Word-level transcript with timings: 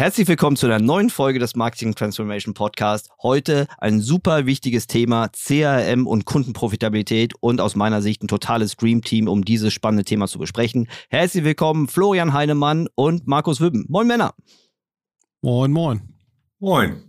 Herzlich 0.00 0.28
willkommen 0.28 0.56
zu 0.56 0.64
einer 0.64 0.78
neuen 0.78 1.10
Folge 1.10 1.38
des 1.38 1.56
Marketing 1.56 1.94
Transformation 1.94 2.54
Podcast. 2.54 3.10
Heute 3.22 3.66
ein 3.76 4.00
super 4.00 4.46
wichtiges 4.46 4.86
Thema 4.86 5.28
CRM 5.28 6.06
und 6.06 6.24
Kundenprofitabilität 6.24 7.34
und 7.40 7.60
aus 7.60 7.76
meiner 7.76 8.00
Sicht 8.00 8.22
ein 8.22 8.26
totales 8.26 8.76
Dream 8.76 9.02
Team, 9.02 9.28
um 9.28 9.44
dieses 9.44 9.74
spannende 9.74 10.04
Thema 10.04 10.26
zu 10.26 10.38
besprechen. 10.38 10.88
Herzlich 11.10 11.44
willkommen 11.44 11.86
Florian 11.86 12.32
Heinemann 12.32 12.88
und 12.94 13.26
Markus 13.26 13.60
Wübben. 13.60 13.84
Moin 13.90 14.06
Männer. 14.06 14.32
Moin, 15.42 15.70
moin. 15.70 16.00
Moin. 16.60 17.04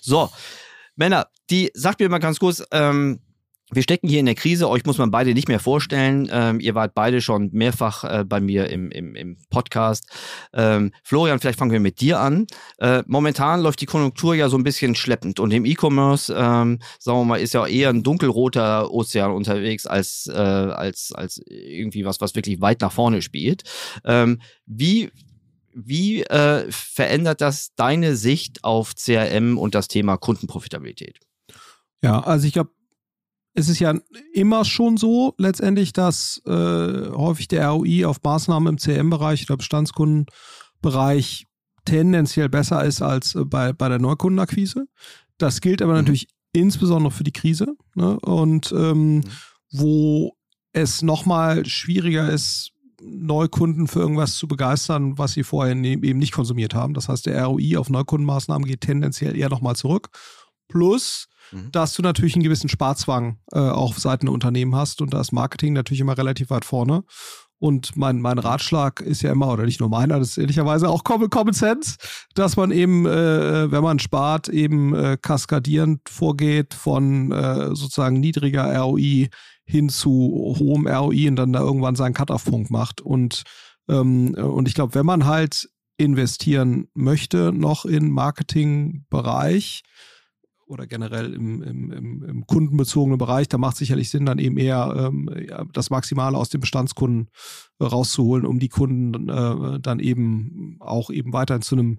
So, 0.00 0.30
Männer, 0.94 1.26
die 1.50 1.72
sagt 1.74 1.98
mir 1.98 2.08
mal 2.08 2.18
ganz 2.18 2.38
kurz, 2.38 2.62
ähm, 2.70 3.18
wir 3.72 3.82
stecken 3.82 4.08
hier 4.08 4.20
in 4.20 4.26
der 4.26 4.34
Krise, 4.34 4.68
euch 4.68 4.84
muss 4.84 4.98
man 4.98 5.10
beide 5.10 5.32
nicht 5.32 5.48
mehr 5.48 5.60
vorstellen. 5.60 6.28
Ähm, 6.30 6.60
ihr 6.60 6.74
wart 6.74 6.94
beide 6.94 7.20
schon 7.20 7.50
mehrfach 7.52 8.04
äh, 8.04 8.24
bei 8.24 8.40
mir 8.40 8.68
im, 8.68 8.90
im, 8.90 9.14
im 9.14 9.38
Podcast. 9.48 10.06
Ähm, 10.52 10.92
Florian, 11.02 11.38
vielleicht 11.38 11.58
fangen 11.58 11.72
wir 11.72 11.80
mit 11.80 12.00
dir 12.00 12.20
an. 12.20 12.46
Äh, 12.78 13.02
momentan 13.06 13.60
läuft 13.60 13.80
die 13.80 13.86
Konjunktur 13.86 14.34
ja 14.34 14.48
so 14.48 14.58
ein 14.58 14.64
bisschen 14.64 14.94
schleppend 14.94 15.40
und 15.40 15.50
im 15.52 15.64
E-Commerce, 15.64 16.32
ähm, 16.32 16.80
sagen 16.98 17.18
wir 17.18 17.24
mal, 17.24 17.40
ist 17.40 17.54
ja 17.54 17.66
eher 17.66 17.88
ein 17.88 18.02
dunkelroter 18.02 18.90
Ozean 18.90 19.32
unterwegs 19.32 19.86
als, 19.86 20.26
äh, 20.26 20.36
als, 20.36 21.12
als 21.12 21.40
irgendwie 21.46 22.04
was, 22.04 22.20
was 22.20 22.34
wirklich 22.34 22.60
weit 22.60 22.82
nach 22.82 22.92
vorne 22.92 23.22
spielt. 23.22 23.62
Ähm, 24.04 24.40
wie 24.66 25.10
wie 25.74 26.22
äh, 26.24 26.70
verändert 26.70 27.40
das 27.40 27.74
deine 27.76 28.14
Sicht 28.14 28.62
auf 28.62 28.94
CRM 28.94 29.56
und 29.56 29.74
das 29.74 29.88
Thema 29.88 30.18
Kundenprofitabilität? 30.18 31.18
Ja, 32.02 32.20
also 32.20 32.46
ich 32.46 32.52
glaube, 32.52 32.72
es 33.54 33.68
ist 33.68 33.80
ja 33.80 33.94
immer 34.32 34.64
schon 34.64 34.96
so 34.96 35.34
letztendlich, 35.36 35.92
dass 35.92 36.40
äh, 36.46 36.50
häufig 37.10 37.48
der 37.48 37.68
ROI 37.68 38.06
auf 38.06 38.22
Maßnahmen 38.22 38.74
im 38.74 38.78
CM-Bereich 38.78 39.48
oder 39.48 39.58
Bestandskundenbereich 39.58 41.46
tendenziell 41.84 42.48
besser 42.48 42.84
ist 42.84 43.02
als 43.02 43.34
äh, 43.34 43.44
bei, 43.44 43.72
bei 43.72 43.88
der 43.88 43.98
Neukundenakquise. 43.98 44.86
Das 45.38 45.60
gilt 45.60 45.82
aber 45.82 45.92
mhm. 45.92 45.98
natürlich 45.98 46.28
insbesondere 46.52 47.10
für 47.10 47.24
die 47.24 47.32
Krise. 47.32 47.66
Ne? 47.94 48.18
Und 48.20 48.72
ähm, 48.72 49.16
mhm. 49.16 49.22
wo 49.70 50.36
es 50.72 51.02
nochmal 51.02 51.66
schwieriger 51.66 52.30
ist, 52.30 52.72
Neukunden 53.02 53.88
für 53.88 53.98
irgendwas 53.98 54.36
zu 54.36 54.46
begeistern, 54.46 55.18
was 55.18 55.32
sie 55.32 55.42
vorher 55.42 55.74
ne, 55.74 55.92
eben 55.92 56.18
nicht 56.18 56.32
konsumiert 56.32 56.74
haben. 56.74 56.94
Das 56.94 57.08
heißt, 57.08 57.26
der 57.26 57.44
ROI 57.44 57.76
auf 57.76 57.90
Neukundenmaßnahmen 57.90 58.66
geht 58.66 58.82
tendenziell 58.82 59.36
eher 59.36 59.50
nochmal 59.50 59.76
zurück. 59.76 60.08
Plus, 60.68 61.28
Mhm. 61.52 61.70
dass 61.70 61.94
du 61.94 62.02
natürlich 62.02 62.34
einen 62.34 62.44
gewissen 62.44 62.68
Sparzwang 62.68 63.38
äh, 63.52 63.58
auch 63.58 63.90
auf 63.90 63.98
Seiten 63.98 64.26
der 64.26 64.32
Unternehmen 64.32 64.74
hast 64.74 65.00
und 65.00 65.12
da 65.12 65.20
ist 65.20 65.32
Marketing 65.32 65.72
natürlich 65.72 66.00
immer 66.00 66.16
relativ 66.16 66.50
weit 66.50 66.64
vorne. 66.64 67.04
Und 67.58 67.96
mein, 67.96 68.20
mein 68.20 68.40
Ratschlag 68.40 69.00
ist 69.00 69.22
ja 69.22 69.30
immer, 69.30 69.52
oder 69.52 69.64
nicht 69.64 69.78
nur 69.78 69.88
meiner, 69.88 70.18
das 70.18 70.30
ist 70.30 70.38
ehrlicherweise 70.38 70.88
auch 70.88 71.04
Common, 71.04 71.30
Common 71.30 71.54
Sense, 71.54 71.96
dass 72.34 72.56
man 72.56 72.72
eben, 72.72 73.06
äh, 73.06 73.70
wenn 73.70 73.84
man 73.84 74.00
spart, 74.00 74.48
eben 74.48 74.92
äh, 74.96 75.16
kaskadierend 75.20 76.00
vorgeht 76.08 76.74
von 76.74 77.30
äh, 77.30 77.68
sozusagen 77.68 78.18
niedriger 78.18 78.76
ROI 78.80 79.28
hin 79.64 79.88
zu 79.90 80.56
hohem 80.58 80.88
ROI 80.88 81.28
und 81.28 81.36
dann 81.36 81.52
da 81.52 81.60
irgendwann 81.60 81.94
seinen 81.94 82.14
Cut-Off-Punkt 82.14 82.72
macht. 82.72 83.00
Und, 83.00 83.44
ähm, 83.88 84.34
und 84.34 84.66
ich 84.66 84.74
glaube, 84.74 84.96
wenn 84.96 85.06
man 85.06 85.26
halt 85.26 85.68
investieren 85.98 86.88
möchte, 86.94 87.52
noch 87.52 87.84
in 87.84 88.10
Marketingbereich, 88.10 89.82
oder 90.72 90.86
generell 90.86 91.34
im, 91.34 91.62
im, 91.62 91.92
im, 91.92 92.24
im 92.24 92.46
kundenbezogenen 92.46 93.18
Bereich, 93.18 93.48
da 93.48 93.58
macht 93.58 93.76
sicherlich 93.76 94.10
Sinn, 94.10 94.26
dann 94.26 94.38
eben 94.38 94.56
eher 94.56 94.94
ähm, 94.96 95.28
das 95.72 95.90
Maximale 95.90 96.36
aus 96.36 96.48
den 96.48 96.60
Bestandskunden 96.60 97.28
rauszuholen, 97.86 98.46
um 98.46 98.58
die 98.58 98.68
Kunden 98.68 99.28
äh, 99.28 99.80
dann 99.80 100.00
eben 100.00 100.76
auch 100.80 101.10
eben 101.10 101.32
weiterhin 101.32 101.62
zu 101.62 101.76
einem 101.76 101.98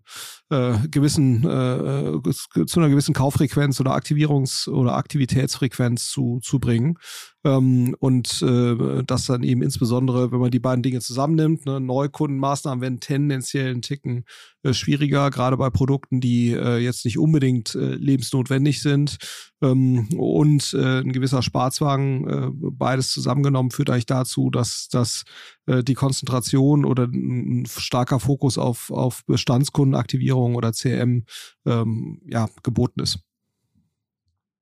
äh, 0.49 0.73
gewissen, 0.89 1.43
äh, 1.43 2.65
zu 2.65 2.79
einer 2.79 2.89
gewissen 2.89 3.13
Kauffrequenz 3.13 3.79
oder 3.79 3.95
Aktivierungs- 3.95 4.69
oder 4.69 4.95
Aktivitätsfrequenz 4.95 6.09
zu, 6.09 6.39
zu 6.41 6.59
bringen. 6.59 6.97
Ähm, 7.45 7.95
und 7.99 8.41
äh, 8.41 9.03
das 9.05 9.25
dann 9.25 9.43
eben 9.43 9.61
insbesondere, 9.61 10.31
wenn 10.31 10.39
man 10.39 10.51
die 10.51 10.59
beiden 10.59 10.81
Dinge 10.81 11.01
zusammennimmt, 11.01 11.65
ne, 11.65 11.79
Neukundenmaßnahmen 11.81 12.81
werden 12.81 12.99
tendenziell 13.01 13.71
einen 13.71 13.81
Ticken 13.81 14.23
äh, 14.63 14.73
schwieriger, 14.73 15.29
gerade 15.29 15.57
bei 15.57 15.69
Produkten, 15.69 16.21
die 16.21 16.51
äh, 16.51 16.77
jetzt 16.77 17.03
nicht 17.03 17.19
unbedingt 17.19 17.75
äh, 17.75 17.95
lebensnotwendig 17.95 18.81
sind. 18.81 19.17
Ähm, 19.63 20.09
und 20.17 20.73
äh, 20.73 20.99
ein 20.99 21.13
gewisser 21.13 21.41
Sparzwang, 21.41 22.27
äh, 22.27 22.49
beides 22.51 23.11
zusammengenommen, 23.11 23.71
führt 23.71 23.89
eigentlich 23.89 24.05
dazu, 24.05 24.49
dass, 24.49 24.89
dass 24.89 25.23
äh, 25.67 25.83
die 25.83 25.93
Konzentration 25.93 26.83
oder 26.83 27.05
ein 27.05 27.65
starker 27.65 28.19
Fokus 28.19 28.57
auf, 28.57 28.91
auf 28.91 29.23
Bestandskundenaktivierung 29.25 30.55
oder 30.55 30.73
CM 30.73 31.25
ähm, 31.65 32.21
ja, 32.27 32.49
geboten 32.61 32.99
ist. 32.99 33.19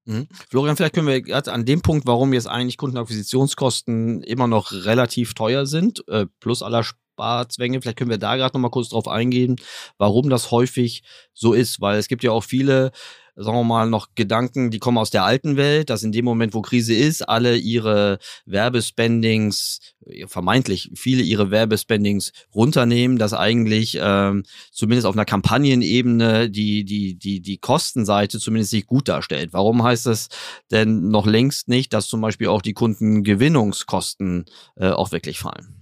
Mhm. 0.05 0.27
Florian, 0.49 0.75
vielleicht 0.75 0.93
können 0.93 1.07
wir 1.07 1.21
gerade 1.21 1.51
an 1.51 1.65
dem 1.65 1.81
Punkt, 1.81 2.05
warum 2.05 2.33
jetzt 2.33 2.47
eigentlich 2.47 2.77
Kundenakquisitionskosten 2.77 4.21
immer 4.21 4.47
noch 4.47 4.71
relativ 4.71 5.33
teuer 5.33 5.65
sind, 5.65 6.07
äh, 6.09 6.27
plus 6.39 6.61
aller 6.61 6.83
Sparzwänge, 6.83 7.81
vielleicht 7.81 7.97
können 7.97 8.09
wir 8.09 8.17
da 8.17 8.35
gerade 8.35 8.55
nochmal 8.55 8.71
kurz 8.71 8.89
drauf 8.89 9.07
eingehen, 9.07 9.55
warum 9.97 10.29
das 10.29 10.51
häufig 10.51 11.03
so 11.33 11.53
ist, 11.53 11.81
weil 11.81 11.97
es 11.97 12.07
gibt 12.07 12.23
ja 12.23 12.31
auch 12.31 12.43
viele 12.43 12.91
sagen 13.35 13.57
wir 13.57 13.63
mal, 13.63 13.89
noch 13.89 14.09
Gedanken, 14.15 14.71
die 14.71 14.79
kommen 14.79 14.97
aus 14.97 15.09
der 15.09 15.23
alten 15.23 15.57
Welt, 15.57 15.89
dass 15.89 16.03
in 16.03 16.11
dem 16.11 16.25
Moment, 16.25 16.53
wo 16.53 16.61
Krise 16.61 16.93
ist, 16.93 17.27
alle 17.27 17.57
ihre 17.57 18.19
Werbespendings, 18.45 19.79
vermeintlich 20.27 20.91
viele 20.95 21.23
ihre 21.23 21.51
Werbespendings 21.51 22.31
runternehmen, 22.53 23.17
dass 23.17 23.33
eigentlich 23.33 23.97
ähm, 24.01 24.43
zumindest 24.71 25.05
auf 25.05 25.15
einer 25.15 25.25
Kampagnenebene 25.25 26.49
die, 26.49 26.83
die, 26.83 27.15
die, 27.15 27.41
die 27.41 27.57
Kostenseite 27.57 28.39
zumindest 28.39 28.71
sich 28.71 28.85
gut 28.85 29.07
darstellt. 29.07 29.53
Warum 29.53 29.83
heißt 29.83 30.07
es 30.07 30.29
denn 30.71 31.09
noch 31.09 31.25
längst 31.25 31.67
nicht, 31.67 31.93
dass 31.93 32.07
zum 32.07 32.21
Beispiel 32.21 32.47
auch 32.47 32.61
die 32.61 32.73
Kundengewinnungskosten 32.73 34.45
äh, 34.75 34.89
auch 34.89 35.11
wirklich 35.11 35.39
fallen? 35.39 35.80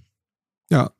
Ja, 0.72 0.92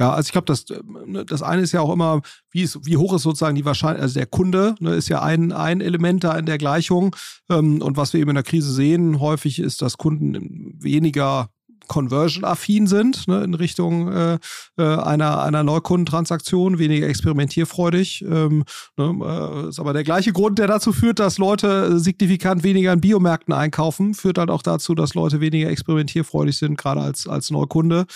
ja, 0.00 0.12
also 0.14 0.26
ich 0.26 0.32
glaube, 0.32 0.46
das, 0.46 0.64
ne, 1.06 1.24
das 1.26 1.42
eine 1.42 1.60
ist 1.60 1.72
ja 1.72 1.82
auch 1.82 1.92
immer, 1.92 2.22
wie, 2.50 2.62
ist, 2.62 2.86
wie 2.86 2.96
hoch 2.96 3.12
ist 3.12 3.22
sozusagen 3.22 3.56
die 3.56 3.64
Wahrscheinlichkeit, 3.66 4.02
also 4.02 4.14
der 4.14 4.26
Kunde 4.26 4.74
ne, 4.80 4.94
ist 4.94 5.08
ja 5.10 5.20
ein, 5.20 5.52
ein 5.52 5.82
Element 5.82 6.24
da 6.24 6.36
in 6.38 6.46
der 6.46 6.56
Gleichung. 6.56 7.14
Ähm, 7.50 7.82
und 7.82 7.98
was 7.98 8.14
wir 8.14 8.20
eben 8.20 8.30
in 8.30 8.36
der 8.36 8.42
Krise 8.42 8.72
sehen, 8.72 9.20
häufig 9.20 9.58
ist, 9.58 9.82
dass 9.82 9.98
Kunden 9.98 10.78
weniger 10.82 11.50
conversion-affin 11.88 12.86
sind, 12.86 13.26
ne, 13.26 13.42
in 13.42 13.54
Richtung 13.54 14.12
äh, 14.12 14.38
äh, 14.78 14.82
einer, 14.82 15.42
einer 15.42 15.64
Neukundentransaktion, 15.64 16.78
weniger 16.78 17.08
experimentierfreudig. 17.08 18.22
Ähm, 18.22 18.64
ne, 18.96 19.64
äh, 19.64 19.68
ist 19.68 19.80
aber 19.80 19.92
der 19.92 20.04
gleiche 20.04 20.32
Grund, 20.32 20.58
der 20.58 20.68
dazu 20.68 20.92
führt, 20.92 21.18
dass 21.18 21.38
Leute 21.38 21.98
signifikant 21.98 22.62
weniger 22.62 22.92
in 22.92 23.00
Biomärkten 23.00 23.52
einkaufen, 23.54 24.14
führt 24.14 24.38
halt 24.38 24.50
auch 24.50 24.62
dazu, 24.62 24.94
dass 24.94 25.14
Leute 25.14 25.40
weniger 25.40 25.68
experimentierfreudig 25.68 26.56
sind, 26.56 26.78
gerade 26.78 27.00
als, 27.00 27.26
als 27.26 27.50
Neukunde, 27.50 28.06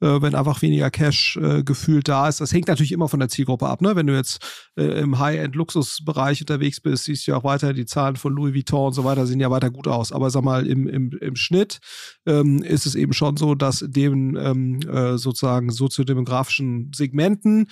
äh, 0.00 0.22
wenn 0.22 0.34
einfach 0.34 0.62
weniger 0.62 0.90
Cash 0.90 1.38
äh, 1.42 1.62
gefühlt 1.62 2.08
da 2.08 2.28
ist. 2.28 2.40
Das 2.40 2.52
hängt 2.52 2.68
natürlich 2.68 2.92
immer 2.92 3.08
von 3.08 3.20
der 3.20 3.28
Zielgruppe 3.28 3.66
ab. 3.66 3.80
Ne? 3.80 3.96
Wenn 3.96 4.06
du 4.06 4.14
jetzt 4.14 4.70
äh, 4.76 5.00
im 5.00 5.18
High-End-Luxusbereich 5.18 6.40
unterwegs 6.42 6.80
bist, 6.80 7.04
siehst 7.04 7.26
du 7.26 7.32
ja 7.32 7.38
auch 7.38 7.44
weiter, 7.44 7.72
die 7.72 7.86
Zahlen 7.86 8.16
von 8.16 8.32
Louis 8.32 8.54
Vuitton 8.54 8.88
und 8.88 8.92
so 8.92 9.04
weiter 9.04 9.26
sehen 9.26 9.40
ja 9.40 9.50
weiter 9.50 9.70
gut 9.70 9.88
aus. 9.88 10.12
Aber 10.12 10.30
sag 10.30 10.44
mal, 10.44 10.66
im, 10.66 10.86
im, 10.86 11.10
im 11.20 11.36
Schnitt 11.36 11.80
ähm, 12.26 12.62
ist 12.62 12.86
es 12.86 12.94
eben 12.94 13.12
schon 13.12 13.21
schon 13.22 13.36
so, 13.36 13.54
dass 13.54 13.84
dem 13.86 14.36
ähm, 14.36 14.80
äh, 14.80 15.16
sozusagen 15.16 15.70
soziodemografischen 15.70 16.90
Segmenten 16.92 17.68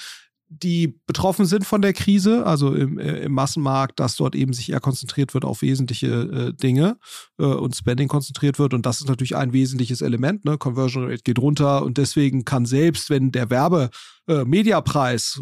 die 0.53 0.99
betroffen 1.07 1.47
sind 1.47 1.65
von 1.65 1.81
der 1.81 1.93
Krise, 1.93 2.45
also 2.45 2.75
im, 2.75 2.99
äh, 2.99 3.21
im 3.21 3.33
Massenmarkt, 3.33 4.01
dass 4.01 4.17
dort 4.17 4.35
eben 4.35 4.53
sich 4.53 4.73
eher 4.73 4.81
konzentriert 4.81 5.33
wird 5.33 5.45
auf 5.45 5.63
wesentliche 5.63 6.09
äh, 6.09 6.53
Dinge 6.53 6.99
äh, 7.39 7.45
und 7.45 7.77
Spending 7.77 8.09
konzentriert 8.09 8.59
wird. 8.59 8.75
Und 8.75 8.85
das 8.85 9.01
ist 9.01 9.09
natürlich 9.09 9.37
ein 9.37 9.53
wesentliches 9.53 10.03
Element. 10.03 10.45
Ne? 10.45 10.59
Conversion 10.59 11.05
Rate 11.05 11.23
geht 11.23 11.39
runter 11.39 11.85
und 11.85 11.99
deswegen 11.99 12.45
kann 12.45 12.67
selbst, 12.67 13.11
wenn 13.11 13.31
der 13.31 13.49
Werbe 13.49 13.91
äh, 14.27 14.45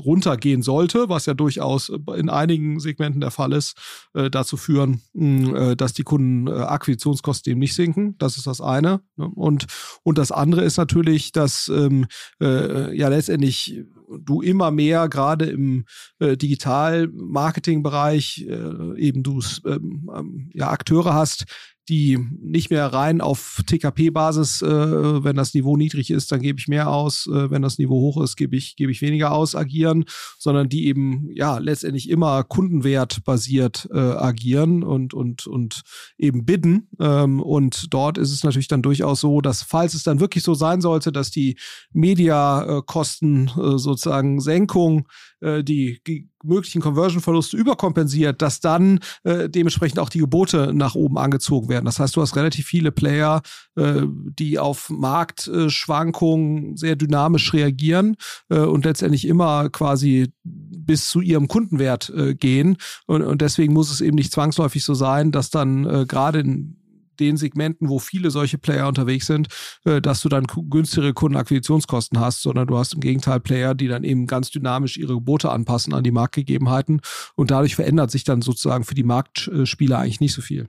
runtergehen 0.05 0.63
sollte, 0.63 1.09
was 1.09 1.25
ja 1.25 1.33
durchaus 1.33 1.91
in 2.15 2.29
einigen 2.29 2.79
Segmenten 2.79 3.23
der 3.23 3.31
Fall 3.31 3.55
ist, 3.55 3.77
äh, 4.13 4.29
dazu 4.31 4.59
führen, 4.59 5.01
mh, 5.15 5.71
äh, 5.71 5.77
dass 5.77 5.95
die 5.95 6.03
Kundenakquisitionskosten 6.03 7.51
eben 7.51 7.61
nicht 7.61 7.75
sinken. 7.75 8.17
Das 8.19 8.37
ist 8.37 8.47
das 8.47 8.61
eine. 8.61 9.01
Ne? 9.17 9.27
Und, 9.27 9.67
und 10.03 10.19
das 10.19 10.33
andere 10.33 10.65
ist 10.65 10.77
natürlich, 10.77 11.33
dass 11.33 11.69
ähm, 11.69 12.07
äh, 12.43 12.95
ja 12.95 13.09
letztendlich 13.09 13.85
du 14.21 14.43
immer 14.43 14.71
mehr 14.71 15.09
gerade 15.09 15.47
im 15.47 15.87
äh, 16.19 16.37
Digital-Marketing-Bereich 16.37 18.47
äh, 18.49 19.01
eben 19.01 19.23
du 19.23 19.41
ähm, 19.65 20.11
ähm, 20.15 20.51
ja 20.53 20.69
Akteure 20.71 21.15
hast, 21.15 21.47
die 21.89 22.19
nicht 22.41 22.71
mehr 22.71 22.87
rein 22.87 23.21
auf 23.21 23.63
TKP-Basis, 23.67 24.63
äh, 24.63 25.25
wenn 25.25 25.37
das 25.37 25.55
Niveau 25.55 25.77
niedrig 25.77 26.11
ist, 26.11 26.31
dann 26.31 26.41
gebe 26.41 26.59
ich 26.59 26.69
mehr 26.69 26.91
aus, 26.91 27.27
äh, 27.27 27.51
wenn 27.51 27.63
das 27.63 27.79
Niveau 27.79 28.01
hoch 28.01 28.23
ist, 28.23 28.37
gebe 28.37 28.57
ich, 28.57 28.77
gebe 28.77 28.93
ich 28.93 29.01
weniger 29.01 29.33
aus, 29.33 29.55
agieren, 29.55 30.05
sondern 30.39 30.69
die 30.69 30.87
eben 30.87 31.31
ja 31.33 31.59
letztendlich 31.59 32.11
immer 32.11 32.45
kundenwertbasiert 32.45 33.89
äh, 33.93 33.99
agieren 33.99 34.83
und, 34.83 35.15
und, 35.15 35.47
und 35.47 35.83
eben 36.19 36.45
bidden. 36.45 36.89
Ähm, 37.01 37.41
und 37.41 37.93
dort 37.93 38.19
ist 38.19 38.33
es 38.33 38.45
natürlich 38.45 38.69
dann 38.69 38.83
durchaus 38.83 39.21
so, 39.21 39.41
dass 39.41 39.63
falls 39.63 39.95
es 39.95 40.03
dann 40.03 40.21
wirklich 40.21 40.45
so 40.45 40.55
sein 40.55 40.81
sollte, 40.81 41.13
dass 41.13 41.31
die 41.31 41.57
Mediakosten 41.93 43.49
äh, 43.49 43.79
sozusagen 43.79 44.41
Senkung 44.41 45.09
äh, 45.41 45.65
die, 45.65 46.01
die 46.07 46.29
möglichen 46.45 46.81
Conversion-Verluste 46.81 47.57
überkompensiert, 47.57 48.43
dass 48.43 48.61
dann 48.61 49.01
äh, 49.25 49.49
dementsprechend 49.49 49.99
auch 49.99 50.09
die 50.09 50.21
Gebote 50.21 50.73
nach 50.75 50.95
oben 50.95 51.19
angezogen 51.19 51.69
werden. 51.69 51.85
Das 51.85 51.99
heißt, 51.99 52.17
du 52.17 52.21
hast 52.21 52.37
relativ 52.37 52.67
viele 52.67 52.93
Player, 52.93 53.43
äh, 53.77 54.03
die 54.39 54.59
auf 54.59 54.91
Marktschwankungen 54.91 56.77
sehr 56.77 56.97
dynamisch 56.97 57.53
reagieren 57.53 58.17
äh, 58.49 58.59
und 58.59 58.85
letztendlich 58.85 59.27
immer 59.27 59.69
quasi 59.71 60.33
bis 60.45 61.09
zu 61.09 61.21
ihrem 61.21 61.49
Kundenwert 61.49 62.11
äh, 62.11 62.35
gehen. 62.35 62.77
Und, 63.07 63.23
und 63.23 63.43
deswegen 63.43 63.73
muss 63.73 63.91
es 63.91 64.01
eben 64.01 64.17
nicht 64.17 64.33
zwangsläufig 64.33 64.85
so 64.85 64.95
sein, 64.95 65.33
dass 65.33 65.51
dann 65.51 65.85
äh, 65.85 66.07
gerade 66.07 66.41
in 66.41 66.78
den 67.21 67.37
Segmenten, 67.37 67.89
wo 67.89 67.99
viele 67.99 68.31
solche 68.31 68.59
Player 68.59 68.89
unterwegs 68.89 69.27
sind, 69.27 69.49
äh, 69.85 70.01
dass 70.01 70.21
du 70.21 70.29
dann 70.29 70.47
günstigere 70.47 71.13
Kundenakquisitionskosten 71.13 72.21
hast, 72.21 72.43
sondern 72.43 72.67
du 72.67 72.79
hast 72.79 72.95
im 72.95 73.01
Gegenteil 73.01 73.41
Player, 73.41 73.75
die 73.75 73.89
dann 73.89 74.05
eben 74.05 74.27
ganz 74.27 74.51
dynamisch 74.51 74.97
ihre 74.97 75.15
Gebote 75.15 75.51
anpassen 75.51 75.95
an 75.95 76.05
die 76.05 76.11
Marktgegebenheiten 76.11 77.01
und 77.35 77.51
dadurch 77.51 77.75
verändert 77.75 78.11
sich 78.11 78.25
dann 78.25 78.43
sozusagen 78.43 78.85
für 78.85 78.95
die 78.95 79.05
Marktspieler 79.05 79.99
eigentlich 79.99 80.21
nicht 80.21 80.35
so 80.35 80.43
viel. 80.43 80.69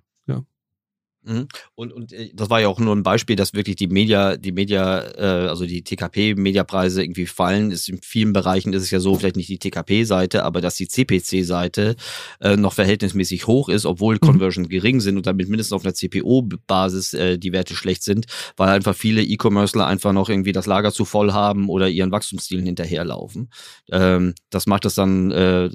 Mhm. 1.24 1.48
Und, 1.76 1.92
und 1.92 2.14
äh, 2.14 2.32
das 2.34 2.50
war 2.50 2.62
ja 2.62 2.70
auch 2.70 2.80
nur 2.80 2.96
ein 2.96 3.04
Beispiel, 3.04 3.36
dass 3.36 3.54
wirklich 3.54 3.76
die 3.76 3.88
Media, 3.88 4.38
die 4.38 4.52
Media, 4.52 5.02
äh, 5.18 5.48
also 5.50 5.66
die 5.66 5.84
TKP-Mediapreise 5.84 7.04
irgendwie 7.04 7.26
fallen. 7.26 7.72
Ist 7.72 7.90
in 7.90 8.02
vielen 8.02 8.32
Bereichen 8.32 8.74
ist 8.74 8.84
es 8.84 8.92
ja 8.92 9.00
so, 9.00 9.16
vielleicht 9.16 9.36
nicht 9.36 9.50
die 9.50 9.60
TKP-Seite, 9.60 10.44
aber 10.44 10.62
dass 10.62 10.76
die 10.76 10.88
CPC-Seite 10.88 11.96
äh, 12.40 12.56
noch 12.56 12.74
verhältnismäßig 12.74 13.48
hoch 13.48 13.70
ist, 13.70 13.86
obwohl 13.86 14.16
mhm. 14.16 14.20
Conversion 14.22 14.70
gering 14.70 15.02
sind 15.02 15.18
und 15.18 15.26
damit 15.26 15.50
mindestens 15.50 15.74
auf 15.74 15.84
einer 15.84 15.94
CPO-Basis 15.94 17.14
äh, 17.14 17.38
die 17.38 17.52
Werte 17.52 17.76
schlecht 17.76 18.04
sind, 18.04 18.26
weil 18.56 18.70
einfach 18.70 18.96
viele 18.96 19.22
E-Commercer 19.22 19.86
einfach 19.86 20.14
noch 20.14 20.30
irgendwie 20.30 20.54
das 20.54 20.68
Lager 20.68 20.92
zu 20.92 21.04
voll 21.04 21.34
haben 21.34 21.70
oder 21.70 21.90
ihren 21.90 22.12
Wachstumszielen 22.12 22.66
hinterherlaufen. 22.66 23.50
Ähm, 23.92 24.36
das 24.50 24.68
macht 24.68 24.86
das 24.86 24.96
dann 24.96 25.32
äh, 25.32 25.70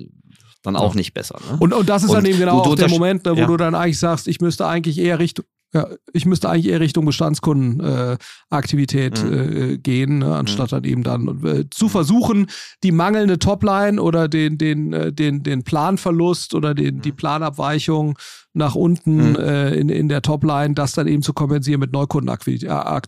dann 0.64 0.76
auch 0.76 0.94
nicht 0.94 1.14
besser. 1.14 1.38
Ne? 1.48 1.56
Und, 1.60 1.72
und 1.72 1.88
das 1.88 2.02
ist 2.02 2.10
und 2.10 2.16
dann 2.16 2.24
eben 2.24 2.38
genau 2.38 2.60
auch 2.60 2.74
der 2.74 2.88
Moment, 2.88 3.24
ne, 3.24 3.36
wo 3.36 3.40
ja. 3.40 3.46
du 3.46 3.56
dann 3.56 3.74
eigentlich 3.74 3.98
sagst, 3.98 4.26
ich 4.26 4.40
müsste 4.40 4.66
eigentlich 4.66 4.98
eher 4.98 5.18
Richtung, 5.18 5.44
ja, 5.74 5.88
ich 6.12 6.24
müsste 6.24 6.48
eigentlich 6.48 6.68
eher 6.68 6.80
Richtung 6.80 7.04
Bestandskundenaktivität 7.04 9.18
äh, 9.18 9.24
mhm. 9.24 9.56
äh, 9.56 9.78
gehen, 9.78 10.18
ne, 10.18 10.34
anstatt 10.34 10.72
mhm. 10.72 10.76
dann 10.76 10.84
eben 10.84 11.02
dann 11.02 11.44
äh, 11.44 11.64
zu 11.70 11.88
versuchen, 11.88 12.46
die 12.82 12.92
mangelnde 12.92 13.38
Topline 13.38 14.00
oder 14.00 14.28
den, 14.28 14.56
den, 14.56 14.92
äh, 14.92 15.12
den, 15.12 15.42
den 15.42 15.64
Planverlust 15.64 16.54
oder 16.54 16.74
den, 16.74 16.96
mhm. 16.96 17.02
die 17.02 17.12
Planabweichung 17.12 18.18
nach 18.54 18.74
unten 18.74 19.30
mhm. 19.30 19.36
äh, 19.36 19.74
in, 19.74 19.88
in 19.88 20.08
der 20.08 20.22
Topline, 20.22 20.74
das 20.74 20.92
dann 20.92 21.08
eben 21.08 21.22
zu 21.22 21.34
kompensieren 21.34 21.80
mit 21.80 21.92
Neukundenakquise. 21.92 22.66
Äh, 22.66 22.68
ja. 22.68 23.00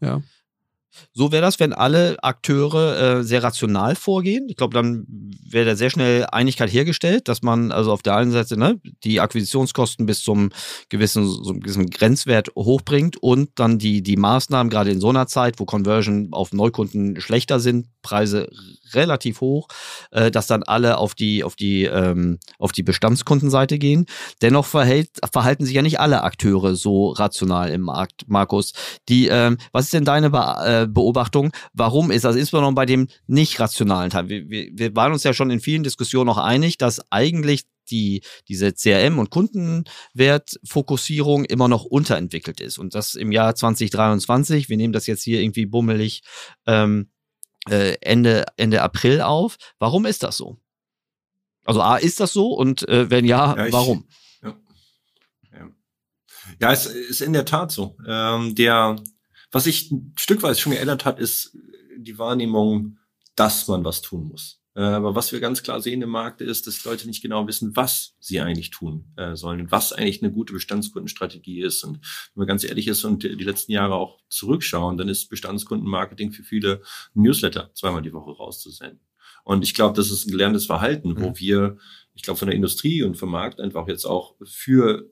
ja. 0.00 0.22
So 1.12 1.32
wäre 1.32 1.42
das, 1.42 1.60
wenn 1.60 1.72
alle 1.72 2.16
Akteure 2.22 3.18
äh, 3.18 3.22
sehr 3.24 3.42
rational 3.42 3.96
vorgehen. 3.96 4.48
Ich 4.48 4.56
glaube, 4.56 4.74
dann 4.74 5.06
wäre 5.48 5.66
da 5.66 5.76
sehr 5.76 5.90
schnell 5.90 6.26
Einigkeit 6.30 6.72
hergestellt, 6.72 7.28
dass 7.28 7.42
man 7.42 7.72
also 7.72 7.92
auf 7.92 8.02
der 8.02 8.16
einen 8.16 8.32
Seite 8.32 8.56
ne, 8.56 8.80
die 9.04 9.20
Akquisitionskosten 9.20 10.06
bis 10.06 10.22
zum 10.22 10.50
gewissen, 10.88 11.22
einem 11.22 11.60
gewissen 11.60 11.90
Grenzwert 11.90 12.50
hochbringt 12.56 13.16
und 13.16 13.50
dann 13.56 13.78
die, 13.78 14.02
die 14.02 14.16
Maßnahmen, 14.16 14.70
gerade 14.70 14.90
in 14.90 15.00
so 15.00 15.10
einer 15.10 15.26
Zeit, 15.26 15.58
wo 15.58 15.64
Conversion 15.64 16.28
auf 16.32 16.52
Neukunden 16.52 17.20
schlechter 17.20 17.60
sind, 17.60 17.88
Preise 18.02 18.48
relativ 18.92 19.40
hoch, 19.40 19.68
äh, 20.10 20.30
dass 20.30 20.46
dann 20.46 20.62
alle 20.62 20.98
auf 20.98 21.14
die, 21.14 21.44
auf 21.44 21.56
die, 21.56 21.84
ähm, 21.84 22.38
auf 22.58 22.72
die 22.72 22.82
Bestandskundenseite 22.82 23.78
gehen. 23.78 24.06
Dennoch 24.42 24.66
verhält, 24.66 25.10
verhalten 25.32 25.64
sich 25.64 25.74
ja 25.74 25.82
nicht 25.82 26.00
alle 26.00 26.22
Akteure 26.22 26.76
so 26.76 27.10
rational 27.10 27.70
im 27.70 27.82
Markt, 27.82 28.28
Markus. 28.28 28.72
Die, 29.08 29.28
ähm, 29.28 29.58
was 29.72 29.86
ist 29.86 29.94
denn 29.94 30.04
deine 30.04 30.30
Be 30.30 30.83
äh, 30.84 30.86
Beobachtung? 30.86 31.52
Warum 31.72 32.10
ist 32.10 32.24
das 32.24 32.36
insbesondere 32.36 32.74
bei 32.74 32.86
dem 32.86 33.08
nicht 33.26 33.60
rationalen 33.60 34.10
Teil? 34.10 34.28
Wir, 34.28 34.48
wir, 34.48 34.70
wir 34.72 34.96
waren 34.96 35.12
uns 35.12 35.24
ja 35.24 35.34
schon 35.34 35.50
in 35.50 35.60
vielen 35.60 35.82
Diskussionen 35.82 36.30
auch 36.30 36.38
einig, 36.38 36.78
dass 36.78 37.00
eigentlich 37.10 37.64
die, 37.90 38.22
diese 38.48 38.68
CRM- 38.68 39.18
und 39.18 39.30
Kundenwertfokussierung 39.30 41.44
immer 41.44 41.68
noch 41.68 41.84
unterentwickelt 41.84 42.60
ist. 42.60 42.78
Und 42.78 42.94
das 42.94 43.14
im 43.14 43.32
Jahr 43.32 43.54
2023, 43.54 44.68
wir 44.68 44.76
nehmen 44.76 44.92
das 44.92 45.06
jetzt 45.06 45.22
hier 45.22 45.40
irgendwie 45.40 45.66
bummelig 45.66 46.22
ähm, 46.66 47.10
äh, 47.68 47.96
Ende, 48.00 48.46
Ende 48.56 48.82
April 48.82 49.20
auf. 49.20 49.56
Warum 49.78 50.06
ist 50.06 50.22
das 50.22 50.36
so? 50.36 50.58
Also 51.64 51.80
A, 51.80 51.96
ist 51.96 52.20
das 52.20 52.32
so 52.32 52.48
und 52.48 52.86
äh, 52.88 53.10
wenn 53.10 53.24
ja, 53.24 53.56
ja 53.56 53.66
ich, 53.66 53.72
warum? 53.72 54.06
Ja, 54.42 54.54
ja. 55.52 55.70
ja, 56.60 56.72
es 56.72 56.86
ist 56.86 57.22
in 57.22 57.32
der 57.32 57.46
Tat 57.46 57.72
so. 57.72 57.96
Ähm, 58.06 58.54
der, 58.54 58.96
was 59.54 59.64
sich 59.64 59.90
ein 59.92 60.12
Stück 60.18 60.42
weit 60.42 60.58
schon 60.58 60.72
geändert 60.72 61.04
hat, 61.04 61.20
ist 61.20 61.56
die 61.96 62.18
Wahrnehmung, 62.18 62.98
dass 63.36 63.68
man 63.68 63.84
was 63.84 64.02
tun 64.02 64.28
muss. 64.28 64.60
Äh, 64.74 64.80
aber 64.80 65.14
was 65.14 65.32
wir 65.32 65.38
ganz 65.38 65.62
klar 65.62 65.80
sehen 65.80 66.02
im 66.02 66.10
Markt 66.10 66.40
ist, 66.40 66.66
dass 66.66 66.84
Leute 66.84 67.06
nicht 67.06 67.22
genau 67.22 67.46
wissen, 67.46 67.76
was 67.76 68.16
sie 68.18 68.40
eigentlich 68.40 68.70
tun 68.70 69.12
äh, 69.16 69.36
sollen 69.36 69.60
und 69.60 69.70
was 69.70 69.92
eigentlich 69.92 70.22
eine 70.22 70.32
gute 70.32 70.52
Bestandskundenstrategie 70.52 71.60
ist. 71.62 71.84
Und 71.84 72.00
wenn 72.34 72.40
man 72.40 72.46
ganz 72.48 72.64
ehrlich 72.64 72.88
ist 72.88 73.04
und 73.04 73.22
die 73.22 73.28
letzten 73.28 73.70
Jahre 73.70 73.94
auch 73.94 74.18
zurückschauen, 74.28 74.96
dann 74.96 75.08
ist 75.08 75.28
Bestandskundenmarketing 75.28 76.32
für 76.32 76.42
viele 76.42 76.82
Newsletter 77.14 77.70
zweimal 77.74 78.02
die 78.02 78.12
Woche 78.12 78.32
rauszusenden. 78.32 79.00
Und 79.44 79.62
ich 79.62 79.74
glaube, 79.74 79.94
das 79.94 80.10
ist 80.10 80.26
ein 80.26 80.32
gelerntes 80.32 80.66
Verhalten, 80.66 81.20
wo 81.20 81.28
mhm. 81.28 81.38
wir, 81.38 81.76
ich 82.14 82.22
glaube, 82.22 82.38
von 82.38 82.48
der 82.48 82.56
Industrie 82.56 83.02
und 83.04 83.16
vom 83.16 83.30
Markt 83.30 83.60
einfach 83.60 83.86
jetzt 83.86 84.06
auch 84.06 84.34
für 84.42 85.08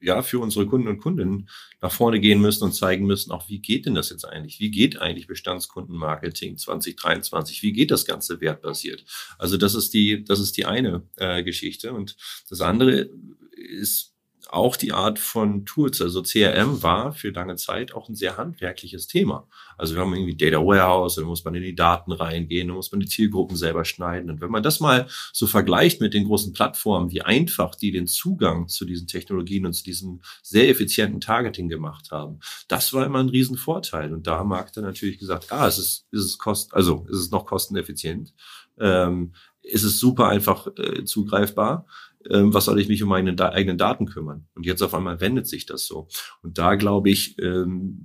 ja, 0.00 0.22
für 0.22 0.40
unsere 0.40 0.66
Kunden 0.66 0.88
und 0.88 0.98
Kundinnen 0.98 1.48
nach 1.80 1.92
vorne 1.92 2.20
gehen 2.20 2.40
müssen 2.40 2.64
und 2.64 2.72
zeigen 2.72 3.06
müssen, 3.06 3.30
auch 3.30 3.48
wie 3.48 3.60
geht 3.60 3.86
denn 3.86 3.94
das 3.94 4.10
jetzt 4.10 4.24
eigentlich? 4.24 4.60
Wie 4.60 4.70
geht 4.70 5.00
eigentlich 5.00 5.26
Bestandskundenmarketing 5.26 6.58
2023? 6.58 7.62
Wie 7.62 7.72
geht 7.72 7.90
das 7.90 8.04
Ganze 8.04 8.40
wertbasiert? 8.40 9.04
Also 9.38 9.56
das 9.56 9.74
ist 9.74 9.94
die, 9.94 10.24
das 10.24 10.40
ist 10.40 10.56
die 10.56 10.66
eine 10.66 11.02
äh, 11.16 11.42
Geschichte. 11.42 11.92
Und 11.92 12.16
das 12.48 12.60
andere 12.60 13.10
ist 13.52 14.11
auch 14.52 14.76
die 14.76 14.92
Art 14.92 15.18
von 15.18 15.64
Tools. 15.64 16.02
Also 16.02 16.22
CRM 16.22 16.82
war 16.82 17.12
für 17.12 17.30
lange 17.30 17.56
Zeit 17.56 17.94
auch 17.94 18.08
ein 18.08 18.14
sehr 18.14 18.36
handwerkliches 18.36 19.06
Thema. 19.06 19.48
Also 19.78 19.94
wir 19.94 20.02
haben 20.02 20.14
irgendwie 20.14 20.36
Data 20.36 20.58
Warehouse, 20.58 21.14
da 21.14 21.22
muss 21.22 21.44
man 21.44 21.54
in 21.54 21.62
die 21.62 21.74
Daten 21.74 22.12
reingehen, 22.12 22.68
da 22.68 22.74
muss 22.74 22.92
man 22.92 23.00
die 23.00 23.08
Zielgruppen 23.08 23.56
selber 23.56 23.84
schneiden. 23.84 24.30
Und 24.30 24.40
wenn 24.42 24.50
man 24.50 24.62
das 24.62 24.78
mal 24.78 25.08
so 25.32 25.46
vergleicht 25.46 26.00
mit 26.02 26.12
den 26.12 26.26
großen 26.26 26.52
Plattformen, 26.52 27.10
wie 27.10 27.22
einfach 27.22 27.74
die 27.74 27.92
den 27.92 28.06
Zugang 28.06 28.68
zu 28.68 28.84
diesen 28.84 29.06
Technologien 29.06 29.64
und 29.64 29.72
zu 29.72 29.84
diesem 29.84 30.20
sehr 30.42 30.68
effizienten 30.68 31.20
Targeting 31.20 31.68
gemacht 31.68 32.10
haben, 32.10 32.40
das 32.68 32.92
war 32.92 33.06
immer 33.06 33.20
ein 33.20 33.30
Riesenvorteil. 33.30 34.12
Und 34.12 34.26
da 34.26 34.38
haben 34.38 34.50
Marketer 34.50 34.82
natürlich 34.82 35.18
gesagt, 35.18 35.50
ah, 35.50 35.66
es 35.66 35.78
ist, 35.78 36.06
ist 36.10 36.24
es 36.24 36.38
kost, 36.38 36.74
also 36.74 37.06
ist 37.08 37.18
es 37.18 37.30
noch 37.30 37.46
kosteneffizient. 37.46 38.34
Ähm, 38.78 39.32
ist 39.62 39.84
es 39.84 40.00
super 40.00 40.28
einfach 40.28 40.66
äh, 40.76 41.04
zugreifbar 41.04 41.86
ähm, 42.30 42.54
was 42.54 42.66
soll 42.66 42.80
ich 42.80 42.88
mich 42.88 43.02
um 43.02 43.08
meine 43.08 43.34
da 43.34 43.50
eigenen 43.50 43.78
Daten 43.78 44.06
kümmern? 44.06 44.46
Und 44.54 44.66
jetzt 44.66 44.82
auf 44.82 44.94
einmal 44.94 45.20
wendet 45.20 45.46
sich 45.46 45.66
das 45.66 45.86
so. 45.86 46.08
Und 46.42 46.58
da 46.58 46.74
glaube 46.74 47.10
ich, 47.10 47.38
ähm, 47.40 48.04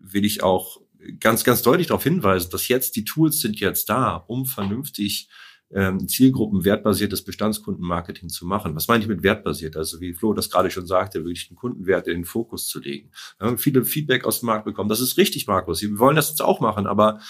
will 0.00 0.24
ich 0.24 0.42
auch 0.42 0.80
ganz, 1.20 1.44
ganz 1.44 1.62
deutlich 1.62 1.88
darauf 1.88 2.02
hinweisen, 2.02 2.50
dass 2.50 2.68
jetzt 2.68 2.96
die 2.96 3.04
Tools 3.04 3.40
sind 3.40 3.60
jetzt 3.60 3.88
da, 3.88 4.16
um 4.16 4.46
vernünftig 4.46 5.28
ähm, 5.70 6.08
Zielgruppen 6.08 6.64
wertbasiertes 6.64 7.24
Bestandskundenmarketing 7.24 8.28
zu 8.28 8.46
machen. 8.46 8.74
Was 8.74 8.88
meine 8.88 9.02
ich 9.02 9.08
mit 9.08 9.22
wertbasiert? 9.22 9.76
Also 9.76 10.00
wie 10.00 10.14
Flo 10.14 10.32
das 10.32 10.50
gerade 10.50 10.70
schon 10.70 10.86
sagte, 10.86 11.24
wirklich 11.24 11.48
den 11.48 11.56
Kundenwert 11.56 12.06
in 12.08 12.14
den 12.14 12.24
Fokus 12.24 12.68
zu 12.68 12.80
legen. 12.80 13.10
Wir 13.38 13.48
haben 13.48 13.58
viele 13.58 13.84
Feedback 13.84 14.24
aus 14.24 14.40
dem 14.40 14.46
Markt 14.46 14.64
bekommen. 14.64 14.88
Das 14.88 15.00
ist 15.00 15.18
richtig, 15.18 15.46
Markus. 15.46 15.82
Wir 15.82 15.98
wollen 15.98 16.16
das 16.16 16.30
jetzt 16.30 16.42
auch 16.42 16.60
machen, 16.60 16.86
aber 16.86 17.20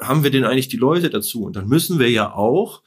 haben 0.00 0.24
wir 0.24 0.30
denn 0.30 0.44
eigentlich 0.44 0.68
die 0.68 0.76
Leute 0.76 1.10
dazu? 1.10 1.44
Und 1.44 1.56
dann 1.56 1.68
müssen 1.68 1.98
wir 1.98 2.10
ja 2.10 2.32
auch 2.32 2.82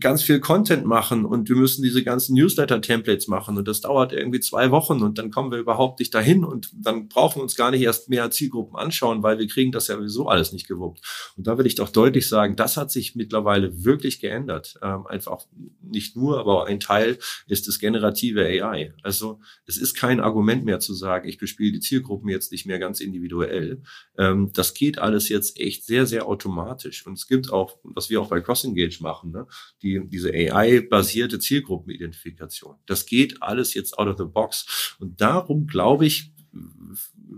ganz 0.00 0.22
viel 0.22 0.38
Content 0.38 0.84
machen 0.84 1.24
und 1.24 1.48
wir 1.48 1.56
müssen 1.56 1.82
diese 1.82 2.04
ganzen 2.04 2.34
Newsletter-Templates 2.34 3.26
machen 3.26 3.56
und 3.56 3.66
das 3.66 3.80
dauert 3.80 4.12
irgendwie 4.12 4.40
zwei 4.40 4.70
Wochen 4.70 5.00
und 5.02 5.16
dann 5.16 5.30
kommen 5.30 5.50
wir 5.50 5.58
überhaupt 5.58 5.98
nicht 5.98 6.14
dahin 6.14 6.44
und 6.44 6.70
dann 6.74 7.08
brauchen 7.08 7.38
wir 7.38 7.42
uns 7.42 7.56
gar 7.56 7.70
nicht 7.70 7.80
erst 7.80 8.10
mehr 8.10 8.30
Zielgruppen 8.30 8.76
anschauen, 8.76 9.22
weil 9.22 9.38
wir 9.38 9.46
kriegen 9.48 9.72
das 9.72 9.88
ja 9.88 9.96
sowieso 9.96 10.28
alles 10.28 10.52
nicht 10.52 10.68
gewuppt. 10.68 11.00
Und 11.38 11.46
da 11.46 11.56
will 11.56 11.64
ich 11.64 11.74
doch 11.74 11.88
deutlich 11.88 12.28
sagen, 12.28 12.54
das 12.54 12.76
hat 12.76 12.90
sich 12.90 13.16
mittlerweile 13.16 13.82
wirklich 13.82 14.20
geändert. 14.20 14.74
Ähm, 14.82 15.06
einfach 15.06 15.46
nicht 15.80 16.16
nur, 16.16 16.38
aber 16.38 16.66
ein 16.66 16.78
Teil 16.78 17.18
ist 17.46 17.66
das 17.66 17.78
generative 17.78 18.44
AI. 18.44 18.92
Also 19.02 19.40
es 19.64 19.78
ist 19.78 19.94
kein 19.94 20.20
Argument 20.20 20.66
mehr 20.66 20.80
zu 20.80 20.92
sagen, 20.92 21.28
ich 21.28 21.38
bespiele 21.38 21.72
die 21.72 21.80
Zielgruppen 21.80 22.28
jetzt 22.28 22.52
nicht 22.52 22.66
mehr 22.66 22.78
ganz 22.78 23.00
individuell. 23.00 23.82
Ähm, 24.18 24.50
das 24.52 24.74
geht 24.74 24.98
alles 24.98 25.30
jetzt 25.30 25.58
echt 25.58 25.86
sehr, 25.86 26.04
sehr 26.04 26.26
automatisch. 26.26 27.06
Und 27.06 27.14
es 27.14 27.26
gibt 27.26 27.50
auch, 27.50 27.78
was 27.84 28.10
wir 28.10 28.20
auch 28.20 28.28
bei 28.28 28.40
CrossEngage 28.42 28.98
machen, 29.00 29.30
ne? 29.30 29.45
Die, 29.82 30.00
diese 30.06 30.30
AI-basierte 30.32 31.38
Zielgruppenidentifikation. 31.38 32.76
Das 32.86 33.06
geht 33.06 33.42
alles 33.42 33.74
jetzt 33.74 33.98
out 33.98 34.08
of 34.08 34.18
the 34.18 34.24
box. 34.24 34.96
Und 34.98 35.20
darum 35.20 35.66
glaube 35.66 36.06
ich, 36.06 36.32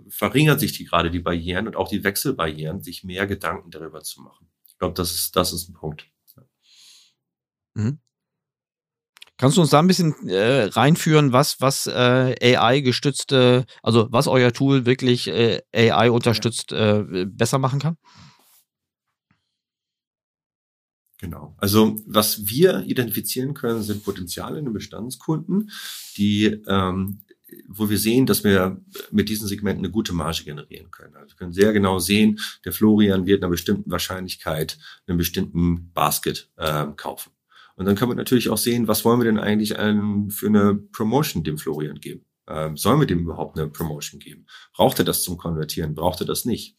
verringern 0.09 0.59
sich 0.59 0.73
die 0.73 0.85
gerade 0.85 1.11
die 1.11 1.21
Barrieren 1.21 1.67
und 1.67 1.77
auch 1.77 1.89
die 1.89 2.05
Wechselbarrieren, 2.05 2.83
sich 2.83 3.05
mehr 3.05 3.27
Gedanken 3.27 3.71
darüber 3.71 4.03
zu 4.03 4.23
machen. 4.23 4.49
Ich 4.67 4.79
glaube, 4.79 4.95
das 4.95 5.13
ist, 5.13 5.37
das 5.37 5.53
ist 5.53 5.69
ein 5.69 5.75
Punkt. 5.75 6.07
Mhm. 7.75 8.01
Kannst 9.37 9.57
du 9.57 9.61
uns 9.61 9.71
da 9.71 9.79
ein 9.79 9.87
bisschen 9.87 10.29
äh, 10.29 10.65
reinführen, 10.65 11.33
was, 11.33 11.61
was 11.61 11.87
äh, 11.87 12.57
AI-gestützte, 12.57 13.67
also 13.85 14.09
was 14.11 14.27
euer 14.27 14.53
Tool 14.53 14.85
wirklich 14.85 15.29
äh, 15.29 15.63
AI 15.73 16.11
unterstützt 16.11 16.73
äh, 16.73 17.05
besser 17.27 17.59
machen 17.59 17.79
kann? 17.79 17.97
Genau. 21.21 21.55
Also 21.59 22.01
was 22.07 22.47
wir 22.47 22.85
identifizieren 22.87 23.55
können, 23.55 23.83
sind 23.83 24.05
Potenziale 24.05 24.59
in 24.59 24.67
den 24.67 24.75
Bestandskunden, 24.75 25.71
die 26.17 26.63
ähm, 26.67 27.21
wo 27.67 27.89
wir 27.89 27.99
sehen, 27.99 28.27
dass 28.27 28.45
wir 28.45 28.81
mit 29.11 29.29
diesen 29.29 29.49
Segmenten 29.49 29.85
eine 29.85 29.93
gute 29.93 30.13
Marge 30.13 30.45
generieren 30.45 30.91
können. 30.91 31.17
Also 31.17 31.31
wir 31.31 31.37
können 31.37 31.53
sehr 31.53 31.73
genau 31.73 31.99
sehen, 31.99 32.39
der 32.65 32.73
Florian 32.73 33.27
wird 33.27 33.43
einer 33.43 33.51
bestimmten 33.51 33.91
Wahrscheinlichkeit 33.91 34.79
einen 35.07 35.19
bestimmten 35.19 35.91
Basket 35.93 36.51
äh, 36.57 36.87
kaufen. 36.97 37.33
Und 37.77 37.87
dann 37.87 37.95
kann 37.95 38.09
man 38.09 38.17
natürlich 38.17 38.51
auch 38.51 38.59
sehen, 38.59 38.89
was 38.89 39.05
wollen 39.05 39.21
wir 39.21 39.25
denn 39.25 39.39
eigentlich 39.39 39.75
ähm, 39.79 40.31
für 40.31 40.49
eine 40.49 40.75
Promotion 40.75 41.45
dem 41.45 41.59
Florian 41.59 42.01
geben? 42.01 42.25
Ähm, 42.49 42.77
sollen 42.77 42.99
wir 42.99 43.07
dem 43.07 43.21
überhaupt 43.21 43.59
eine 43.59 43.69
Promotion 43.69 44.19
geben? 44.19 44.47
Braucht 44.75 44.99
er 44.99 45.05
das 45.05 45.23
zum 45.23 45.37
Konvertieren? 45.37 45.95
Braucht 45.95 46.21
er 46.21 46.27
das 46.27 46.45
nicht? 46.45 46.77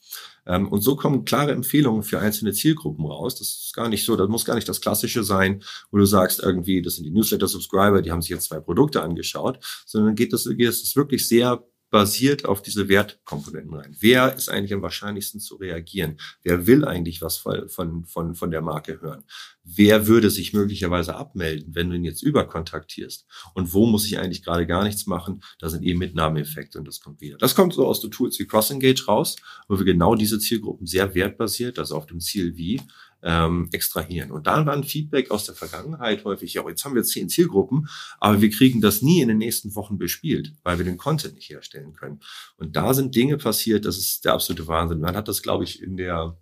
Ähm, 0.50 0.68
und 0.68 0.82
so 0.82 0.96
kommen 0.96 1.26
klare 1.26 1.52
Empfehlungen 1.52 2.02
für 2.02 2.20
einzelne 2.20 2.54
Zielgruppen 2.54 3.06
raus. 3.06 3.36
Das 3.36 3.48
ist 3.48 3.74
gar 3.74 3.88
nicht 3.88 4.04
so, 4.04 4.16
das 4.16 4.28
muss 4.28 4.46
gar 4.46 4.56
nicht 4.56 4.68
das 4.68 4.82
Klassische 4.82 5.24
sein, 5.24 5.64
wo 5.92 5.98
du 5.98 6.06
sagst, 6.06 6.42
irgendwie, 6.42 6.82
das 6.82 6.96
sind 6.96 7.06
die 7.06 7.12
Newsletter-Subscriber, 7.12 8.02
die 8.02 8.12
haben 8.12 8.22
sich 8.22 8.32
jetzt 8.32 8.46
zwei 8.46 8.60
Produkte 8.60 9.04
angeschaut, 9.04 9.60
sondern 9.86 10.16
geht 10.16 10.34
das, 10.34 10.46
geht 10.46 10.68
das 10.68 10.96
wirklich 10.96 11.28
sehr 11.28 11.64
basiert 11.90 12.46
auf 12.46 12.62
diese 12.62 12.88
Wertkomponenten 12.88 13.74
rein. 13.74 13.96
Wer 14.00 14.36
ist 14.36 14.50
eigentlich 14.50 14.74
am 14.74 14.82
wahrscheinlichsten 14.82 15.40
zu 15.40 15.56
reagieren? 15.56 16.18
Wer 16.44 16.68
will 16.68 16.86
eigentlich 16.86 17.22
was 17.22 17.38
von, 17.38 18.06
von, 18.06 18.36
von 18.36 18.52
der 18.52 18.62
Marke 18.62 19.02
hören? 19.02 19.24
Wer 19.64 20.08
würde 20.08 20.30
sich 20.30 20.54
möglicherweise 20.54 21.16
abmelden, 21.16 21.76
wenn 21.76 21.90
du 21.90 21.96
ihn 21.96 22.04
jetzt 22.04 22.24
überkontaktierst? 22.24 23.26
Und 23.54 23.74
wo 23.74 23.86
muss 23.86 24.06
ich 24.06 24.20
eigentlich 24.20 24.44
gerade 24.44 24.68
gar 24.68 24.84
nichts 24.84 25.06
machen? 25.08 25.42
Da 25.60 25.70
sind 25.70 25.84
eben 25.84 26.00
Mitnahmeeffekte 26.00 26.80
und 26.80 26.88
das 26.88 27.00
kommt 27.00 27.22
wieder. 27.22 27.38
Das 27.38 27.56
kommt 27.56 27.74
so 27.74 27.88
aus 27.88 28.02
so 28.02 28.08
Tools 28.08 28.40
wie 28.40 28.46
CrossEngage 28.46 29.06
raus, 29.06 29.36
wo 29.68 29.78
wir 29.78 29.86
genau 29.86 30.16
diese 30.16 30.40
Zielgruppen 30.40 30.88
sehr 30.88 31.16
wertbasiert, 31.16 31.80
also 31.80 31.96
auf 31.96 32.06
dem 32.06 32.20
Ziel 32.20 32.56
wie, 32.56 32.82
ähm, 33.24 33.70
extrahieren. 33.72 34.32
Und 34.32 34.48
da 34.48 34.66
war 34.66 34.74
ein 34.74 34.84
Feedback 34.84 35.32
aus 35.32 35.46
der 35.46 35.56
Vergangenheit 35.56 36.24
häufig, 36.26 36.54
ja, 36.54 36.68
jetzt 36.68 36.86
haben 36.86 36.96
wir 36.96 37.04
zehn 37.04 37.30
Zielgruppen, 37.30 37.88
aber 38.20 38.42
wir 38.42 38.50
kriegen 38.50 38.82
das 38.82 39.02
nie 39.02 39.22
in 39.22 39.28
den 39.28 39.38
nächsten 39.38 39.76
Wochen 39.76 39.98
bespielt, 39.98 40.54
weil 40.64 40.78
wir 40.78 40.86
den 40.86 40.98
Content 40.98 41.36
nicht 41.36 41.50
herstellen 41.50 41.94
können. 41.94 42.20
Und 42.58 42.76
da 42.76 42.94
sind 42.94 43.16
Dinge 43.16 43.38
passiert, 43.38 43.86
das 43.86 43.98
ist 43.98 44.26
der 44.26 44.34
absolute 44.34 44.68
Wahnsinn. 44.68 45.00
Man 45.00 45.16
hat 45.16 45.28
das, 45.28 45.42
glaube 45.42 45.64
ich, 45.64 45.82
in 45.82 45.98
der 45.98 46.38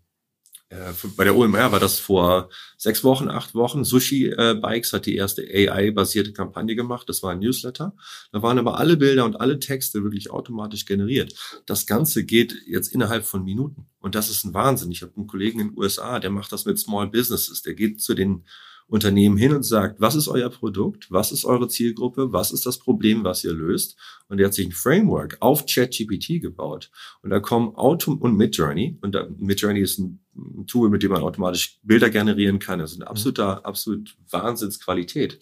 äh, 0.70 0.92
bei 1.16 1.24
der 1.24 1.36
OMR 1.36 1.72
war 1.72 1.80
das 1.80 2.00
vor 2.00 2.50
sechs 2.78 3.04
Wochen, 3.04 3.30
acht 3.30 3.56
Wochen. 3.56 3.86
Sushi 3.86 4.28
äh, 4.28 4.56
Bikes 4.62 4.92
hat 4.92 5.06
die 5.06 5.16
erste 5.16 5.44
AI-basierte 5.44 6.34
Kampagne 6.34 6.76
gemacht. 6.76 7.08
Das 7.08 7.24
war 7.24 7.32
ein 7.32 7.40
Newsletter. 7.40 7.96
Da 8.32 8.42
waren 8.42 8.60
aber 8.60 8.78
alle 8.78 8.98
Bilder 8.98 9.24
und 9.26 9.40
alle 9.40 9.60
Texte 9.60 10.04
wirklich 10.04 10.30
automatisch 10.30 10.86
generiert. 10.86 11.34
Das 11.66 11.86
Ganze 11.86 12.26
geht 12.26 12.54
jetzt 12.68 12.94
innerhalb 12.94 13.26
von 13.26 13.44
Minuten. 13.44 13.88
Und 14.00 14.16
das 14.16 14.30
ist 14.30 14.44
ein 14.44 14.54
Wahnsinn. 14.54 14.92
Ich 14.92 15.02
habe 15.02 15.14
einen 15.16 15.28
Kollegen 15.28 15.60
in 15.60 15.70
den 15.70 15.78
USA, 15.78 16.20
der 16.20 16.32
macht 16.32 16.52
das 16.52 16.66
mit 16.66 16.78
Small 16.78 17.08
Businesses. 17.08 17.62
Der 17.62 17.74
geht 17.74 18.02
zu 18.02 18.14
den 18.14 18.44
Unternehmen 18.88 19.36
hin 19.36 19.54
und 19.54 19.64
sagt, 19.64 20.00
was 20.00 20.16
ist 20.16 20.30
euer 20.30 20.50
Produkt, 20.50 21.12
was 21.12 21.34
ist 21.34 21.44
eure 21.44 21.68
Zielgruppe, 21.68 22.32
was 22.32 22.52
ist 22.52 22.66
das 22.66 22.80
Problem, 22.80 23.26
was 23.26 23.44
ihr 23.44 23.52
löst. 23.52 23.98
Und 24.30 24.40
er 24.40 24.46
hat 24.48 24.54
sich 24.54 24.66
ein 24.66 24.72
Framework 24.72 25.38
auf 25.42 25.66
ChatGPT 25.66 26.42
gebaut. 26.42 26.90
Und 27.22 27.30
da 27.30 27.40
kommen 27.42 27.76
Auto 27.76 28.14
und 28.14 28.38
Midjourney. 28.38 28.98
Und 29.02 29.18
Midjourney 29.40 29.82
ist 29.82 30.00
ein 30.00 30.22
Tool, 30.68 30.90
mit 30.90 31.04
dem 31.04 31.12
man 31.12 31.24
automatisch 31.24 31.80
Bilder 31.84 32.10
generieren 32.10 32.60
kann. 32.60 32.80
Das 32.80 32.92
ist 32.92 33.02
eine 33.02 33.10
absolute, 33.10 33.66
absolut 33.66 34.16
Wahnsinnsqualität. 34.30 35.40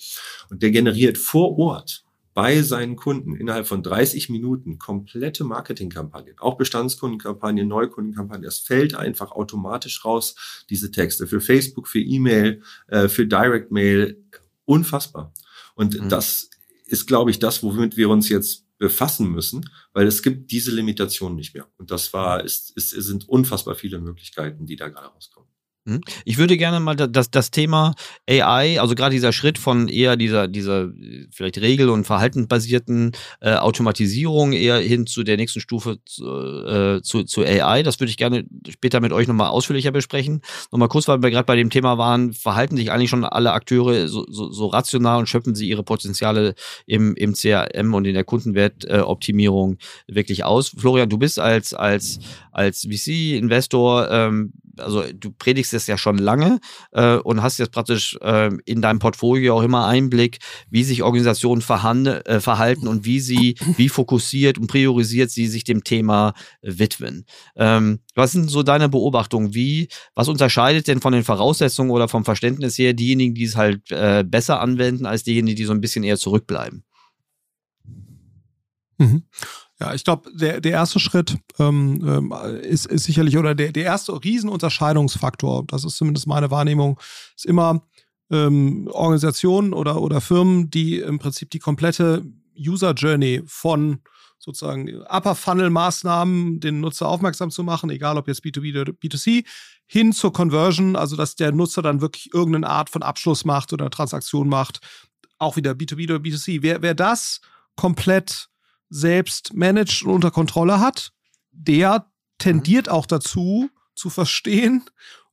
Und 0.50 0.62
der 0.62 0.72
generiert 0.72 1.18
vor 1.18 1.58
Ort 1.58 2.06
bei 2.36 2.62
seinen 2.62 2.98
Kunden 2.98 3.34
innerhalb 3.34 3.66
von 3.66 3.82
30 3.82 4.30
Minuten 4.30 4.78
komplette 4.78 5.46
Marketingkampagnen, 5.46 6.38
auch 6.40 6.58
Bestandskundenkampagnen, 6.58 7.66
Neukundenkampagnen. 7.66 8.44
Das 8.44 8.60
fällt 8.60 8.94
einfach 8.94 9.32
automatisch 9.32 10.04
raus, 10.04 10.36
diese 10.70 10.92
Texte 10.92 11.28
für 11.28 11.40
Facebook, 11.40 11.88
für 11.88 12.02
E-Mail, 12.02 12.62
äh, 12.88 13.08
für 13.08 13.26
Direct 13.26 13.72
Mail. 13.72 14.22
Unfassbar. 14.66 15.32
Und 15.76 16.00
mhm. 16.00 16.10
das 16.10 16.50
ist, 16.88 17.08
glaube 17.08 17.32
ich, 17.32 17.40
das, 17.40 17.64
womit 17.64 17.96
wir 17.96 18.10
uns 18.10 18.28
jetzt 18.28 18.65
befassen 18.78 19.30
müssen, 19.30 19.70
weil 19.94 20.08
es 20.08 20.22
gibt 20.22 20.52
diese 20.52 20.72
Limitation 20.72 21.36
nicht 21.36 21.54
mehr. 21.54 21.68
Und 21.78 21.92
das 21.92 22.14
war, 22.14 22.44
ist, 22.44 22.76
ist, 22.76 22.94
es 22.94 23.06
sind 23.06 23.28
unfassbar 23.30 23.76
viele 23.76 24.00
Möglichkeiten, 24.00 24.66
die 24.66 24.76
da 24.76 24.90
gerade 24.90 25.08
rauskommen. 25.08 25.45
Hm? 25.88 26.02
Ich 26.26 26.40
würde 26.40 26.58
gerne 26.58 26.80
mal 26.80 26.96
das, 26.96 27.30
das 27.30 27.52
Thema 27.52 27.94
AI, 28.28 28.82
also 28.82 28.96
gerade 28.96 29.14
dieser 29.14 29.32
Schritt 29.32 29.60
von 29.60 29.88
eher 29.88 30.18
dieser, 30.18 30.48
dieser 30.48 30.90
vielleicht 31.32 31.60
regel- 31.60 31.90
und 31.90 32.06
verhaltensbasierten 32.06 33.12
äh, 33.40 33.54
Automatisierung 33.54 34.54
eher 34.54 34.80
hin 34.80 35.06
zu 35.06 35.24
der 35.24 35.38
nächsten 35.38 35.60
Stufe 35.60 36.00
zu, 36.04 36.26
äh, 36.26 37.02
zu, 37.04 37.24
zu 37.24 37.44
AI, 37.44 37.84
das 37.84 38.00
würde 38.00 38.10
ich 38.10 38.18
gerne 38.18 38.46
später 38.68 39.00
mit 39.00 39.14
euch 39.14 39.28
nochmal 39.28 39.50
ausführlicher 39.50 39.92
besprechen. 39.92 40.42
Nochmal 40.72 40.90
kurz, 40.90 41.08
weil 41.08 41.22
wir 41.22 41.30
gerade 41.30 41.46
bei 41.46 41.56
dem 41.56 41.70
Thema 41.70 42.00
waren, 42.00 42.34
verhalten 42.34 42.78
sich 42.78 42.92
eigentlich 42.92 43.12
schon 43.12 43.24
alle 43.24 43.54
Akteure 43.54 44.08
so, 44.08 44.26
so, 44.28 44.52
so 44.52 44.66
rational 44.66 45.20
und 45.20 45.30
schöpfen 45.30 45.54
sie 45.54 45.70
ihre 45.70 45.84
Potenziale 45.84 46.56
im, 46.88 47.16
im 47.16 47.34
CRM 47.34 47.94
und 47.94 48.06
in 48.06 48.16
der 48.16 48.24
Kundenwertoptimierung 48.24 49.74
äh, 50.08 50.16
wirklich 50.16 50.44
aus. 50.44 50.70
Florian, 50.70 51.10
du 51.10 51.20
bist 51.20 51.38
als, 51.38 51.76
als, 51.76 52.20
als 52.52 52.88
VC-Investor 52.90 54.10
ähm, 54.10 54.52
also 54.78 55.04
du 55.14 55.32
predigst 55.32 55.74
es 55.74 55.88
ja 55.88 55.98
schon 55.98 56.18
lange 56.18 56.60
äh, 56.92 57.16
und 57.16 57.42
hast 57.42 57.58
jetzt 57.60 57.72
praktisch 57.72 58.18
äh, 58.22 58.50
in 58.66 58.82
deinem 58.82 59.00
Portfolio 59.00 59.58
auch 59.58 59.64
immer 59.64 59.88
Einblick, 59.88 60.40
wie 60.70 60.84
sich 60.84 61.04
Organisationen 61.04 61.62
äh, 61.62 62.40
verhalten 62.40 62.88
und 62.88 63.06
wie 63.06 63.20
sie, 63.20 63.56
wie 63.78 63.90
fokussiert 63.90 64.58
und 64.58 64.68
priorisiert 64.68 65.32
sie 65.32 65.48
sich 65.48 65.64
dem 65.64 65.84
Thema 65.84 66.34
widmen. 66.62 67.26
Ähm, 67.56 68.00
was 68.16 68.32
sind 68.32 68.50
so 68.50 68.64
deine 68.64 68.90
Beobachtungen? 68.90 69.54
Wie, 69.54 69.90
was 70.14 70.28
unterscheidet 70.28 70.88
denn 70.88 71.02
von 71.02 71.14
den 71.14 71.24
Voraussetzungen 71.24 71.92
oder 71.92 72.08
vom 72.08 72.26
Verständnis 72.26 72.78
her 72.78 72.94
diejenigen, 72.94 73.36
die 73.36 73.44
es 73.44 73.56
halt 73.56 73.92
äh, 73.92 74.24
besser 74.26 74.62
anwenden, 74.62 75.06
als 75.06 75.24
diejenigen, 75.24 75.56
die 75.56 75.66
so 75.66 75.74
ein 75.74 75.82
bisschen 75.82 76.04
eher 76.04 76.18
zurückbleiben? 76.18 76.84
Mhm. 78.98 79.24
Ja, 79.80 79.94
ich 79.94 80.06
glaube, 80.06 80.32
der, 80.34 80.62
der 80.62 80.72
erste 80.72 81.00
Schritt 81.00 81.38
ähm, 81.60 82.02
ähm, 82.08 82.34
ist, 82.62 82.86
ist 82.86 83.04
sicherlich, 83.04 83.38
oder 83.38 83.56
der, 83.56 83.74
der 83.74 83.84
erste 83.84 84.14
Riesenunterscheidungsfaktor, 84.14 85.66
das 85.68 85.84
ist 85.84 85.98
zumindest 85.98 86.28
meine 86.28 86.50
Wahrnehmung, 86.50 87.00
ist 87.36 87.46
immer 87.46 87.82
ähm, 88.32 88.88
Organisationen 88.92 89.74
oder, 89.74 90.02
oder 90.02 90.22
Firmen, 90.22 90.70
die 90.70 91.00
im 91.00 91.20
Prinzip 91.20 91.50
die 91.52 91.60
komplette 91.60 92.24
User 92.58 92.94
Journey 92.94 93.44
von 93.46 94.00
sozusagen 94.40 95.02
Upper 95.10 95.36
Funnel 95.36 95.70
Maßnahmen, 95.70 96.60
den 96.60 96.80
Nutzer 96.80 97.08
aufmerksam 97.08 97.52
zu 97.52 97.64
machen, 97.64 97.90
egal 97.90 98.18
ob 98.18 98.28
jetzt 98.28 98.44
B2B 98.44 98.80
oder 98.80 98.94
B2C, 98.94 99.46
hin 99.88 100.14
zur 100.14 100.32
Conversion, 100.32 100.96
also 100.96 101.16
dass 101.16 101.36
der 101.36 101.52
Nutzer 101.52 101.82
dann 101.82 102.00
wirklich 102.00 102.34
irgendeine 102.34 102.70
Art 102.70 102.90
von 102.90 103.04
Abschluss 103.04 103.44
macht 103.44 103.74
oder 103.74 103.90
Transaktion 103.90 104.48
macht, 104.48 104.80
auch 105.38 105.58
wieder 105.58 105.72
B2B 105.72 106.06
oder 106.06 106.18
B2C. 106.18 106.62
Wer, 106.62 106.82
wer 106.82 106.94
das 106.94 107.42
komplett 107.76 108.50
selbst 108.90 109.54
managt 109.54 110.04
und 110.04 110.12
unter 110.12 110.32
Kontrolle 110.32 110.80
hat, 110.80 111.12
der 111.52 112.12
tendiert 112.38 112.90
auch 112.90 113.06
dazu, 113.06 113.70
zu 113.96 114.10
verstehen, 114.10 114.84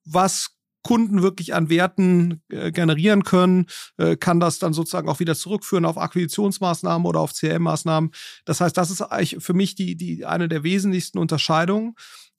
was 0.05 0.57
Kunden 0.83 1.23
wirklich 1.23 1.55
an 1.55 1.69
Werten 1.69 2.43
äh, 2.49 2.73
generieren 2.73 3.23
können, 3.23 3.67
äh, 3.99 4.17
kann 4.17 4.41
das 4.41 4.59
dann 4.59 4.73
sozusagen 4.73 5.09
auch 5.09 5.21
wieder 5.21 5.35
zurückführen 5.35 5.85
auf 5.85 5.97
Akquisitionsmaßnahmen 5.97 7.07
oder 7.07 7.21
auf 7.21 7.33
CRM-Maßnahmen. 7.33 8.11
Das 8.45 8.61
heißt, 8.61 8.77
das 8.77 8.91
ist 8.91 9.01
eigentlich 9.01 9.43
für 9.43 9.55
mich 9.55 9.75
die, 9.75 9.97
die 9.97 10.25
eine 10.25 10.49
der 10.49 10.65
wesentlichsten 10.65 11.19
Unterscheidungen. 11.19 11.95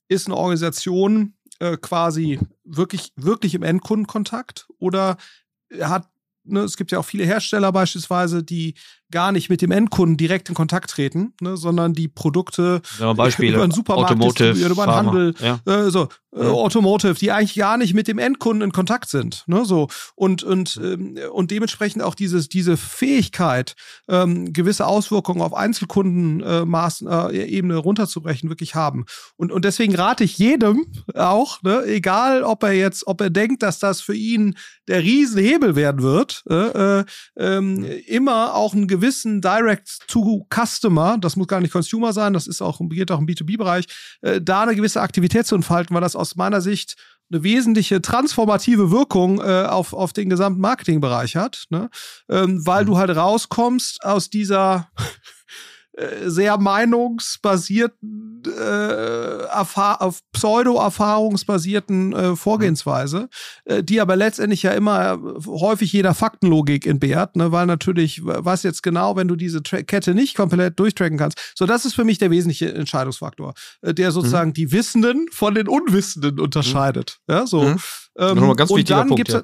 Ist 0.09 0.27
eine 0.27 0.35
Organisation 0.35 1.35
äh, 1.59 1.77
quasi 1.77 2.39
wirklich, 2.65 3.13
wirklich 3.15 3.55
im 3.55 3.63
Endkundenkontakt 3.63 4.67
oder 4.77 5.17
hat 5.79 6.09
ne, 6.43 6.61
es 6.61 6.77
gibt 6.77 6.91
ja 6.91 6.99
auch 6.99 7.05
viele 7.05 7.25
Hersteller 7.25 7.71
beispielsweise, 7.71 8.43
die 8.43 8.75
gar 9.13 9.31
nicht 9.31 9.49
mit 9.49 9.61
dem 9.61 9.71
Endkunden 9.71 10.17
direkt 10.17 10.49
in 10.49 10.55
Kontakt 10.55 10.89
treten, 10.89 11.33
ne, 11.39 11.55
sondern 11.55 11.93
die 11.93 12.09
Produkte 12.09 12.81
Beispiele, 13.15 13.53
über 13.53 13.63
einen 13.63 13.71
Supermarkt 13.71 14.11
Automotive, 14.11 14.67
über 14.67 14.83
einen 14.83 14.95
Handel, 14.95 15.35
ja. 15.39 15.59
äh, 15.65 15.89
so 15.89 16.09
äh, 16.35 16.45
Automotive, 16.45 17.13
die 17.13 17.31
eigentlich 17.31 17.55
gar 17.55 17.77
nicht 17.77 17.93
mit 17.93 18.07
dem 18.07 18.17
Endkunden 18.17 18.63
in 18.63 18.71
Kontakt 18.71 19.09
sind, 19.09 19.43
ne, 19.45 19.65
so. 19.65 19.87
Und 20.15 20.43
und 20.43 20.79
ähm, 20.83 21.17
und 21.31 21.51
dementsprechend 21.51 22.01
auch 22.01 22.15
dieses 22.15 22.49
diese 22.49 22.75
Fähigkeit 22.75 23.75
ähm, 24.09 24.51
gewisse 24.51 24.87
Auswirkungen 24.87 25.41
auf 25.41 25.53
Einzelkundenmaßen 25.53 27.07
äh, 27.07 27.45
Ebene 27.45 27.77
runterzubrechen 27.77 28.49
wirklich 28.49 28.73
haben. 28.73 29.05
Und 29.37 29.51
und 29.51 29.63
deswegen 29.63 29.95
rate 29.95 30.23
ich 30.23 30.37
jedem 30.39 30.87
auch, 31.13 31.61
ne, 31.61 31.83
egal 31.85 32.43
ob 32.43 32.63
er 32.63 32.73
jetzt 32.73 33.05
ob 33.05 33.21
er 33.21 33.29
denkt, 33.29 33.61
dass 33.61 33.77
das 33.77 34.01
für 34.01 34.15
ihn 34.15 34.55
der 34.87 35.03
Riesenhebel 35.03 35.75
werden 35.75 36.01
wird, 36.01 36.43
äh, 36.49 36.99
äh, 36.99 37.05
ähm, 37.37 37.85
immer 38.07 38.55
auch 38.55 38.73
einen 38.73 38.87
gewissen 39.03 39.41
Direct-to-Customer, 39.41 41.17
das 41.19 41.35
muss 41.35 41.47
gar 41.47 41.59
nicht 41.59 41.73
Consumer 41.73 42.13
sein, 42.13 42.31
das 42.31 42.47
ist 42.47 42.61
auch, 42.61 42.79
geht 42.89 43.11
auch 43.11 43.19
im 43.19 43.25
B2B-Bereich, 43.25 43.85
äh, 44.21 44.39
da 44.41 44.61
eine 44.61 44.75
gewisse 44.75 45.01
Aktivität 45.01 45.45
zu 45.45 45.55
entfalten, 45.55 45.93
weil 45.93 46.01
das 46.01 46.15
aus 46.15 46.37
meiner 46.37 46.61
Sicht 46.61 46.95
eine 47.29 47.43
wesentliche 47.43 48.01
transformative 48.01 48.91
Wirkung 48.91 49.41
äh, 49.41 49.65
auf, 49.65 49.91
auf 49.91 50.13
den 50.13 50.29
gesamten 50.29 50.61
Marketingbereich 50.61 51.35
hat, 51.35 51.65
ne? 51.69 51.89
ähm, 52.29 52.65
weil 52.65 52.85
du 52.85 52.97
halt 52.97 53.13
rauskommst 53.13 54.05
aus 54.05 54.29
dieser 54.29 54.89
sehr 56.25 56.57
meinungsbasierten, 56.57 58.43
äh, 58.47 59.45
auf 59.51 60.21
pseudo-erfahrungsbasierten 60.31 62.13
äh, 62.13 62.35
Vorgehensweise, 62.35 63.29
äh, 63.65 63.83
die 63.83 64.01
aber 64.01 64.15
letztendlich 64.15 64.63
ja 64.63 64.71
immer 64.71 65.19
häufig 65.45 65.93
jeder 65.93 66.15
Faktenlogik 66.15 66.87
entbehrt, 66.87 67.35
ne, 67.35 67.51
weil 67.51 67.67
natürlich, 67.67 68.21
was 68.23 68.63
jetzt 68.63 68.81
genau, 68.81 69.15
wenn 69.15 69.27
du 69.27 69.35
diese 69.35 69.61
Tra 69.61 69.83
Kette 69.83 70.15
nicht 70.15 70.35
komplett 70.35 70.79
durchtracken 70.79 71.17
kannst. 71.17 71.53
So, 71.55 71.65
das 71.65 71.85
ist 71.85 71.93
für 71.93 72.03
mich 72.03 72.17
der 72.17 72.31
wesentliche 72.31 72.73
Entscheidungsfaktor, 72.73 73.53
äh, 73.81 73.93
der 73.93 74.11
sozusagen 74.11 74.49
mhm. 74.49 74.55
die 74.55 74.71
Wissenden 74.71 75.27
von 75.31 75.53
den 75.53 75.67
Unwissenden 75.67 76.39
unterscheidet. 76.39 77.19
Mhm. 77.27 77.33
Ja, 77.33 77.45
so. 77.45 77.63
Mhm. 77.63 77.77
Ähm, 78.17 78.55
ganz 78.55 78.71
und 78.71 78.89
dann 78.89 79.07
Punkt, 79.09 79.29
ja. 79.29 79.43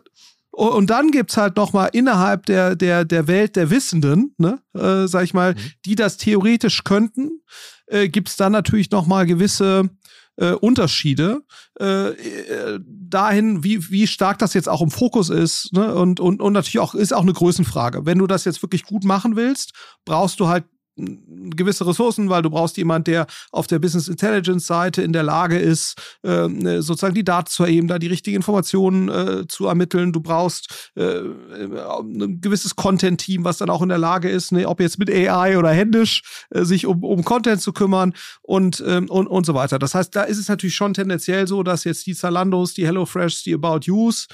Halt 0.58 0.72
und 0.72 0.90
dann 0.90 1.12
gibt's 1.12 1.38
halt 1.38 1.56
noch 1.56 1.74
mal 1.74 1.86
innerhalb 1.88 2.46
der, 2.46 2.76
der, 2.76 3.06
der 3.06 3.28
Welt 3.28 3.56
der 3.56 3.70
Wissenden, 3.70 4.34
ne, 4.38 4.62
äh, 4.74 5.08
sag 5.08 5.24
ich 5.24 5.34
mal, 5.34 5.54
mhm. 5.54 5.58
die 5.86 5.96
das 5.96 6.18
theoretisch 6.18 6.84
könnten, 6.84 7.42
äh, 7.88 8.10
gibt's 8.10 8.36
dann 8.36 8.52
natürlich 8.52 8.92
noch 8.92 9.08
mal 9.08 9.26
gewisse 9.26 9.90
äh, 10.40 10.54
Unterschiede 10.54 11.44
äh, 11.80 12.10
äh, 12.12 12.80
dahin, 12.86 13.64
wie, 13.64 13.90
wie 13.92 14.08
stark 14.08 14.40
das 14.40 14.54
jetzt 14.54 14.70
auch 14.70 14.82
im 14.82 14.92
Fokus 14.92 15.30
ist. 15.30 15.74
Ne? 15.74 15.94
Und, 15.94 16.20
und, 16.20 16.42
und 16.42 16.54
natürlich 16.54 16.80
auch 16.80 16.96
ist 16.96 17.14
auch 17.14 17.24
eine 17.24 17.34
Größenfrage. 17.34 18.06
Wenn 18.06 18.20
du 18.20 18.28
das 18.28 18.46
jetzt 18.46 18.62
wirklich 18.62 18.84
gut 18.84 19.04
machen 19.04 19.36
willst, 19.36 19.74
brauchst 20.06 20.40
du 20.40 20.48
halt 20.48 20.66
gewisse 21.56 21.86
Ressourcen, 21.86 22.30
weil 22.30 22.42
du 22.42 22.50
brauchst 22.50 22.78
jemand, 22.78 23.08
der 23.08 23.28
auf 23.52 23.68
der 23.68 23.80
Business 23.80 24.08
Intelligence 24.08 24.68
Seite 24.68 25.02
in 25.02 25.14
der 25.14 25.24
Lage 25.24 25.58
ist, 25.58 25.96
äh, 26.24 26.48
sozusagen 26.82 27.16
die 27.16 27.24
Daten 27.24 27.50
zu 27.50 27.64
erheben, 27.64 27.88
da 27.88 28.00
die 28.00 28.08
richtigen 28.08 28.38
Informationen 28.38 29.10
äh, 29.10 29.48
zu 29.48 29.68
ermitteln. 29.68 30.14
Du 30.14 30.22
brauchst 30.22 30.92
äh, 30.96 31.20
ein 31.20 32.40
gewisses 32.42 32.76
Content-Team, 32.76 33.44
was 33.44 33.58
dann 33.58 33.70
auch 33.70 33.82
in 33.82 33.90
der 33.90 33.98
Lage 33.98 34.30
ist, 34.30 34.52
ne, 34.52 34.68
ob 34.68 34.80
jetzt 34.80 35.00
mit 35.00 35.10
AI 35.10 35.58
oder 35.58 35.72
händisch, 35.72 36.22
sich 36.52 36.86
um, 36.86 37.04
um 37.04 37.24
Content 37.24 37.62
zu 37.62 37.74
kümmern 37.74 38.14
und, 38.42 38.84
ähm, 38.86 39.10
und, 39.10 39.28
und 39.28 39.46
so 39.46 39.54
weiter. 39.54 39.80
Das 39.80 39.96
heißt, 39.96 40.16
da 40.16 40.24
ist 40.24 40.38
es 40.38 40.48
natürlich 40.48 40.76
schon 40.76 40.94
tendenziell 40.94 41.48
so, 41.48 41.64
dass 41.64 41.84
jetzt 41.84 42.06
die 42.06 42.16
Zalandos, 42.16 42.74
die 42.74 42.86
HelloFresh, 42.86 43.44
die 43.44 43.54
About 43.54 43.80
Yous 43.84 44.28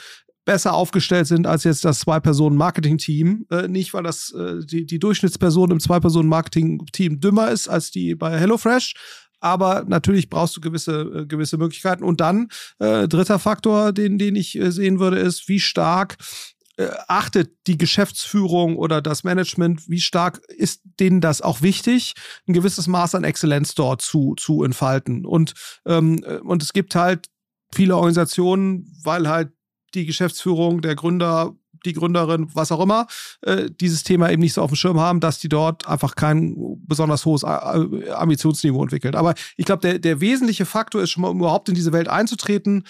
besser 0.45 0.73
aufgestellt 0.73 1.27
sind 1.27 1.47
als 1.47 1.63
jetzt 1.63 1.83
das 1.83 1.99
Zwei-Personen-Marketing-Team. 1.99 3.47
Äh, 3.49 3.67
nicht, 3.67 3.93
weil 3.93 4.03
das 4.03 4.31
äh, 4.31 4.63
die, 4.63 4.85
die 4.85 4.99
Durchschnittsperson 4.99 5.71
im 5.71 5.79
Zwei-Personen-Marketing-Team 5.79 7.19
dümmer 7.19 7.51
ist 7.51 7.67
als 7.67 7.91
die 7.91 8.15
bei 8.15 8.37
HelloFresh. 8.39 8.93
Aber 9.39 9.83
natürlich 9.87 10.29
brauchst 10.29 10.55
du 10.55 10.61
gewisse, 10.61 11.01
äh, 11.01 11.25
gewisse 11.25 11.57
Möglichkeiten. 11.57 12.03
Und 12.03 12.21
dann, 12.21 12.47
äh, 12.79 13.07
dritter 13.07 13.39
Faktor, 13.39 13.91
den, 13.91 14.17
den 14.17 14.35
ich 14.35 14.57
äh, 14.57 14.71
sehen 14.71 14.99
würde, 14.99 15.17
ist, 15.17 15.49
wie 15.49 15.59
stark 15.59 16.17
äh, 16.77 16.89
achtet 17.07 17.51
die 17.67 17.77
Geschäftsführung 17.77 18.75
oder 18.75 19.01
das 19.01 19.23
Management, 19.23 19.89
wie 19.89 20.01
stark 20.01 20.41
ist 20.49 20.81
denen 20.99 21.21
das 21.21 21.41
auch 21.41 21.61
wichtig, 21.61 22.13
ein 22.47 22.53
gewisses 22.53 22.87
Maß 22.87 23.15
an 23.15 23.23
Exzellenz 23.23 23.75
dort 23.75 24.01
zu, 24.01 24.35
zu 24.35 24.63
entfalten. 24.63 25.25
Und, 25.25 25.53
ähm, 25.85 26.23
und 26.43 26.61
es 26.61 26.73
gibt 26.73 26.95
halt 26.95 27.27
viele 27.73 27.95
Organisationen, 27.95 28.91
weil 29.03 29.29
halt 29.29 29.51
die 29.95 30.05
Geschäftsführung, 30.05 30.81
der 30.81 30.95
Gründer, 30.95 31.55
die 31.85 31.93
Gründerin, 31.93 32.49
was 32.53 32.71
auch 32.71 32.81
immer, 32.81 33.07
äh, 33.41 33.69
dieses 33.69 34.03
Thema 34.03 34.29
eben 34.31 34.41
nicht 34.41 34.53
so 34.53 34.61
auf 34.61 34.71
dem 34.71 34.75
Schirm 34.75 34.99
haben, 34.99 35.19
dass 35.19 35.39
die 35.39 35.49
dort 35.49 35.87
einfach 35.87 36.15
kein 36.15 36.55
besonders 36.85 37.25
hohes 37.25 37.43
äh, 37.43 38.09
Ambitionsniveau 38.11 38.81
entwickeln. 38.81 39.15
Aber 39.15 39.33
ich 39.57 39.65
glaube, 39.65 39.81
der, 39.81 39.99
der 39.99 40.19
wesentliche 40.21 40.65
Faktor 40.65 41.01
ist 41.01 41.11
schon 41.11 41.21
mal, 41.21 41.29
um 41.29 41.39
überhaupt 41.39 41.69
in 41.69 41.75
diese 41.75 41.93
Welt 41.93 42.07
einzutreten, 42.07 42.83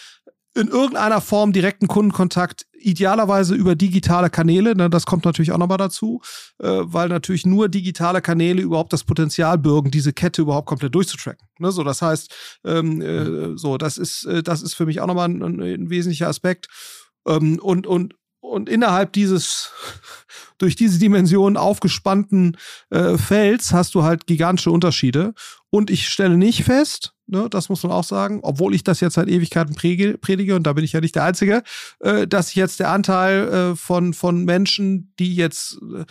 in 0.56 0.70
irgendeiner 0.70 1.20
Form 1.20 1.52
direkten 1.52 1.88
Kundenkontakt, 1.88 2.66
idealerweise 2.72 3.56
über 3.56 3.76
digitale 3.76 4.30
Kanäle. 4.30 4.76
Ne, 4.76 4.90
das 4.90 5.06
kommt 5.06 5.26
natürlich 5.26 5.52
auch 5.52 5.58
nochmal 5.58 5.78
dazu, 5.78 6.22
äh, 6.60 6.68
weil 6.68 7.10
natürlich 7.10 7.46
nur 7.46 7.68
digitale 7.68 8.22
Kanäle 8.22 8.62
überhaupt 8.62 8.94
das 8.94 9.04
Potenzial 9.04 9.58
bürgen, 9.58 9.92
diese 9.92 10.14
Kette 10.14 10.42
überhaupt 10.42 10.68
komplett 10.68 10.96
durchzutracken. 10.96 11.48
Ne, 11.60 11.72
so, 11.72 11.84
das 11.84 12.02
heißt, 12.02 12.34
ähm, 12.64 13.02
äh, 13.02 13.24
mhm. 13.26 13.58
so, 13.58 13.78
das 13.78 13.98
ist, 13.98 14.26
äh, 14.26 14.44
das 14.44 14.62
ist 14.62 14.76
für 14.76 14.86
mich 14.86 15.02
auch 15.02 15.08
nochmal 15.08 15.30
ein, 15.30 15.44
ein, 15.44 15.62
ein 15.62 15.90
wesentlicher 15.90 16.30
Aspekt. 16.30 16.68
Ähm, 17.28 17.60
und, 17.60 17.86
und, 17.86 18.16
und 18.40 18.70
innerhalb 18.70 19.12
dieses, 19.12 19.72
durch 20.58 20.78
diese 20.78 21.00
Dimension 21.00 21.58
aufgespannten 21.58 22.56
äh, 22.92 23.18
Felds 23.18 23.74
hast 23.74 23.94
du 23.94 24.04
halt 24.04 24.26
gigantische 24.26 24.72
Unterschiede. 24.72 25.34
Und 25.70 25.90
ich 25.90 26.08
stelle 26.08 26.38
nicht 26.38 26.64
fest, 26.64 27.15
ne, 27.28 27.48
das 27.50 27.70
muss 27.70 27.84
man 27.84 27.92
auch 27.92 28.04
sagen, 28.04 28.40
obwohl 28.44 28.76
ich 28.76 28.84
das 28.84 29.00
jetzt 29.00 29.16
seit 29.16 29.28
Ewigkeiten 29.28 29.74
predige, 29.76 30.56
und 30.56 30.64
da 30.64 30.74
bin 30.74 30.84
ich 30.84 30.94
ja 30.94 31.02
nicht 31.02 31.16
der 31.16 31.24
Einzige, 31.24 31.64
äh, 32.00 32.28
dass 32.28 32.54
jetzt 32.56 32.80
der 32.80 32.92
Anteil 32.92 33.48
äh, 33.48 33.76
von, 33.76 34.14
von 34.14 34.46
Menschen, 34.46 35.14
die 35.20 35.36
jetzt 35.36 35.80
äh, 35.82 36.06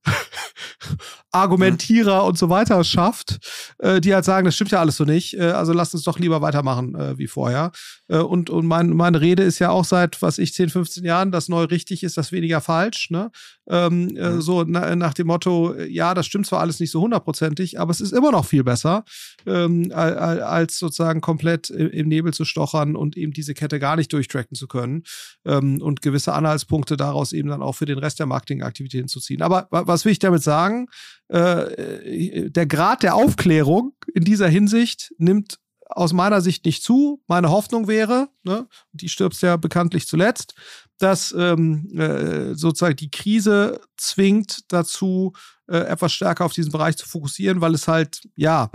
Argumentierer 1.32 2.22
mhm. 2.22 2.28
und 2.28 2.38
so 2.38 2.48
weiter 2.48 2.82
schafft, 2.84 3.38
äh, 3.78 4.00
die 4.00 4.14
halt 4.14 4.24
sagen, 4.24 4.44
das 4.44 4.54
stimmt 4.54 4.72
ja 4.72 4.80
alles 4.80 4.96
so 4.96 5.04
nicht, 5.04 5.34
äh, 5.34 5.42
also 5.42 5.72
lasst 5.72 5.94
uns 5.94 6.04
doch 6.04 6.18
lieber 6.18 6.42
weitermachen 6.42 6.94
äh, 6.94 7.18
wie 7.18 7.26
vorher. 7.26 7.72
Äh, 8.08 8.18
und 8.18 8.50
und 8.50 8.66
mein, 8.66 8.90
meine 8.90 9.20
Rede 9.20 9.42
ist 9.42 9.58
ja 9.58 9.70
auch 9.70 9.84
seit, 9.84 10.20
was 10.22 10.38
ich, 10.38 10.54
10, 10.54 10.70
15 10.70 11.04
Jahren, 11.04 11.30
das 11.30 11.48
neu 11.48 11.64
richtig 11.64 12.02
ist, 12.02 12.16
das 12.16 12.32
weniger 12.32 12.60
falsch. 12.60 13.10
Ne? 13.10 13.30
Ähm, 13.68 14.16
äh, 14.16 14.30
mhm. 14.30 14.40
So 14.40 14.64
na, 14.66 14.96
nach 14.96 15.14
dem 15.14 15.28
Motto, 15.28 15.74
ja, 15.76 16.14
das 16.14 16.26
stimmt 16.26 16.46
zwar 16.46 16.60
alles 16.60 16.80
nicht 16.80 16.90
so 16.90 17.00
hundertprozentig, 17.00 17.78
aber 17.78 17.92
es 17.92 18.00
ist 18.00 18.12
immer 18.12 18.32
noch 18.32 18.44
viel 18.44 18.64
besser, 18.64 19.04
ähm, 19.46 19.92
als 19.92 20.78
sozusagen 20.78 21.20
komplett 21.20 21.70
im 21.70 22.08
Nebel 22.08 22.34
zu 22.34 22.44
stochern 22.44 22.96
und 22.96 23.16
eben 23.16 23.32
diese 23.32 23.54
Kette 23.54 23.78
gar 23.78 23.96
nicht 23.96 24.12
durchtracken 24.12 24.56
zu 24.56 24.66
können 24.66 25.04
ähm, 25.44 25.80
und 25.80 26.02
gewisse 26.02 26.32
Anhaltspunkte 26.32 26.96
daraus 26.96 27.32
eben 27.32 27.48
dann 27.48 27.62
auch 27.62 27.74
für 27.74 27.86
den 27.86 27.98
Rest 27.98 28.18
der 28.18 28.26
Marketingaktivitäten 28.26 29.08
zu 29.08 29.20
ziehen. 29.20 29.42
Aber 29.42 29.68
was 29.70 30.04
will 30.04 30.12
ich 30.12 30.18
damit 30.18 30.42
sagen? 30.42 30.86
Äh, 31.30 32.50
der 32.50 32.66
Grad 32.66 33.02
der 33.02 33.14
Aufklärung 33.14 33.92
in 34.12 34.24
dieser 34.24 34.48
Hinsicht 34.48 35.14
nimmt 35.18 35.58
aus 35.86 36.12
meiner 36.12 36.40
Sicht 36.40 36.64
nicht 36.64 36.82
zu. 36.82 37.22
Meine 37.26 37.50
Hoffnung 37.50 37.88
wäre, 37.88 38.28
ne, 38.42 38.66
die 38.92 39.08
stirbt 39.08 39.40
ja 39.40 39.56
bekanntlich 39.56 40.06
zuletzt, 40.06 40.54
dass 40.98 41.32
ähm, 41.36 41.88
äh, 41.96 42.54
sozusagen 42.54 42.96
die 42.96 43.10
Krise 43.10 43.80
zwingt 43.96 44.72
dazu, 44.72 45.32
äh, 45.68 45.78
etwas 45.78 46.12
stärker 46.12 46.44
auf 46.44 46.52
diesen 46.52 46.72
Bereich 46.72 46.96
zu 46.96 47.08
fokussieren, 47.08 47.60
weil 47.60 47.74
es 47.74 47.88
halt, 47.88 48.22
ja, 48.34 48.70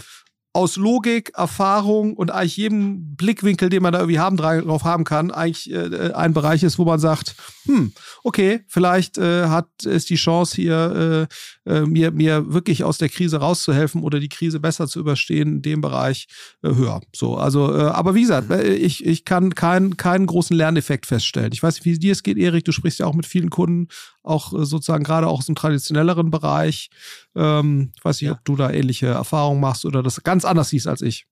aus 0.55 0.77
Logik, 0.77 1.33
Erfahrung 1.35 2.13
und 2.13 2.31
eigentlich 2.31 2.55
jedem 2.55 3.17
Blickwinkel, 3.17 3.67
den 3.67 3.83
man 3.83 3.91
da 3.91 3.99
irgendwie 3.99 4.19
haben, 4.19 4.37
drauf 4.37 4.85
haben 4.85 5.03
kann, 5.03 5.29
eigentlich 5.29 5.69
äh, 5.69 6.13
ein 6.13 6.33
Bereich 6.33 6.63
ist, 6.63 6.79
wo 6.79 6.85
man 6.85 6.97
sagt, 6.97 7.35
hm, 7.65 7.91
okay, 8.23 8.61
vielleicht 8.69 9.17
äh, 9.17 9.47
hat 9.47 9.67
es 9.83 10.05
die 10.05 10.15
Chance 10.15 10.55
hier, 10.55 11.27
äh, 11.65 11.69
äh, 11.69 11.81
mir, 11.81 12.11
mir 12.11 12.53
wirklich 12.53 12.85
aus 12.85 12.97
der 12.97 13.09
Krise 13.09 13.37
rauszuhelfen 13.37 14.01
oder 14.01 14.21
die 14.21 14.29
Krise 14.29 14.61
besser 14.61 14.87
zu 14.87 14.99
überstehen 15.01 15.55
in 15.55 15.61
dem 15.61 15.81
Bereich 15.81 16.27
äh, 16.63 16.69
höher. 16.69 17.01
So, 17.13 17.35
also, 17.35 17.75
äh, 17.75 17.81
aber 17.81 18.15
wie 18.15 18.21
gesagt, 18.21 18.49
äh, 18.49 18.75
ich, 18.75 19.05
ich 19.05 19.25
kann 19.25 19.55
keinen 19.55 19.97
keinen 19.97 20.25
großen 20.25 20.55
Lerneffekt 20.55 21.05
feststellen. 21.05 21.51
Ich 21.51 21.63
weiß 21.63 21.75
nicht, 21.75 21.85
wie 21.85 21.99
dir 21.99 22.13
es 22.13 22.23
geht, 22.23 22.37
Erik, 22.37 22.63
du 22.63 22.71
sprichst 22.71 22.99
ja 22.99 23.07
auch 23.07 23.13
mit 23.13 23.25
vielen 23.25 23.49
Kunden, 23.49 23.89
auch 24.23 24.53
sozusagen 24.55 25.03
gerade 25.03 25.27
auch 25.27 25.39
aus 25.39 25.47
dem 25.47 25.55
traditionelleren 25.55 26.31
Bereich. 26.31 26.89
Ähm, 27.35 27.91
ich 27.97 28.05
weiß 28.05 28.21
nicht, 28.21 28.29
ja. 28.29 28.33
ob 28.33 28.45
du 28.45 28.55
da 28.55 28.71
ähnliche 28.71 29.07
Erfahrungen 29.07 29.59
machst 29.59 29.83
oder 29.85 30.01
das 30.01 30.23
ganz 30.23 30.44
anders 30.45 30.69
siehst 30.69 30.87
als 30.87 31.01
ich. 31.01 31.25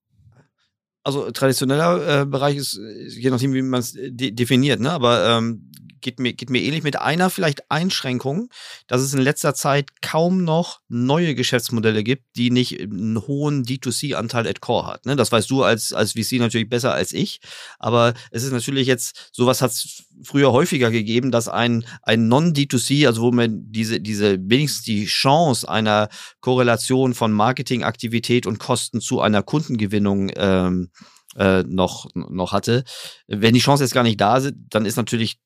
Also 1.02 1.30
traditioneller 1.30 2.22
äh, 2.22 2.26
Bereich 2.26 2.56
ist, 2.56 2.80
je 3.08 3.30
nachdem, 3.30 3.52
wie 3.52 3.62
man 3.62 3.80
es 3.80 3.92
de 3.92 4.30
definiert, 4.30 4.80
ne? 4.80 4.90
aber 4.90 5.28
ähm, 5.28 5.70
geht 6.04 6.20
mir, 6.20 6.34
geht 6.34 6.50
mir 6.50 6.62
ähnlich 6.62 6.84
mit 6.84 7.00
einer 7.00 7.30
vielleicht 7.30 7.68
Einschränkung, 7.70 8.48
dass 8.86 9.00
es 9.00 9.12
in 9.12 9.20
letzter 9.20 9.54
Zeit 9.54 10.00
kaum 10.02 10.44
noch 10.44 10.80
neue 10.88 11.34
Geschäftsmodelle 11.34 12.04
gibt, 12.04 12.24
die 12.36 12.50
nicht 12.50 12.80
einen 12.80 13.26
hohen 13.26 13.64
D2C-Anteil 13.64 14.46
at 14.46 14.60
Core 14.60 14.86
hat. 14.86 15.06
Ne? 15.06 15.16
Das 15.16 15.32
weißt 15.32 15.50
du 15.50 15.64
als, 15.64 15.92
als 15.92 16.12
VC 16.12 16.34
natürlich 16.34 16.68
besser 16.68 16.94
als 16.94 17.12
ich. 17.12 17.40
Aber 17.78 18.14
es 18.30 18.44
ist 18.44 18.52
natürlich 18.52 18.86
jetzt, 18.86 19.30
sowas 19.32 19.62
hat 19.62 19.72
es 19.72 20.04
früher 20.22 20.52
häufiger 20.52 20.92
gegeben, 20.92 21.32
dass 21.32 21.48
ein, 21.48 21.84
ein 22.02 22.28
Non-D2C, 22.28 23.06
also 23.06 23.22
wo 23.22 23.32
man 23.32 23.72
diese, 23.72 24.00
diese 24.00 24.38
wenigstens 24.38 24.84
die 24.84 25.06
Chance 25.06 25.68
einer 25.68 26.08
Korrelation 26.40 27.14
von 27.14 27.32
Marketingaktivität 27.32 28.46
und 28.46 28.58
Kosten 28.58 29.00
zu 29.00 29.20
einer 29.20 29.42
Kundengewinnung 29.42 30.30
ähm, 30.36 30.90
äh, 31.36 31.62
noch, 31.64 32.06
noch 32.14 32.52
hatte. 32.52 32.84
Wenn 33.26 33.54
die 33.54 33.60
Chance 33.60 33.82
jetzt 33.82 33.94
gar 33.94 34.04
nicht 34.04 34.20
da 34.20 34.40
sind, 34.40 34.56
dann 34.70 34.86
ist 34.86 34.96
natürlich 34.96 35.38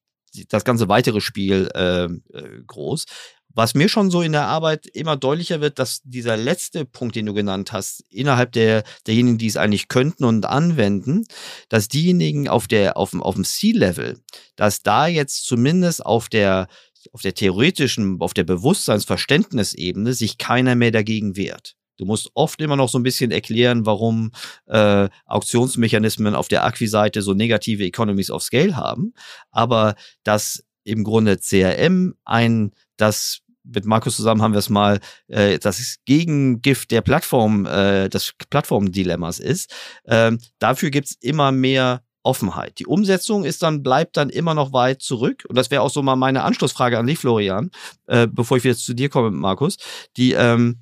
das 0.49 0.65
ganze 0.65 0.89
weitere 0.89 1.21
Spiel 1.21 1.69
äh, 1.75 2.05
äh, 2.05 2.63
groß. 2.67 3.07
Was 3.55 3.75
mir 3.75 3.89
schon 3.89 4.11
so 4.11 4.23
in 4.23 4.33
der 4.33 4.47
Arbeit 4.47 4.87
immer 4.87 5.17
deutlicher 5.17 5.61
wird, 5.61 5.79
dass 5.79 6.01
dieser 6.05 6.37
letzte 6.37 6.85
Punkt, 6.85 7.17
den 7.17 7.27
du 7.27 7.35
genannt 7.35 7.73
hast, 7.73 8.05
innerhalb 8.11 8.53
der, 8.53 8.85
derjenigen, 9.07 9.39
die 9.39 9.49
es 9.49 9.57
eigentlich 9.57 9.89
könnten 9.89 10.25
und 10.25 10.47
anwenden, 10.47 11.25
dass 11.69 11.89
diejenigen 11.89 12.49
auf 12.49 12.69
der, 12.69 12.97
auf 12.97 13.11
dem, 13.11 13.23
auf 13.23 13.35
dem 13.35 13.45
C-Level, 13.45 14.21
dass 14.55 14.83
da 14.83 15.09
jetzt 15.09 15.45
zumindest 15.47 16.07
auf 16.07 16.29
der, 16.29 16.69
auf 17.13 17.23
der 17.23 17.35
theoretischen, 17.35 18.21
auf 18.21 18.35
der 18.35 18.45
Bewusstseinsverständnisebene 18.45 20.13
sich 20.13 20.39
keiner 20.39 20.75
mehr 20.75 20.93
dagegen 20.93 21.37
wehrt. 21.37 21.75
Du 21.99 22.07
musst 22.07 22.31
oft 22.35 22.61
immer 22.63 22.77
noch 22.77 22.89
so 22.89 22.99
ein 22.99 23.03
bisschen 23.03 23.31
erklären, 23.31 23.85
warum 23.85 24.33
äh, 24.67 25.09
Auktionsmechanismen 25.27 26.35
auf 26.35 26.49
der 26.49 26.65
Acquis-Seite 26.65 27.23
so 27.23 27.35
negative 27.35 27.85
Economies 27.85 28.31
of 28.31 28.43
Scale 28.43 28.77
haben. 28.77 29.13
Aber 29.51 29.95
dass 30.23 30.65
im 30.85 31.05
Grunde 31.05 31.39
CRM 31.39 32.15
ein, 32.25 32.73
das 32.97 33.41
mit 33.65 33.85
Markus 33.85 34.17
zusammen 34.17 34.41
haben 34.41 34.55
wir 34.55 34.59
es 34.59 34.71
mal, 34.71 35.01
äh, 35.27 35.59
das 35.59 35.97
Gegengift 36.07 36.91
der 36.91 37.03
Plattform, 37.03 37.67
äh, 37.67 38.09
des 38.09 38.33
Plattformdilemmas 38.49 39.41
ist. 39.41 39.75
Ähm, 40.07 40.39
dafür 40.59 40.91
gibt's 40.91 41.17
immer 41.21 41.53
mehr 41.53 42.03
Offenheit. 42.23 42.79
Die 42.79 42.87
Umsetzung 42.87 43.45
ist 43.45 43.63
dann, 43.63 43.83
bleibt 43.83 44.17
dann 44.17 44.31
immer 44.31 44.55
noch 44.55 44.73
weit 44.73 45.03
zurück. 45.03 45.45
Und 45.49 45.57
das 45.57 45.71
wäre 45.71 45.83
auch 45.83 45.91
so 45.91 46.03
mal 46.03 46.17
meine 46.17 46.45
Anschlussfrage 46.45 46.99
an 46.99 47.07
dich, 47.07 47.19
Florian, 47.19 47.71
äh, 48.07 48.27
bevor 48.27 48.57
ich 48.57 48.65
wieder 48.65 48.77
zu 48.77 48.95
dir 48.95 49.09
komme, 49.09 49.31
Markus. 49.31 49.77
Die, 50.17 50.33
ähm, 50.33 50.81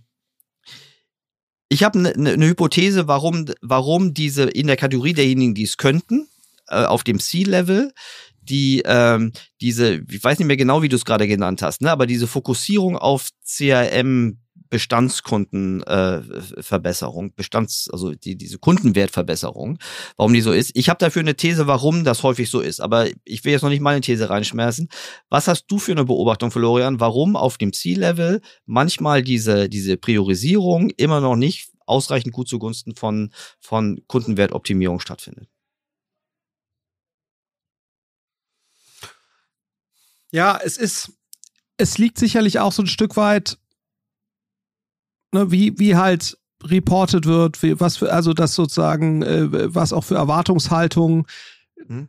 ich 1.68 1.82
habe 1.82 1.98
eine 1.98 2.12
ne, 2.16 2.36
ne 2.36 2.46
Hypothese, 2.46 3.08
warum, 3.08 3.46
warum 3.60 4.14
diese 4.14 4.44
in 4.44 4.66
der 4.66 4.76
Kategorie 4.76 5.12
derjenigen, 5.12 5.54
die 5.54 5.64
es 5.64 5.76
könnten, 5.76 6.28
äh, 6.68 6.84
auf 6.84 7.04
dem 7.04 7.18
C-Level, 7.18 7.92
die 8.40 8.82
ähm, 8.84 9.32
diese, 9.60 10.02
ich 10.08 10.22
weiß 10.22 10.38
nicht 10.38 10.46
mehr 10.46 10.56
genau, 10.56 10.82
wie 10.82 10.88
du 10.88 10.96
es 10.96 11.04
gerade 11.04 11.26
genannt 11.26 11.62
hast, 11.62 11.82
ne, 11.82 11.90
aber 11.90 12.06
diese 12.06 12.26
Fokussierung 12.26 12.96
auf 12.96 13.28
CRM 13.44 14.38
Bestandskundenverbesserung, 14.68 17.26
äh, 17.26 17.32
Bestands, 17.34 17.88
also 17.90 18.12
die, 18.12 18.36
diese 18.36 18.58
Kundenwertverbesserung, 18.58 19.78
warum 20.16 20.32
die 20.32 20.40
so 20.40 20.52
ist. 20.52 20.70
Ich 20.74 20.88
habe 20.88 20.98
dafür 20.98 21.20
eine 21.20 21.36
These, 21.36 21.66
warum 21.66 22.04
das 22.04 22.22
häufig 22.22 22.50
so 22.50 22.60
ist, 22.60 22.80
aber 22.80 23.08
ich 23.24 23.44
will 23.44 23.52
jetzt 23.52 23.62
noch 23.62 23.70
nicht 23.70 23.80
meine 23.80 24.00
These 24.00 24.30
reinschmerzen. 24.30 24.88
Was 25.28 25.48
hast 25.48 25.66
du 25.68 25.78
für 25.78 25.92
eine 25.92 26.04
Beobachtung, 26.04 26.50
Florian, 26.50 27.00
warum 27.00 27.36
auf 27.36 27.58
dem 27.58 27.72
C-Level 27.72 28.40
manchmal 28.64 29.22
diese, 29.22 29.68
diese 29.68 29.96
Priorisierung 29.96 30.90
immer 30.90 31.20
noch 31.20 31.36
nicht 31.36 31.70
ausreichend 31.86 32.32
gut 32.32 32.48
zugunsten 32.48 32.94
von, 32.94 33.32
von 33.60 34.02
Kundenwertoptimierung 34.06 35.00
stattfindet? 35.00 35.48
Ja, 40.32 40.58
es 40.62 40.76
ist, 40.76 41.12
es 41.76 41.98
liegt 41.98 42.18
sicherlich 42.18 42.58
auch 42.58 42.72
so 42.72 42.82
ein 42.82 42.88
Stück 42.88 43.16
weit 43.16 43.58
ne, 45.36 45.50
wie, 45.50 45.78
wie 45.78 45.96
halt 45.96 46.38
reported 46.64 47.26
wird, 47.26 47.62
wie, 47.62 47.78
was 47.78 47.98
für, 47.98 48.12
also 48.12 48.32
das 48.32 48.54
sozusagen, 48.54 49.22
äh, 49.22 49.74
was 49.74 49.92
auch 49.92 50.04
für 50.04 50.16
Erwartungshaltungen 50.16 51.26
hm. 51.86 52.08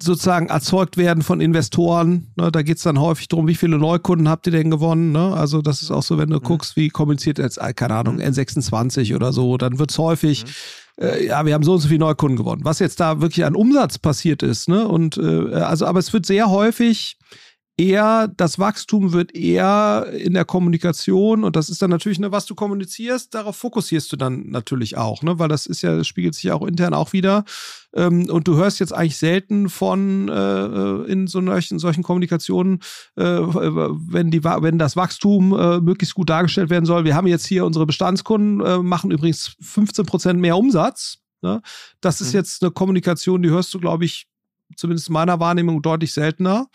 sozusagen 0.00 0.46
erzeugt 0.46 0.96
werden 0.96 1.22
von 1.22 1.40
Investoren. 1.40 2.32
Ne, 2.36 2.50
da 2.50 2.62
geht 2.62 2.78
es 2.78 2.82
dann 2.82 3.00
häufig 3.00 3.28
darum, 3.28 3.46
wie 3.46 3.54
viele 3.54 3.78
Neukunden 3.78 4.28
habt 4.28 4.46
ihr 4.46 4.52
denn 4.52 4.70
gewonnen? 4.70 5.12
Ne? 5.12 5.34
Also 5.34 5.62
das 5.62 5.82
ist 5.82 5.90
auch 5.90 6.02
so, 6.02 6.18
wenn 6.18 6.30
du 6.30 6.36
hm. 6.36 6.42
guckst, 6.42 6.76
wie 6.76 6.88
kommuniziert 6.88 7.38
jetzt, 7.38 7.58
äh, 7.58 7.74
keine 7.74 7.94
Ahnung, 7.94 8.18
hm. 8.18 8.32
N26 8.32 9.14
oder 9.14 9.32
so, 9.32 9.56
dann 9.58 9.78
wird 9.78 9.90
es 9.90 9.98
häufig. 9.98 10.42
Hm 10.42 10.50
äh, 11.00 11.26
ja, 11.26 11.46
wir 11.46 11.54
haben 11.54 11.64
so 11.64 11.72
und 11.72 11.78
so 11.80 11.88
viele 11.88 12.00
Neukunden 12.00 12.36
gewonnen. 12.36 12.66
Was 12.66 12.78
jetzt 12.78 13.00
da 13.00 13.22
wirklich 13.22 13.46
an 13.46 13.56
Umsatz 13.56 13.98
passiert 13.98 14.42
ist, 14.42 14.68
ne? 14.68 14.86
Und 14.86 15.16
äh, 15.16 15.54
also, 15.54 15.86
aber 15.86 15.98
es 15.98 16.12
wird 16.12 16.26
sehr 16.26 16.50
häufig 16.50 17.16
eher, 17.76 18.28
das 18.28 18.58
Wachstum 18.58 19.12
wird 19.12 19.34
eher 19.34 20.12
in 20.12 20.34
der 20.34 20.44
Kommunikation 20.44 21.42
und 21.42 21.56
das 21.56 21.70
ist 21.70 21.80
dann 21.80 21.90
natürlich, 21.90 22.18
ne, 22.18 22.30
was 22.30 22.46
du 22.46 22.54
kommunizierst, 22.54 23.34
darauf 23.34 23.56
fokussierst 23.56 24.12
du 24.12 24.16
dann 24.16 24.50
natürlich 24.50 24.96
auch, 24.96 25.22
ne, 25.22 25.38
weil 25.38 25.48
das 25.48 25.66
ist 25.66 25.82
ja, 25.82 25.96
das 25.96 26.06
spiegelt 26.06 26.34
sich 26.34 26.44
ja 26.44 26.54
auch 26.54 26.66
intern 26.66 26.94
auch 26.94 27.12
wieder. 27.12 27.44
Ähm, 27.94 28.28
und 28.28 28.46
du 28.46 28.56
hörst 28.56 28.80
jetzt 28.80 28.92
eigentlich 28.92 29.16
selten 29.16 29.68
von 29.68 30.28
äh, 30.28 30.32
äh 30.32 31.12
in 31.12 31.26
so 31.26 31.42
solchen, 31.42 31.78
solchen 31.78 32.02
Kommunikationen, 32.02 32.80
äh, 33.16 33.22
wenn, 33.24 34.30
die, 34.30 34.44
wenn 34.44 34.78
das 34.78 34.96
Wachstum 34.96 35.52
äh, 35.58 35.80
möglichst 35.80 36.14
gut 36.14 36.30
dargestellt 36.30 36.70
werden 36.70 36.86
soll. 36.86 37.04
Wir 37.04 37.14
haben 37.14 37.26
jetzt 37.26 37.46
hier 37.46 37.64
unsere 37.64 37.86
Bestandskunden, 37.86 38.60
äh, 38.64 38.78
machen 38.78 39.10
übrigens 39.10 39.56
15 39.60 40.06
Prozent 40.06 40.40
mehr 40.40 40.56
Umsatz. 40.56 41.18
Ne? 41.42 41.60
Das 42.00 42.20
ist 42.20 42.32
mhm. 42.32 42.38
jetzt 42.38 42.62
eine 42.62 42.70
Kommunikation, 42.70 43.42
die 43.42 43.50
hörst 43.50 43.74
du, 43.74 43.80
glaube 43.80 44.04
ich, 44.04 44.26
zumindest 44.76 45.08
in 45.08 45.14
meiner 45.14 45.40
Wahrnehmung 45.40 45.82
deutlich 45.82 46.12
seltener. 46.12 46.68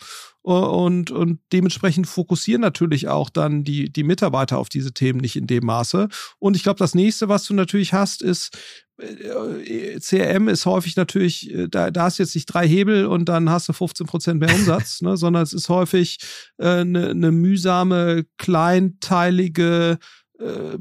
Und, 0.48 1.10
und 1.10 1.40
dementsprechend 1.52 2.06
fokussieren 2.06 2.62
natürlich 2.62 3.06
auch 3.06 3.28
dann 3.28 3.64
die, 3.64 3.92
die 3.92 4.02
Mitarbeiter 4.02 4.56
auf 4.56 4.70
diese 4.70 4.94
Themen 4.94 5.20
nicht 5.20 5.36
in 5.36 5.46
dem 5.46 5.66
Maße. 5.66 6.08
Und 6.38 6.56
ich 6.56 6.62
glaube, 6.62 6.78
das 6.78 6.94
nächste, 6.94 7.28
was 7.28 7.44
du 7.44 7.52
natürlich 7.52 7.92
hast, 7.92 8.22
ist, 8.22 8.56
äh, 8.96 10.00
CRM 10.00 10.48
ist 10.48 10.64
häufig 10.64 10.96
natürlich, 10.96 11.52
äh, 11.54 11.68
da, 11.68 11.90
da 11.90 12.04
hast 12.04 12.18
du 12.18 12.22
jetzt 12.22 12.34
nicht 12.34 12.46
drei 12.46 12.66
Hebel 12.66 13.04
und 13.04 13.28
dann 13.28 13.50
hast 13.50 13.68
du 13.68 13.74
15 13.74 14.06
Prozent 14.06 14.40
mehr 14.40 14.54
Umsatz, 14.54 15.00
ne, 15.02 15.18
sondern 15.18 15.42
es 15.42 15.52
ist 15.52 15.68
häufig 15.68 16.16
eine 16.56 17.10
äh, 17.10 17.14
ne 17.14 17.30
mühsame, 17.30 18.24
kleinteilige 18.38 19.98
äh, 20.38 20.78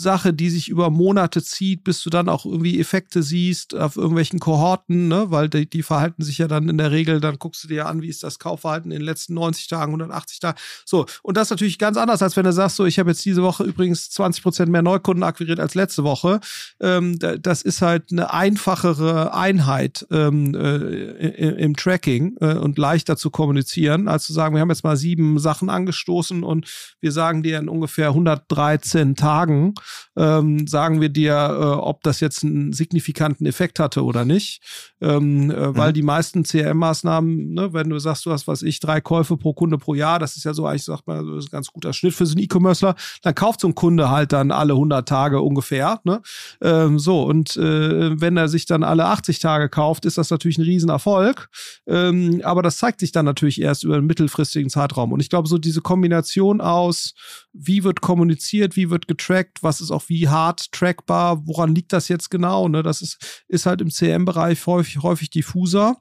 Sache, 0.00 0.32
die 0.32 0.50
sich 0.50 0.68
über 0.68 0.90
Monate 0.90 1.42
zieht, 1.42 1.84
bis 1.84 2.02
du 2.02 2.10
dann 2.10 2.28
auch 2.28 2.44
irgendwie 2.44 2.80
Effekte 2.80 3.22
siehst 3.22 3.74
auf 3.74 3.96
irgendwelchen 3.96 4.38
Kohorten, 4.38 5.08
ne? 5.08 5.26
weil 5.30 5.48
die, 5.48 5.68
die 5.68 5.82
verhalten 5.82 6.22
sich 6.22 6.38
ja 6.38 6.48
dann 6.48 6.68
in 6.68 6.78
der 6.78 6.90
Regel, 6.90 7.20
dann 7.20 7.38
guckst 7.38 7.64
du 7.64 7.68
dir 7.68 7.86
an, 7.86 8.02
wie 8.02 8.08
ist 8.08 8.22
das 8.22 8.38
Kaufverhalten 8.38 8.90
in 8.90 8.98
den 8.98 9.04
letzten 9.04 9.34
90 9.34 9.68
Tagen, 9.68 9.92
180 9.92 10.40
Tagen. 10.40 10.58
So, 10.84 11.06
und 11.22 11.36
das 11.36 11.48
ist 11.48 11.50
natürlich 11.50 11.78
ganz 11.78 11.96
anders, 11.96 12.22
als 12.22 12.36
wenn 12.36 12.44
du 12.44 12.52
sagst, 12.52 12.76
so, 12.76 12.86
ich 12.86 12.98
habe 12.98 13.10
jetzt 13.10 13.24
diese 13.24 13.42
Woche 13.42 13.64
übrigens 13.64 14.10
20 14.10 14.42
Prozent 14.42 14.72
mehr 14.72 14.82
Neukunden 14.82 15.22
akquiriert 15.22 15.60
als 15.60 15.74
letzte 15.74 16.04
Woche. 16.04 16.40
Ähm, 16.80 17.18
das 17.18 17.62
ist 17.62 17.82
halt 17.82 18.12
eine 18.12 18.32
einfachere 18.32 19.34
Einheit 19.34 20.06
ähm, 20.10 20.54
äh, 20.54 21.48
im 21.58 21.76
Tracking 21.76 22.36
äh, 22.40 22.54
und 22.54 22.78
leichter 22.78 23.16
zu 23.16 23.30
kommunizieren, 23.30 24.08
als 24.08 24.24
zu 24.24 24.32
sagen, 24.32 24.54
wir 24.54 24.60
haben 24.60 24.70
jetzt 24.70 24.84
mal 24.84 24.96
sieben 24.96 25.38
Sachen 25.38 25.70
angestoßen 25.70 26.42
und 26.42 26.66
wir 27.00 27.12
sagen 27.12 27.42
dir 27.42 27.58
in 27.58 27.68
ungefähr 27.68 28.08
113 28.08 29.16
Tagen, 29.16 29.74
ähm, 30.16 30.66
sagen 30.66 31.00
wir 31.00 31.08
dir, 31.08 31.32
äh, 31.32 31.64
ob 31.64 32.02
das 32.02 32.20
jetzt 32.20 32.44
einen 32.44 32.72
signifikanten 32.72 33.46
Effekt 33.46 33.78
hatte 33.78 34.04
oder 34.04 34.24
nicht. 34.24 34.62
Ähm, 35.00 35.50
äh, 35.50 35.76
weil 35.76 35.90
mhm. 35.90 35.94
die 35.94 36.02
meisten 36.02 36.42
CRM-Maßnahmen, 36.44 37.54
ne, 37.54 37.72
wenn 37.72 37.88
du 37.90 37.98
sagst, 37.98 38.26
du 38.26 38.32
hast, 38.32 38.46
was 38.46 38.62
ich, 38.62 38.80
drei 38.80 39.00
Käufe 39.00 39.36
pro 39.36 39.52
Kunde 39.54 39.78
pro 39.78 39.94
Jahr, 39.94 40.18
das 40.18 40.36
ist 40.36 40.44
ja 40.44 40.54
so 40.54 40.66
eigentlich, 40.66 40.84
sagt 40.84 41.06
man, 41.06 41.26
das 41.26 41.44
ist 41.44 41.48
ein 41.48 41.56
ganz 41.56 41.68
guter 41.68 41.92
Schnitt 41.92 42.14
für 42.14 42.26
so 42.26 42.32
einen 42.32 42.44
E-Commercer, 42.44 42.94
dann 43.22 43.34
kauft 43.34 43.60
so 43.60 43.68
ein 43.68 43.74
Kunde 43.74 44.10
halt 44.10 44.32
dann 44.32 44.50
alle 44.50 44.74
100 44.74 45.08
Tage 45.08 45.40
ungefähr. 45.40 46.00
Ne? 46.04 46.20
Ähm, 46.60 46.98
so, 46.98 47.22
und 47.22 47.56
äh, 47.56 48.20
wenn 48.20 48.36
er 48.36 48.48
sich 48.48 48.66
dann 48.66 48.82
alle 48.82 49.06
80 49.06 49.38
Tage 49.38 49.68
kauft, 49.68 50.04
ist 50.04 50.18
das 50.18 50.30
natürlich 50.30 50.58
ein 50.58 50.64
Riesenerfolg. 50.64 51.48
Ähm, 51.86 52.40
aber 52.44 52.62
das 52.62 52.78
zeigt 52.78 53.00
sich 53.00 53.12
dann 53.12 53.24
natürlich 53.24 53.60
erst 53.60 53.84
über 53.84 53.96
einen 53.96 54.06
mittelfristigen 54.06 54.70
Zeitraum. 54.70 55.12
Und 55.12 55.20
ich 55.20 55.30
glaube, 55.30 55.48
so 55.48 55.58
diese 55.58 55.80
Kombination 55.80 56.60
aus, 56.60 57.14
wie 57.52 57.84
wird 57.84 58.00
kommuniziert, 58.00 58.76
wie 58.76 58.90
wird 58.90 59.08
getrackt, 59.08 59.62
was 59.68 59.82
ist 59.82 59.90
auch 59.90 60.08
wie 60.08 60.28
hart 60.28 60.72
trackbar, 60.72 61.46
woran 61.46 61.74
liegt 61.74 61.92
das 61.92 62.08
jetzt 62.08 62.30
genau? 62.30 62.68
Ne? 62.68 62.82
Das 62.82 63.02
ist, 63.02 63.44
ist 63.48 63.66
halt 63.66 63.82
im 63.82 63.90
CM-Bereich 63.90 64.66
häufig, 64.66 65.02
häufig 65.02 65.28
diffuser. 65.28 65.96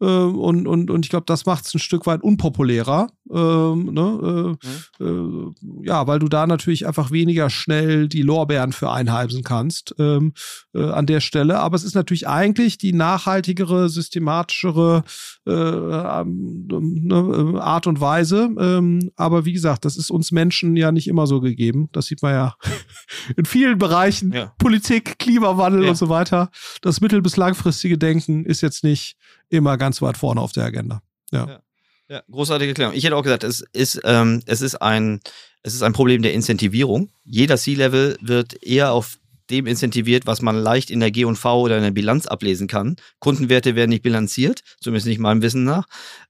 Äh, 0.00 0.04
und, 0.04 0.66
und, 0.66 0.90
und 0.90 1.04
ich 1.04 1.10
glaube, 1.10 1.26
das 1.26 1.46
macht 1.46 1.66
es 1.66 1.74
ein 1.74 1.78
Stück 1.78 2.06
weit 2.06 2.22
unpopulärer. 2.22 3.08
Ähm, 3.32 3.92
ne? 3.92 4.56
äh, 5.00 5.04
mhm. 5.04 5.54
äh, 5.82 5.86
ja, 5.86 6.06
weil 6.06 6.18
du 6.18 6.28
da 6.28 6.46
natürlich 6.46 6.86
einfach 6.86 7.10
weniger 7.10 7.48
schnell 7.48 8.08
die 8.08 8.22
Lorbeeren 8.22 8.72
für 8.72 8.90
einheimsen 8.90 9.44
kannst 9.44 9.94
ähm, 9.98 10.32
äh, 10.74 10.82
an 10.82 11.06
der 11.06 11.20
Stelle. 11.20 11.60
Aber 11.60 11.76
es 11.76 11.84
ist 11.84 11.94
natürlich 11.94 12.26
eigentlich 12.26 12.78
die 12.78 12.92
nachhaltigere, 12.92 13.88
systematischere 13.88 15.04
äh, 15.46 15.52
ähm, 15.52 16.66
ne, 16.68 17.54
äh, 17.56 17.60
Art 17.60 17.86
und 17.86 18.00
Weise. 18.00 18.50
Ähm, 18.58 19.10
aber 19.16 19.44
wie 19.44 19.52
gesagt, 19.52 19.84
das 19.84 19.96
ist 19.96 20.10
uns 20.10 20.32
Menschen 20.32 20.76
ja 20.76 20.90
nicht 20.90 21.06
immer 21.06 21.26
so 21.26 21.40
gegeben. 21.40 21.88
Das 21.92 22.06
sieht 22.06 22.22
man 22.22 22.32
ja 22.32 22.54
in 23.36 23.44
vielen 23.44 23.78
Bereichen. 23.78 24.32
Ja. 24.32 24.52
Politik, 24.58 25.18
Klimawandel 25.18 25.84
ja. 25.84 25.90
und 25.90 25.96
so 25.96 26.08
weiter. 26.08 26.50
Das 26.82 27.00
mittel- 27.00 27.22
bis 27.22 27.36
langfristige 27.36 27.98
Denken 27.98 28.44
ist 28.44 28.60
jetzt 28.60 28.82
nicht 28.82 29.16
immer 29.50 29.76
ganz 29.76 30.00
weit 30.00 30.16
vorne 30.16 30.40
auf 30.40 30.52
der 30.52 30.64
Agenda. 30.64 31.02
Ja. 31.30 31.46
ja. 31.46 31.60
ja 32.08 32.22
großartige 32.30 32.70
Erklärung. 32.70 32.94
Ich 32.94 33.04
hätte 33.04 33.16
auch 33.16 33.22
gesagt, 33.22 33.44
es 33.44 33.62
ist, 33.72 34.00
ähm, 34.04 34.42
es 34.46 34.62
ist 34.62 34.80
ein, 34.80 35.20
es 35.62 35.74
ist 35.74 35.82
ein 35.82 35.92
Problem 35.92 36.22
der 36.22 36.32
Incentivierung. 36.32 37.10
Jeder 37.24 37.56
C-Level 37.56 38.16
wird 38.22 38.62
eher 38.62 38.92
auf 38.92 39.18
dem 39.50 39.66
incentiviert, 39.66 40.26
was 40.26 40.42
man 40.42 40.56
leicht 40.56 40.90
in 40.90 41.00
der 41.00 41.10
G&V 41.10 41.60
oder 41.60 41.76
in 41.76 41.82
der 41.82 41.90
Bilanz 41.90 42.26
ablesen 42.26 42.68
kann. 42.68 42.96
Kundenwerte 43.18 43.74
werden 43.74 43.90
nicht 43.90 44.02
bilanziert, 44.02 44.62
zumindest 44.80 45.06
nicht 45.06 45.18
meinem 45.18 45.42
Wissen 45.42 45.64
nach. 45.64 45.86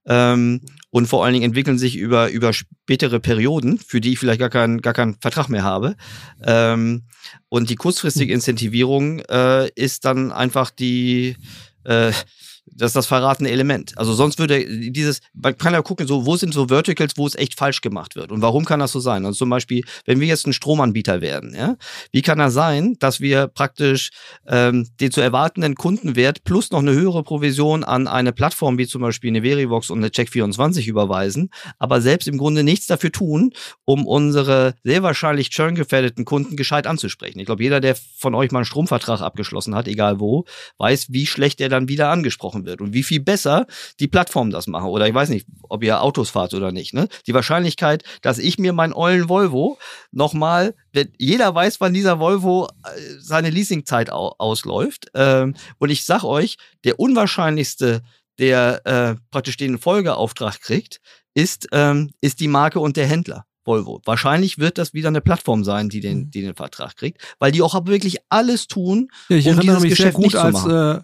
Ähm, 0.06 0.62
und 0.90 1.06
vor 1.06 1.24
allen 1.24 1.34
Dingen 1.34 1.44
entwickeln 1.44 1.78
sich 1.78 1.96
über, 1.96 2.30
über 2.30 2.52
spätere 2.52 3.20
Perioden, 3.20 3.78
für 3.78 4.00
die 4.00 4.12
ich 4.12 4.18
vielleicht 4.18 4.40
gar 4.40 4.50
keinen, 4.50 4.80
gar 4.80 4.94
keinen 4.94 5.14
Vertrag 5.20 5.48
mehr 5.48 5.62
habe. 5.62 5.96
Ähm, 6.42 7.04
und 7.48 7.70
die 7.70 7.76
kurzfristige 7.76 8.32
Incentivierung 8.32 9.20
äh, 9.20 9.68
ist 9.74 10.04
dann 10.04 10.32
einfach 10.32 10.70
die, 10.70 11.36
äh, 11.84 12.12
das 12.66 12.90
ist 12.90 12.96
das 12.96 13.06
verratene 13.06 13.50
Element. 13.50 13.96
Also 13.96 14.12
sonst 14.12 14.38
würde 14.38 14.64
dieses, 14.90 15.20
man 15.32 15.56
kann 15.56 15.72
ja 15.72 15.82
gucken, 15.82 16.06
so, 16.06 16.26
wo 16.26 16.36
sind 16.36 16.54
so 16.54 16.68
Verticals, 16.68 17.16
wo 17.16 17.26
es 17.26 17.34
echt 17.34 17.58
falsch 17.58 17.80
gemacht 17.80 18.16
wird. 18.16 18.32
Und 18.32 18.42
warum 18.42 18.64
kann 18.64 18.80
das 18.80 18.92
so 18.92 19.00
sein? 19.00 19.24
Also 19.24 19.38
zum 19.38 19.50
Beispiel, 19.50 19.84
wenn 20.06 20.20
wir 20.20 20.26
jetzt 20.26 20.46
ein 20.46 20.52
Stromanbieter 20.52 21.20
werden, 21.20 21.54
ja, 21.54 21.76
wie 22.12 22.22
kann 22.22 22.38
das 22.38 22.54
sein, 22.54 22.96
dass 22.98 23.20
wir 23.20 23.48
praktisch 23.48 24.10
ähm, 24.46 24.88
den 25.00 25.10
zu 25.10 25.20
erwartenden 25.20 25.74
Kundenwert 25.74 26.44
plus 26.44 26.70
noch 26.70 26.80
eine 26.80 26.92
höhere 26.92 27.22
Provision 27.22 27.84
an 27.84 28.06
eine 28.06 28.32
Plattform 28.32 28.78
wie 28.78 28.86
zum 28.86 29.02
Beispiel 29.02 29.30
eine 29.30 29.42
Verivox 29.42 29.90
und 29.90 29.98
eine 29.98 30.08
Check24 30.08 30.86
überweisen, 30.86 31.50
aber 31.78 32.00
selbst 32.00 32.28
im 32.28 32.38
Grunde 32.38 32.62
nichts 32.62 32.86
dafür 32.86 33.12
tun, 33.12 33.52
um 33.84 34.06
unsere 34.06 34.74
sehr 34.84 35.02
wahrscheinlich 35.02 35.50
churn-gefährdeten 35.50 36.24
Kunden 36.24 36.56
gescheit 36.56 36.86
anzusprechen. 36.86 37.38
Ich 37.40 37.46
glaube, 37.46 37.62
jeder, 37.62 37.80
der 37.80 37.96
von 38.16 38.34
euch 38.34 38.50
mal 38.50 38.60
einen 38.60 38.66
Stromvertrag 38.66 39.20
abgeschlossen 39.20 39.74
hat, 39.74 39.88
egal 39.88 40.20
wo, 40.20 40.44
weiß, 40.78 41.08
wie 41.10 41.26
schlecht 41.26 41.60
er 41.60 41.68
dann 41.68 41.88
wieder 41.88 42.08
angesprochen 42.08 42.59
gesprochen 42.60 42.66
wird 42.66 42.80
und 42.80 42.92
wie 42.92 43.02
viel 43.02 43.20
besser 43.20 43.66
die 43.98 44.08
Plattformen 44.08 44.50
das 44.50 44.66
machen. 44.66 44.88
Oder 44.88 45.06
ich 45.06 45.14
weiß 45.14 45.28
nicht, 45.30 45.46
ob 45.68 45.82
ihr 45.82 46.02
Autos 46.02 46.30
fahrt 46.30 46.54
oder 46.54 46.72
nicht. 46.72 46.94
Ne? 46.94 47.08
Die 47.26 47.34
Wahrscheinlichkeit, 47.34 48.04
dass 48.22 48.38
ich 48.38 48.58
mir 48.58 48.72
meinen 48.72 48.92
ollen 48.92 49.28
Volvo 49.28 49.78
nochmal, 50.12 50.74
jeder 51.18 51.54
weiß, 51.54 51.80
wann 51.80 51.94
dieser 51.94 52.18
Volvo 52.18 52.68
äh, 52.84 53.00
seine 53.18 53.50
Leasingzeit 53.50 54.10
ausläuft. 54.10 55.06
Ähm, 55.14 55.54
und 55.78 55.90
ich 55.90 56.04
sag 56.04 56.24
euch, 56.24 56.56
der 56.84 56.98
unwahrscheinlichste, 56.98 58.02
der 58.38 58.86
äh, 58.86 59.16
praktisch 59.30 59.56
den 59.56 59.78
Folgeauftrag 59.78 60.60
kriegt, 60.60 61.00
ist, 61.34 61.68
ähm, 61.72 62.10
ist 62.20 62.40
die 62.40 62.48
Marke 62.48 62.80
und 62.80 62.96
der 62.96 63.06
Händler. 63.06 63.44
Volvo. 63.66 64.00
Wahrscheinlich 64.06 64.58
wird 64.58 64.78
das 64.78 64.94
wieder 64.94 65.08
eine 65.08 65.20
Plattform 65.20 65.64
sein, 65.64 65.90
die 65.90 66.00
den, 66.00 66.18
mhm. 66.18 66.30
die 66.30 66.40
den 66.40 66.54
Vertrag 66.54 66.96
kriegt, 66.96 67.20
weil 67.38 67.52
die 67.52 67.60
auch 67.60 67.74
wirklich 67.86 68.16
alles 68.30 68.66
tun, 68.66 69.10
ja, 69.28 69.36
ich 69.36 69.48
um 69.48 69.60
dieses 69.60 69.80
mich 69.80 69.90
Geschäft 69.90 70.16
sehr 70.16 70.24
gut 70.24 70.34
als, 70.34 70.64
äh, 70.64 71.02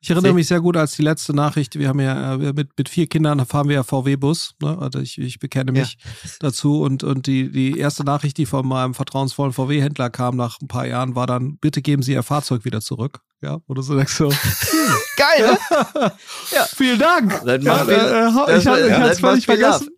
ich 0.00 0.10
erinnere 0.10 0.32
mich 0.32 0.46
sehr 0.46 0.60
gut 0.60 0.76
als 0.76 0.92
die 0.92 1.02
letzte 1.02 1.34
Nachricht, 1.34 1.78
wir 1.78 1.88
haben 1.88 2.00
ja 2.00 2.34
äh, 2.34 2.52
mit, 2.52 2.70
mit 2.78 2.88
vier 2.88 3.06
Kindern 3.06 3.44
fahren 3.44 3.68
wir 3.68 3.76
ja 3.76 3.82
VW-Bus, 3.82 4.54
ne? 4.62 4.78
also 4.80 4.98
ich, 4.98 5.18
ich 5.18 5.38
bekenne 5.38 5.72
mich 5.72 5.98
ja. 6.02 6.30
dazu 6.40 6.82
und, 6.82 7.04
und 7.04 7.26
die, 7.26 7.50
die 7.50 7.78
erste 7.78 8.04
Nachricht, 8.04 8.38
die 8.38 8.46
von 8.46 8.66
meinem 8.66 8.94
vertrauensvollen 8.94 9.52
VW-Händler 9.52 10.08
kam 10.08 10.36
nach 10.36 10.60
ein 10.60 10.68
paar 10.68 10.86
Jahren, 10.86 11.14
war 11.14 11.26
dann, 11.26 11.58
bitte 11.58 11.82
geben 11.82 12.02
Sie 12.02 12.12
Ihr 12.12 12.22
Fahrzeug 12.22 12.64
wieder 12.64 12.80
zurück. 12.80 13.20
Ja, 13.42 13.58
oder 13.68 13.82
so 13.82 13.96
denkst 13.96 14.12
so. 14.12 14.28
Geil! 15.16 15.58
ja. 16.50 16.64
Vielen 16.76 16.98
Dank! 16.98 17.42
Ja, 17.44 17.84
äh, 17.84 18.54
äh, 18.54 18.58
ich 18.58 18.66
habe 18.66 19.10
es 19.10 19.20
völlig 19.20 19.46
vergessen. 19.46 19.88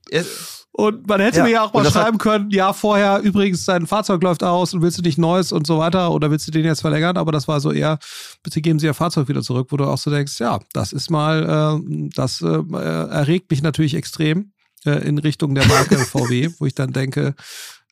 Und 0.75 1.07
man 1.07 1.21
hätte 1.21 1.39
ja. 1.39 1.45
mir 1.45 1.51
ja 1.51 1.63
auch 1.65 1.75
mal 1.75 1.85
schreiben 1.85 2.17
können, 2.17 2.51
ja, 2.51 2.73
vorher 2.73 3.21
übrigens, 3.21 3.67
dein 3.67 3.87
Fahrzeug 3.87 4.23
läuft 4.23 4.43
aus 4.43 4.73
und 4.73 4.81
willst 4.81 4.97
du 4.97 5.03
nicht 5.03 5.19
neues 5.19 5.53
und 5.53 5.67
so 5.67 5.79
weiter 5.79 6.11
oder 6.13 6.31
willst 6.31 6.47
du 6.49 6.51
den 6.51 6.65
jetzt 6.65 6.81
verlängern? 6.81 7.19
Aber 7.19 7.31
das 7.31 7.47
war 7.47 7.61
so 7.61 7.73
eher, 7.73 7.99
bitte 8.43 8.63
geben 8.63 8.79
Sie 8.79 8.87
Ihr 8.87 8.95
Fahrzeug 8.95 9.29
wieder 9.29 9.43
zurück, 9.43 9.69
wo 9.71 9.77
du 9.77 9.85
auch 9.85 9.99
so 9.99 10.11
denkst, 10.11 10.41
ja, 10.41 10.61
das 10.73 10.95
ist 10.95 11.11
mal, 11.11 11.79
äh, 11.79 12.09
das 12.15 12.41
äh, 12.41 12.47
erregt 12.73 13.51
mich 13.51 13.63
natürlich 13.63 13.95
extrem 13.95 14.53
äh, 14.87 15.07
in 15.07 15.19
Richtung 15.19 15.55
der 15.55 15.67
Marke 15.67 15.99
VW, 15.99 16.51
wo 16.59 16.65
ich 16.65 16.75
dann 16.75 16.93
denke, 16.93 17.35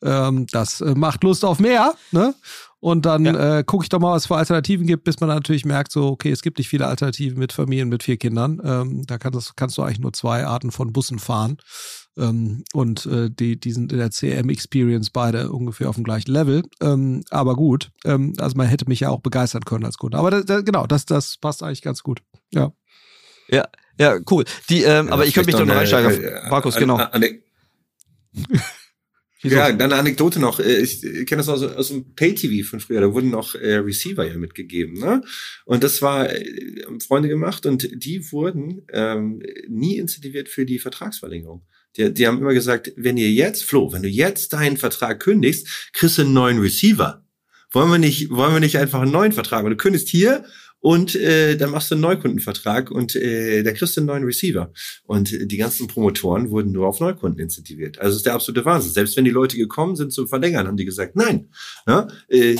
ähm, 0.01 0.47
das 0.51 0.81
äh, 0.81 0.95
macht 0.95 1.23
Lust 1.23 1.45
auf 1.45 1.59
mehr, 1.59 1.93
ne? 2.11 2.33
Und 2.79 3.05
dann 3.05 3.25
ja. 3.25 3.59
äh, 3.59 3.63
gucke 3.63 3.85
ich 3.85 3.89
doch 3.89 3.99
mal, 3.99 4.13
was 4.13 4.23
es 4.23 4.27
für 4.27 4.37
Alternativen 4.37 4.87
gibt, 4.87 5.03
bis 5.03 5.19
man 5.19 5.29
natürlich 5.29 5.65
merkt, 5.65 5.91
so, 5.91 6.07
okay, 6.07 6.31
es 6.31 6.41
gibt 6.41 6.57
nicht 6.57 6.67
viele 6.67 6.87
Alternativen 6.87 7.37
mit 7.37 7.53
Familien 7.53 7.89
mit 7.89 8.01
vier 8.01 8.17
Kindern. 8.17 8.59
Ähm, 8.63 9.05
da 9.05 9.19
kann 9.19 9.33
das, 9.33 9.55
kannst 9.55 9.77
du 9.77 9.83
eigentlich 9.83 9.99
nur 9.99 10.13
zwei 10.13 10.47
Arten 10.47 10.71
von 10.71 10.91
Bussen 10.91 11.19
fahren. 11.19 11.57
Ähm, 12.21 12.63
und 12.73 13.05
äh, 13.07 13.29
die, 13.29 13.59
die 13.59 13.71
sind 13.71 13.91
in 13.91 13.97
der 13.97 14.11
CM-Experience 14.11 15.09
beide 15.09 15.51
ungefähr 15.51 15.89
auf 15.89 15.95
dem 15.95 16.03
gleichen 16.03 16.31
Level. 16.31 16.63
Ähm, 16.81 17.23
aber 17.29 17.55
gut, 17.55 17.91
ähm, 18.05 18.33
also 18.37 18.55
man 18.55 18.67
hätte 18.67 18.87
mich 18.87 19.01
ja 19.01 19.09
auch 19.09 19.21
begeistern 19.21 19.65
können 19.65 19.85
als 19.85 19.97
Kunde. 19.97 20.17
Aber 20.17 20.31
da, 20.31 20.41
da, 20.41 20.61
genau, 20.61 20.85
das, 20.85 21.05
das 21.05 21.37
passt 21.37 21.63
eigentlich 21.63 21.81
ganz 21.81 22.03
gut. 22.03 22.21
Ja. 22.53 22.71
Ja, 23.49 23.67
ja, 23.99 24.19
cool. 24.29 24.45
Die, 24.69 24.83
ähm, 24.83 25.07
ja, 25.07 25.13
aber 25.13 25.25
ich 25.25 25.33
könnte 25.33 25.47
mich 25.47 25.55
doch 25.55 25.65
noch 25.65 25.75
einsteigen. 25.75 26.23
Äh, 26.23 26.49
Markus, 26.49 26.75
genau. 26.75 26.95
An, 26.95 27.23
an, 27.23 27.25
ja, 29.43 29.71
dann 29.71 29.91
eine 29.91 29.99
Anekdote 29.99 30.39
noch. 30.39 30.59
Äh, 30.59 30.81
ich 30.81 31.01
kenne 31.01 31.37
das 31.37 31.49
aus, 31.49 31.63
aus 31.63 31.87
dem 31.87 32.13
Pay-TV 32.13 32.67
von 32.67 32.79
früher. 32.79 33.01
Da 33.01 33.13
wurden 33.13 33.31
noch 33.31 33.55
äh, 33.55 33.77
Receiver 33.77 34.25
ja 34.25 34.37
mitgegeben. 34.37 34.99
Ne? 34.99 35.23
Und 35.65 35.83
das 35.83 36.01
war 36.01 36.29
äh, 36.29 36.85
Freunde 37.05 37.29
gemacht 37.29 37.65
und 37.65 37.89
die 38.03 38.31
wurden 38.31 38.85
ähm, 38.91 39.41
nie 39.67 39.97
incentiviert 39.97 40.49
für 40.49 40.65
die 40.65 40.79
Vertragsverlängerung. 40.79 41.65
Die, 41.97 42.13
die 42.13 42.27
haben 42.27 42.39
immer 42.39 42.53
gesagt, 42.53 42.93
wenn 42.95 43.17
ihr 43.17 43.31
jetzt, 43.31 43.63
Flo, 43.63 43.91
wenn 43.91 44.03
du 44.03 44.09
jetzt 44.09 44.53
deinen 44.53 44.77
Vertrag 44.77 45.19
kündigst, 45.19 45.91
kriegst 45.93 46.17
du 46.17 46.23
einen 46.23 46.33
neuen 46.33 46.59
Receiver. 46.59 47.25
Wollen 47.71 47.91
wir 47.91 47.97
nicht, 47.97 48.29
wollen 48.29 48.53
wir 48.53 48.59
nicht 48.59 48.77
einfach 48.77 49.01
einen 49.01 49.11
neuen 49.11 49.31
Vertrag? 49.31 49.63
Weil 49.63 49.71
du 49.71 49.77
kündigst 49.77 50.09
hier 50.09 50.43
und 50.81 51.15
äh, 51.15 51.55
dann 51.55 51.69
machst 51.69 51.91
du 51.91 51.95
einen 51.95 52.01
Neukundenvertrag 52.01 52.91
und 52.91 53.15
äh, 53.15 53.63
dann 53.63 53.75
kriegst 53.75 53.95
du 53.95 54.01
einen 54.01 54.07
neuen 54.07 54.23
Receiver. 54.23 54.73
Und 55.05 55.31
die 55.31 55.57
ganzen 55.57 55.87
Promotoren 55.87 56.49
wurden 56.49 56.71
nur 56.71 56.87
auf 56.87 56.99
Neukunden 56.99 57.39
incentiviert. 57.39 57.99
Also 57.99 58.09
das 58.09 58.17
ist 58.17 58.25
der 58.25 58.33
absolute 58.33 58.65
Wahnsinn. 58.65 58.91
Selbst 58.91 59.15
wenn 59.15 59.25
die 59.25 59.31
Leute 59.31 59.57
gekommen 59.57 59.95
sind 59.95 60.11
zum 60.11 60.27
Verlängern, 60.27 60.67
haben 60.67 60.77
die 60.77 60.85
gesagt, 60.85 61.15
nein, 61.15 61.49
ja, 61.87 62.07
äh, 62.27 62.39
äh, 62.39 62.55
äh, 62.55 62.57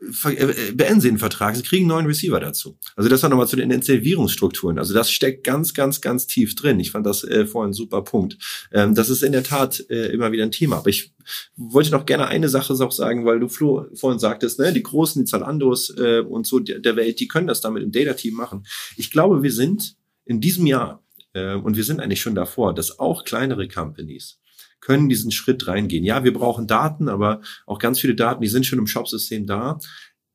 beenden 0.00 1.00
Sie 1.00 1.08
den 1.08 1.18
Vertrag, 1.18 1.56
Sie 1.56 1.62
kriegen 1.62 1.84
einen 1.84 1.88
neuen 1.88 2.06
Receiver 2.06 2.38
dazu. 2.38 2.78
Also 2.94 3.10
das 3.10 3.22
war 3.22 3.30
nochmal 3.30 3.48
zu 3.48 3.56
den 3.56 3.70
Incentivierungsstrukturen. 3.70 4.78
Also 4.78 4.94
das 4.94 5.10
steckt 5.10 5.44
ganz, 5.44 5.74
ganz, 5.74 6.00
ganz 6.00 6.26
tief 6.26 6.54
drin. 6.54 6.78
Ich 6.78 6.92
fand 6.92 7.04
das 7.04 7.24
äh, 7.24 7.46
vorhin 7.46 7.70
ein 7.70 7.74
super 7.74 8.02
Punkt. 8.02 8.38
Ähm, 8.72 8.94
das 8.94 9.10
ist 9.10 9.22
in 9.22 9.32
der 9.32 9.42
Tat 9.42 9.84
äh, 9.90 10.06
immer 10.12 10.30
wieder 10.30 10.44
ein 10.44 10.52
Thema. 10.52 10.76
Aber 10.78 10.90
ich 10.90 11.12
wollte 11.56 11.90
noch 11.90 12.06
gerne 12.06 12.28
eine 12.28 12.48
Sache 12.48 12.74
auch 12.74 12.92
sagen, 12.92 13.24
weil 13.24 13.40
du 13.40 13.48
Flo 13.48 13.86
vorhin 13.94 14.20
sagtest, 14.20 14.60
ne, 14.60 14.72
die 14.72 14.82
großen, 14.82 15.24
die 15.24 15.30
Zalandos 15.30 15.90
äh, 15.98 16.20
und 16.20 16.46
so 16.46 16.60
der, 16.60 16.78
der 16.78 16.94
Welt, 16.94 17.18
die 17.18 17.28
können 17.28 17.48
das 17.48 17.60
damit 17.60 17.82
im 17.82 17.90
Data-Team 17.90 18.34
machen. 18.34 18.64
Ich 18.96 19.10
glaube, 19.10 19.42
wir 19.42 19.52
sind 19.52 19.96
in 20.24 20.40
diesem 20.40 20.66
Jahr, 20.66 21.02
äh, 21.32 21.54
und 21.54 21.76
wir 21.76 21.84
sind 21.84 22.00
eigentlich 22.00 22.20
schon 22.20 22.34
davor, 22.34 22.74
dass 22.74 22.98
auch 22.98 23.24
kleinere 23.24 23.66
Companies 23.66 24.38
können 24.88 25.10
diesen 25.10 25.30
Schritt 25.30 25.66
reingehen. 25.66 26.02
Ja, 26.02 26.24
wir 26.24 26.32
brauchen 26.32 26.66
Daten, 26.66 27.10
aber 27.10 27.42
auch 27.66 27.78
ganz 27.78 28.00
viele 28.00 28.14
Daten, 28.14 28.40
die 28.40 28.48
sind 28.48 28.64
schon 28.64 28.78
im 28.78 28.86
Shop-System 28.86 29.46
da. 29.46 29.78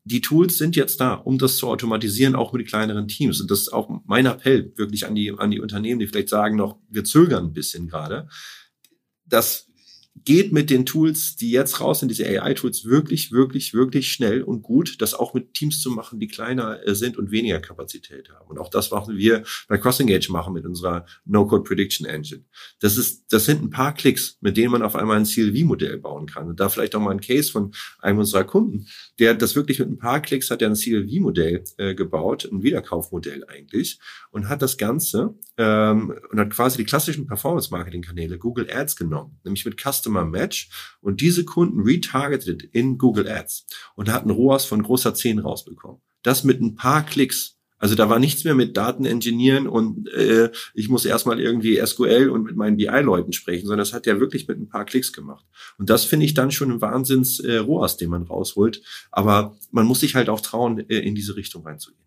Die 0.04 0.20
Tools 0.20 0.58
sind 0.58 0.76
jetzt 0.76 1.00
da, 1.00 1.14
um 1.14 1.38
das 1.38 1.56
zu 1.56 1.66
automatisieren, 1.66 2.36
auch 2.36 2.52
mit 2.52 2.68
kleineren 2.68 3.08
Teams. 3.08 3.40
Und 3.40 3.50
das 3.50 3.62
ist 3.62 3.72
auch 3.72 3.90
mein 4.06 4.26
Appell 4.26 4.72
wirklich 4.76 5.06
an 5.06 5.16
die, 5.16 5.32
an 5.36 5.50
die 5.50 5.58
Unternehmen, 5.58 5.98
die 5.98 6.06
vielleicht 6.06 6.28
sagen 6.28 6.54
noch, 6.54 6.78
wir 6.88 7.02
zögern 7.02 7.46
ein 7.46 7.52
bisschen 7.52 7.88
gerade, 7.88 8.28
dass 9.26 9.66
geht 10.16 10.52
mit 10.52 10.70
den 10.70 10.86
Tools, 10.86 11.36
die 11.36 11.50
jetzt 11.50 11.80
raus 11.80 12.00
sind, 12.00 12.08
diese 12.08 12.24
AI-Tools, 12.24 12.84
wirklich, 12.84 13.32
wirklich, 13.32 13.74
wirklich 13.74 14.12
schnell 14.12 14.42
und 14.42 14.62
gut, 14.62 15.00
das 15.00 15.12
auch 15.12 15.34
mit 15.34 15.54
Teams 15.54 15.80
zu 15.80 15.90
machen, 15.90 16.20
die 16.20 16.28
kleiner 16.28 16.86
äh, 16.86 16.94
sind 16.94 17.18
und 17.18 17.30
weniger 17.30 17.60
Kapazität 17.60 18.30
haben. 18.30 18.48
Und 18.48 18.58
auch 18.58 18.70
das 18.70 18.90
machen 18.90 19.16
wir 19.16 19.42
bei 19.68 19.76
CrossEngage 19.76 20.30
machen 20.30 20.54
mit 20.54 20.64
unserer 20.64 21.04
No-Code 21.24 21.64
Prediction 21.64 22.06
Engine. 22.06 22.44
Das 22.80 22.96
ist, 22.96 23.24
das 23.30 23.44
sind 23.44 23.62
ein 23.62 23.70
paar 23.70 23.92
Klicks, 23.92 24.38
mit 24.40 24.56
denen 24.56 24.70
man 24.70 24.82
auf 24.82 24.94
einmal 24.94 25.16
ein 25.16 25.24
CLV-Modell 25.24 25.98
bauen 25.98 26.26
kann. 26.26 26.48
Und 26.48 26.60
da 26.60 26.68
vielleicht 26.68 26.94
auch 26.94 27.00
mal 27.00 27.10
ein 27.10 27.20
Case 27.20 27.50
von 27.50 27.72
einem 27.98 28.18
unserer 28.18 28.44
Kunden, 28.44 28.86
der 29.18 29.34
das 29.34 29.56
wirklich 29.56 29.80
mit 29.80 29.90
ein 29.90 29.98
paar 29.98 30.22
Klicks 30.22 30.50
hat, 30.50 30.60
der 30.60 30.70
ein 30.70 30.76
CLV-Modell 30.76 31.64
äh, 31.76 31.94
gebaut, 31.94 32.48
ein 32.50 32.62
Wiederkaufmodell 32.62 33.44
eigentlich, 33.48 33.98
und 34.30 34.48
hat 34.48 34.62
das 34.62 34.78
Ganze 34.78 35.34
ähm, 35.58 36.14
und 36.30 36.40
hat 36.40 36.50
quasi 36.50 36.78
die 36.78 36.84
klassischen 36.84 37.26
Performance-Marketing-Kanäle 37.26 38.38
Google 38.38 38.68
Ads 38.70 38.96
genommen, 38.96 39.38
nämlich 39.44 39.64
mit 39.64 39.80
Custom 39.80 40.03
Customer 40.04 40.24
Match 40.24 40.68
und 41.00 41.20
diese 41.20 41.44
Kunden 41.44 41.80
retargeted 41.80 42.62
in 42.62 42.98
Google 42.98 43.28
Ads 43.28 43.66
und 43.94 44.12
hatten 44.12 44.30
ROAS 44.30 44.64
von 44.64 44.82
großer 44.82 45.14
10 45.14 45.38
rausbekommen. 45.38 46.00
Das 46.22 46.44
mit 46.44 46.60
ein 46.60 46.74
paar 46.74 47.04
Klicks. 47.04 47.58
Also 47.78 47.96
da 47.96 48.08
war 48.08 48.18
nichts 48.18 48.44
mehr 48.44 48.54
mit 48.54 48.76
Datenengineeren 48.76 49.66
und 49.66 50.08
äh, 50.08 50.50
ich 50.72 50.88
muss 50.88 51.04
erstmal 51.04 51.38
irgendwie 51.38 51.84
SQL 51.84 52.30
und 52.30 52.44
mit 52.44 52.56
meinen 52.56 52.76
BI-Leuten 52.76 53.32
sprechen, 53.32 53.66
sondern 53.66 53.80
das 53.80 53.92
hat 53.92 54.06
ja 54.06 54.20
wirklich 54.20 54.48
mit 54.48 54.58
ein 54.58 54.68
paar 54.68 54.86
Klicks 54.86 55.12
gemacht. 55.12 55.44
Und 55.76 55.90
das 55.90 56.04
finde 56.04 56.24
ich 56.24 56.32
dann 56.32 56.50
schon 56.50 56.70
ein 56.70 56.80
Wahnsinns 56.80 57.40
äh, 57.40 57.56
ROAS, 57.56 57.98
den 57.98 58.10
man 58.10 58.22
rausholt. 58.22 58.80
Aber 59.10 59.58
man 59.70 59.86
muss 59.86 60.00
sich 60.00 60.14
halt 60.14 60.30
auch 60.30 60.40
trauen, 60.40 60.78
äh, 60.88 61.00
in 61.00 61.14
diese 61.14 61.36
Richtung 61.36 61.66
reinzugehen. 61.66 62.04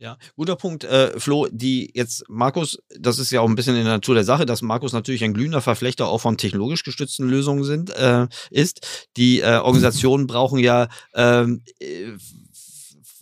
Ja, 0.00 0.16
guter 0.36 0.54
Punkt, 0.54 0.84
äh, 0.84 1.18
Flo, 1.18 1.48
die 1.50 1.90
jetzt 1.92 2.24
Markus, 2.28 2.78
das 2.96 3.18
ist 3.18 3.32
ja 3.32 3.40
auch 3.40 3.48
ein 3.48 3.56
bisschen 3.56 3.74
in 3.74 3.82
der 3.82 3.94
Natur 3.94 4.14
der 4.14 4.22
Sache, 4.22 4.46
dass 4.46 4.62
Markus 4.62 4.92
natürlich 4.92 5.24
ein 5.24 5.34
glühender 5.34 5.60
Verflechter 5.60 6.06
auch 6.06 6.20
von 6.20 6.36
technologisch 6.38 6.84
gestützten 6.84 7.28
Lösungen 7.28 7.64
sind, 7.64 7.90
äh, 7.90 8.28
ist. 8.50 9.08
Die 9.16 9.40
äh, 9.40 9.56
Organisationen 9.56 10.28
brauchen 10.28 10.60
ja 10.60 10.86
ähm, 11.14 11.62
äh, 11.80 12.12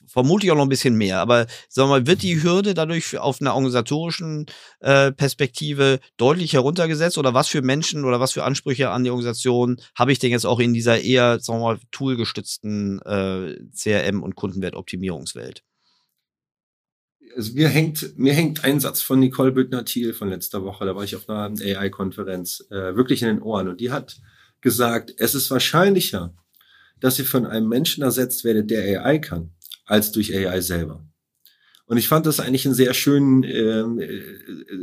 vermutlich 0.07 0.51
auch 0.53 0.57
noch 0.57 0.65
ein 0.65 0.69
bisschen 0.69 0.97
mehr. 0.97 1.21
Aber 1.21 1.47
sagen 1.71 1.89
wir 1.89 2.01
mal, 2.01 2.07
wird 2.07 2.23
die 2.23 2.43
Hürde 2.43 2.75
dadurch 2.75 3.17
auf 3.17 3.41
einer 3.41 3.55
organisatorischen 3.55 4.45
äh, 4.81 5.13
Perspektive 5.13 6.01
deutlich 6.19 6.53
heruntergesetzt? 6.53 7.17
Oder 7.17 7.33
was 7.33 7.49
für 7.49 7.63
Menschen 7.63 8.05
oder 8.05 8.21
was 8.21 8.33
für 8.33 8.45
Ansprüche 8.45 8.91
an 8.91 9.03
die 9.03 9.11
Organisation 9.11 9.79
habe 9.95 10.13
ich 10.13 10.19
denn 10.19 10.31
jetzt 10.31 10.47
auch 10.47 10.61
in 10.61 10.75
dieser 10.75 11.01
eher, 11.01 11.41
sagen 11.41 11.61
wir 11.61 11.65
mal, 11.65 11.79
toolgestützten 11.91 13.01
äh, 13.01 13.57
CRM- 13.75 14.21
und 14.21 14.37
Kundenwertoptimierungswelt? 14.37 15.66
Also 17.37 17.53
mir 17.53 17.69
hängt, 17.69 18.19
mir 18.19 18.33
hängt 18.33 18.65
ein 18.65 18.81
Satz 18.81 19.03
von 19.03 19.21
Nicole 19.21 19.53
Büttner-Thiel 19.53 20.15
von 20.15 20.31
letzter 20.31 20.65
Woche, 20.65 20.87
da 20.87 20.97
war 20.97 21.05
ich 21.05 21.15
auf 21.15 21.29
einer 21.29 21.55
AI-Konferenz, 21.61 22.67
äh, 22.71 22.97
wirklich 22.97 23.23
in 23.23 23.29
den 23.29 23.43
Ohren. 23.43 23.69
Und 23.69 23.81
die 23.81 23.91
hat 23.91 24.17
gesagt, 24.63 25.15
es 25.19 25.35
ist 25.35 25.51
wahrscheinlicher, 25.51 26.35
dass 26.99 27.19
ihr 27.19 27.27
von 27.27 27.47
einem 27.47 27.69
Menschen 27.69 28.03
ersetzt 28.03 28.45
werdet, 28.45 28.71
der 28.71 29.05
AI 29.05 29.19
kann, 29.19 29.51
als 29.85 30.13
durch 30.13 30.35
AI 30.35 30.61
selber. 30.63 31.07
Und 31.87 31.99
ich 31.99 32.09
fand 32.09 32.27
das 32.27 32.41
eigentlich 32.41 32.67
eine 32.67 32.75
sehr 32.75 32.95
schönen, 32.95 33.45
ähm, 33.45 34.01
äh, 34.01 34.21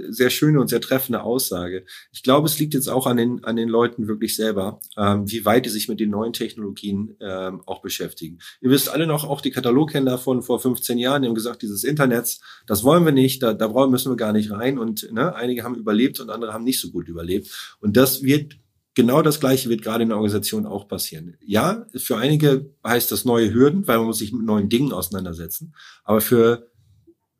sehr 0.10 0.30
schöne 0.30 0.62
und 0.62 0.70
sehr 0.70 0.80
treffende 0.80 1.22
Aussage. 1.22 1.86
Ich 2.12 2.24
glaube, 2.24 2.48
es 2.48 2.58
liegt 2.60 2.74
jetzt 2.74 2.88
auch 2.88 3.08
an 3.08 3.18
den, 3.18 3.44
an 3.44 3.58
den 3.58 3.68
Leuten 3.68 4.08
wirklich 4.08 4.36
selber, 4.36 4.80
ähm, 4.98 5.30
wie 5.30 5.44
weit 5.44 5.66
die 5.66 5.70
sich 5.70 5.89
mit 5.89 6.00
den 6.00 6.10
neuen 6.10 6.34
Technologien 6.34 7.16
ähm, 7.20 7.62
auch 7.66 7.82
beschäftigen. 7.82 8.39
Ihr 8.62 8.70
wisst 8.70 8.89
alle 8.89 9.06
noch, 9.06 9.26
auch 9.26 9.42
die 9.42 9.52
Kataloghändler 9.52 10.18
von 10.18 10.42
vor 10.42 10.60
15 10.60 10.98
Jahren, 10.98 11.22
die 11.22 11.28
haben 11.28 11.36
gesagt, 11.36 11.62
dieses 11.62 11.84
Internets, 11.84 12.39
das 12.68 12.84
wollen 12.84 13.04
wir 13.04 13.12
nicht, 13.12 13.44
da, 13.44 13.54
da 13.54 13.68
müssen 13.88 14.12
wir 14.12 14.18
gar 14.18 14.34
nicht 14.34 14.52
rein. 14.52 14.78
Und 14.80 15.12
ne, 15.12 15.36
einige 15.36 15.63
haben 15.63 15.76
überlebt 15.76 16.20
und 16.22 16.30
andere 16.30 16.54
haben 16.54 16.63
nicht 16.63 16.80
so 16.80 16.89
gut 16.92 17.10
überlebt. 17.10 17.78
Und 17.82 17.98
das 17.98 18.24
wird 18.24 18.58
Genau 18.96 19.24
das 19.24 19.39
Gleiche 19.39 19.70
wird 19.70 19.82
gerade 19.82 20.04
in 20.04 20.10
der 20.10 20.18
Organisation 20.18 20.68
auch 20.68 20.88
passieren. 20.88 21.36
Ja, 21.44 21.88
für 21.96 22.18
einige 22.18 22.70
heißt 22.86 23.12
das 23.12 23.26
neue 23.26 23.52
Hürden, 23.52 23.88
weil 23.88 23.98
man 23.98 24.06
muss 24.06 24.20
sich 24.20 24.32
mit 24.32 24.46
neuen 24.46 24.70
Dingen 24.70 24.94
auseinandersetzen. 24.94 25.74
Aber 26.04 26.22
für 26.22 26.70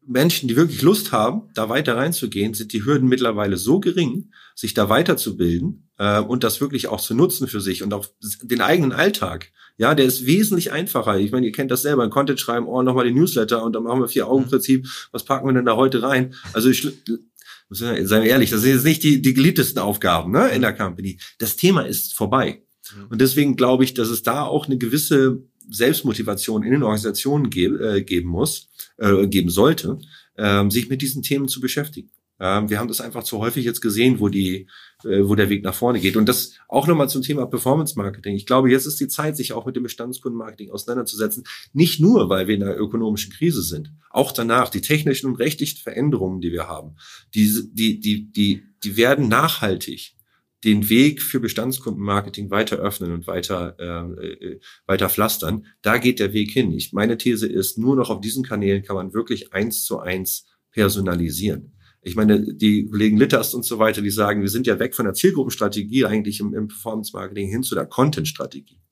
Menschen, 0.08 0.48
die 0.48 0.56
wirklich 0.56 0.82
Lust 0.82 1.12
haben, 1.12 1.50
da 1.54 1.70
weiter 1.70 1.96
reinzugehen, 1.96 2.54
sind 2.54 2.74
die 2.74 2.86
Hürden 2.86 3.08
mittlerweile 3.08 3.58
so 3.58 3.80
gering, 3.80 4.32
sich 4.56 4.74
da 4.74 4.90
weiterzubilden 4.90 5.90
äh, 5.98 6.20
und 6.20 6.44
das 6.44 6.62
wirklich 6.62 6.88
auch 6.88 7.02
zu 7.02 7.16
nutzen 7.16 7.48
für 7.48 7.62
sich 7.62 7.84
und 7.84 7.94
auch 7.94 8.08
den 8.42 8.62
eigenen 8.62 8.92
Alltag. 8.92 9.52
Ja, 9.78 9.96
der 9.96 10.06
ist 10.06 10.26
wesentlich 10.26 10.72
einfacher. 10.72 11.18
Ich 11.18 11.32
meine, 11.32 11.46
ihr 11.46 11.52
kennt 11.52 11.72
das 11.72 11.82
selber, 11.82 12.04
ein 12.04 12.10
Content 12.10 12.40
schreiben, 12.40 12.68
oh, 12.68 12.82
nochmal 12.84 13.06
den 13.06 13.16
Newsletter 13.16 13.64
und 13.64 13.74
dann 13.74 13.84
machen 13.84 14.02
wir 14.02 14.08
vier 14.08 14.28
Augen 14.28 14.46
Prinzip. 14.46 14.88
Was 15.12 15.26
packen 15.26 15.48
wir 15.48 15.54
denn 15.54 15.66
da 15.66 15.76
heute 15.76 16.04
rein? 16.04 16.36
Also 16.54 16.70
ich, 16.70 16.88
seien 17.70 18.08
wir 18.08 18.30
ehrlich, 18.30 18.52
das 18.52 18.62
sind 18.62 18.72
jetzt 18.72 18.86
nicht 18.86 19.04
die, 19.04 19.22
die 19.22 19.34
geliebtesten 19.34 19.82
Aufgaben 19.82 20.32
ne, 20.32 20.50
in 20.50 20.62
der 20.62 20.74
Company. 20.74 21.20
Das 21.40 21.56
Thema 21.56 21.86
ist 21.86 22.14
vorbei. 22.14 22.64
Und 23.10 23.22
deswegen 23.22 23.56
glaube 23.56 23.84
ich, 23.84 23.94
dass 23.94 24.10
es 24.10 24.24
da 24.24 24.44
auch 24.44 24.68
eine 24.68 24.78
gewisse 24.78 25.42
Selbstmotivation 25.70 26.64
in 26.64 26.72
den 26.72 26.84
Organisationen 26.84 27.50
ge 27.50 27.66
äh, 27.66 28.02
geben 28.02 28.30
muss, 28.30 28.70
äh, 28.98 29.28
geben 29.28 29.50
sollte, 29.50 30.00
äh, 30.36 30.70
sich 30.70 30.90
mit 30.90 31.02
diesen 31.02 31.24
Themen 31.24 31.48
zu 31.48 31.62
beschäftigen. 31.62 32.12
Ähm, 32.40 32.70
wir 32.70 32.80
haben 32.80 32.88
das 32.88 33.00
einfach 33.00 33.24
zu 33.24 33.40
häufig 33.40 33.64
jetzt 33.64 33.82
gesehen, 33.82 34.20
wo 34.20 34.28
die, 34.28 34.68
äh, 35.04 35.24
wo 35.24 35.36
der 35.36 35.50
Weg 35.50 35.64
nach 35.64 35.76
vorne 35.76 36.00
geht. 36.00 36.18
Und 36.18 36.28
das 36.28 36.54
auch 36.68 36.88
nochmal 36.88 37.08
zum 37.10 37.22
Thema 37.22 37.46
Performance 37.46 37.98
Marketing. 37.98 38.36
Ich 38.36 38.46
glaube, 38.46 38.72
jetzt 38.72 38.86
ist 38.86 39.00
die 39.00 39.08
Zeit, 39.08 39.38
sich 39.38 39.54
auch 39.54 39.66
mit 39.66 39.76
dem 39.76 39.84
Bestandskundenmarketing 39.84 40.72
auseinanderzusetzen. 40.72 41.44
Nicht 41.74 42.00
nur, 42.00 42.30
weil 42.30 42.48
wir 42.48 42.56
in 42.56 42.64
einer 42.64 42.76
ökonomischen 42.76 43.32
Krise 43.32 43.62
sind. 43.62 43.94
Auch 44.10 44.32
danach, 44.32 44.70
die 44.70 44.82
technischen 44.82 45.28
und 45.28 45.36
rechtlichen 45.36 45.78
Veränderungen, 45.78 46.42
die 46.42 46.52
wir 46.52 46.68
haben, 46.68 46.96
die, 47.34 47.50
die, 47.72 48.00
die, 48.00 48.32
die, 48.32 48.64
die 48.84 48.98
werden 48.98 49.28
nachhaltig 49.28 50.16
den 50.64 50.90
Weg 50.90 51.22
für 51.22 51.40
Bestandskundenmarketing 51.40 52.50
weiter 52.50 52.78
öffnen 52.78 53.12
und 53.12 53.28
weiter, 53.28 53.76
äh, 53.80 54.24
äh, 54.26 54.60
weiter 54.86 55.10
pflastern. 55.10 55.66
Da 55.82 55.98
geht 55.98 56.20
der 56.20 56.34
Weg 56.34 56.52
hin. 56.52 56.72
Ich, 56.72 56.94
meine 56.94 57.18
These 57.18 57.48
ist, 57.48 57.78
nur 57.78 57.96
noch 57.96 58.10
auf 58.10 58.22
diesen 58.22 58.44
Kanälen 58.44 58.84
kann 58.84 58.96
man 58.96 59.14
wirklich 59.14 59.54
eins 59.54 59.84
zu 59.84 60.00
eins 60.00 60.48
personalisieren. 60.72 61.74
Ich 62.02 62.16
meine, 62.16 62.54
die 62.54 62.86
Kollegen 62.86 63.18
Litters 63.18 63.54
und 63.54 63.64
so 63.64 63.80
weiter, 63.80 64.02
die 64.02 64.10
sagen, 64.10 64.42
wir 64.42 64.50
sind 64.50 64.68
ja 64.68 64.78
weg 64.80 64.94
von 64.94 65.06
der 65.06 65.14
Zielgruppenstrategie 65.14 66.06
eigentlich 66.06 66.40
im, 66.42 66.54
im 66.54 66.68
Performance-Marketing 66.68 67.50
hin 67.50 67.64
zu 67.64 67.76
der 67.76 67.86
Content-Strategie. 67.86 68.83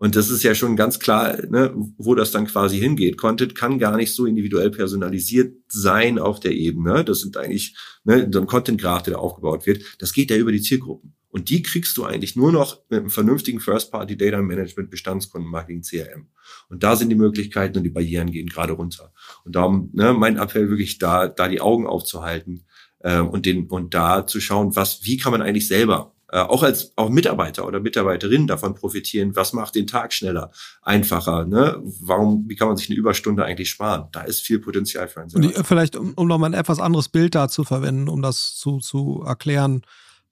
Und 0.00 0.16
das 0.16 0.30
ist 0.30 0.42
ja 0.42 0.54
schon 0.54 0.76
ganz 0.76 0.98
klar, 0.98 1.36
ne, 1.50 1.74
wo 1.98 2.14
das 2.14 2.30
dann 2.30 2.46
quasi 2.46 2.78
hingeht. 2.78 3.18
Content 3.18 3.54
kann 3.54 3.78
gar 3.78 3.98
nicht 3.98 4.14
so 4.14 4.24
individuell 4.24 4.70
personalisiert 4.70 5.54
sein 5.68 6.18
auf 6.18 6.40
der 6.40 6.52
Ebene. 6.52 7.04
Das 7.04 7.20
sind 7.20 7.36
eigentlich 7.36 7.76
ne, 8.04 8.26
so 8.32 8.40
ein 8.40 8.46
Content-Graph, 8.46 9.02
der 9.02 9.12
da 9.12 9.20
aufgebaut 9.20 9.66
wird. 9.66 9.84
Das 9.98 10.14
geht 10.14 10.30
ja 10.30 10.38
über 10.38 10.52
die 10.52 10.62
Zielgruppen. 10.62 11.12
Und 11.28 11.50
die 11.50 11.62
kriegst 11.62 11.98
du 11.98 12.04
eigentlich 12.04 12.34
nur 12.34 12.50
noch 12.50 12.80
mit 12.88 13.00
einem 13.00 13.10
vernünftigen 13.10 13.60
First-Party 13.60 14.16
Data 14.16 14.40
Management, 14.40 14.90
Bestandskundenmarketing, 14.90 15.82
CRM. 15.82 16.28
Und 16.70 16.82
da 16.82 16.96
sind 16.96 17.10
die 17.10 17.14
Möglichkeiten 17.14 17.76
und 17.76 17.84
die 17.84 17.90
Barrieren 17.90 18.30
gehen 18.30 18.48
gerade 18.48 18.72
runter. 18.72 19.12
Und 19.44 19.54
darum, 19.54 19.90
ne, 19.92 20.14
mein 20.14 20.38
Appell 20.38 20.70
wirklich 20.70 20.96
da, 20.96 21.28
da 21.28 21.46
die 21.46 21.60
Augen 21.60 21.86
aufzuhalten 21.86 22.64
äh, 23.00 23.20
und 23.20 23.44
den 23.44 23.66
und 23.66 23.92
da 23.92 24.26
zu 24.26 24.40
schauen, 24.40 24.74
was, 24.76 25.04
wie 25.04 25.18
kann 25.18 25.32
man 25.32 25.42
eigentlich 25.42 25.68
selber 25.68 26.14
auch 26.38 26.62
als 26.62 26.92
auch 26.96 27.10
Mitarbeiter 27.10 27.66
oder 27.66 27.80
Mitarbeiterinnen 27.80 28.46
davon 28.46 28.74
profitieren, 28.74 29.34
was 29.34 29.52
macht 29.52 29.74
den 29.74 29.86
Tag 29.86 30.12
schneller, 30.12 30.50
einfacher, 30.82 31.44
ne? 31.44 31.80
Warum, 32.00 32.48
wie 32.48 32.56
kann 32.56 32.68
man 32.68 32.76
sich 32.76 32.88
eine 32.88 32.98
Überstunde 32.98 33.44
eigentlich 33.44 33.70
sparen? 33.70 34.08
Da 34.12 34.22
ist 34.22 34.40
viel 34.40 34.60
Potenzial 34.60 35.08
für 35.08 35.20
einen. 35.20 35.30
Und 35.34 35.66
vielleicht, 35.66 35.96
um, 35.96 36.14
um 36.14 36.28
nochmal 36.28 36.50
ein 36.50 36.58
etwas 36.58 36.78
anderes 36.78 37.08
Bild 37.08 37.34
da 37.34 37.48
zu 37.48 37.64
verwenden, 37.64 38.08
um 38.08 38.22
das 38.22 38.54
zu, 38.56 38.78
zu 38.78 39.22
erklären. 39.26 39.82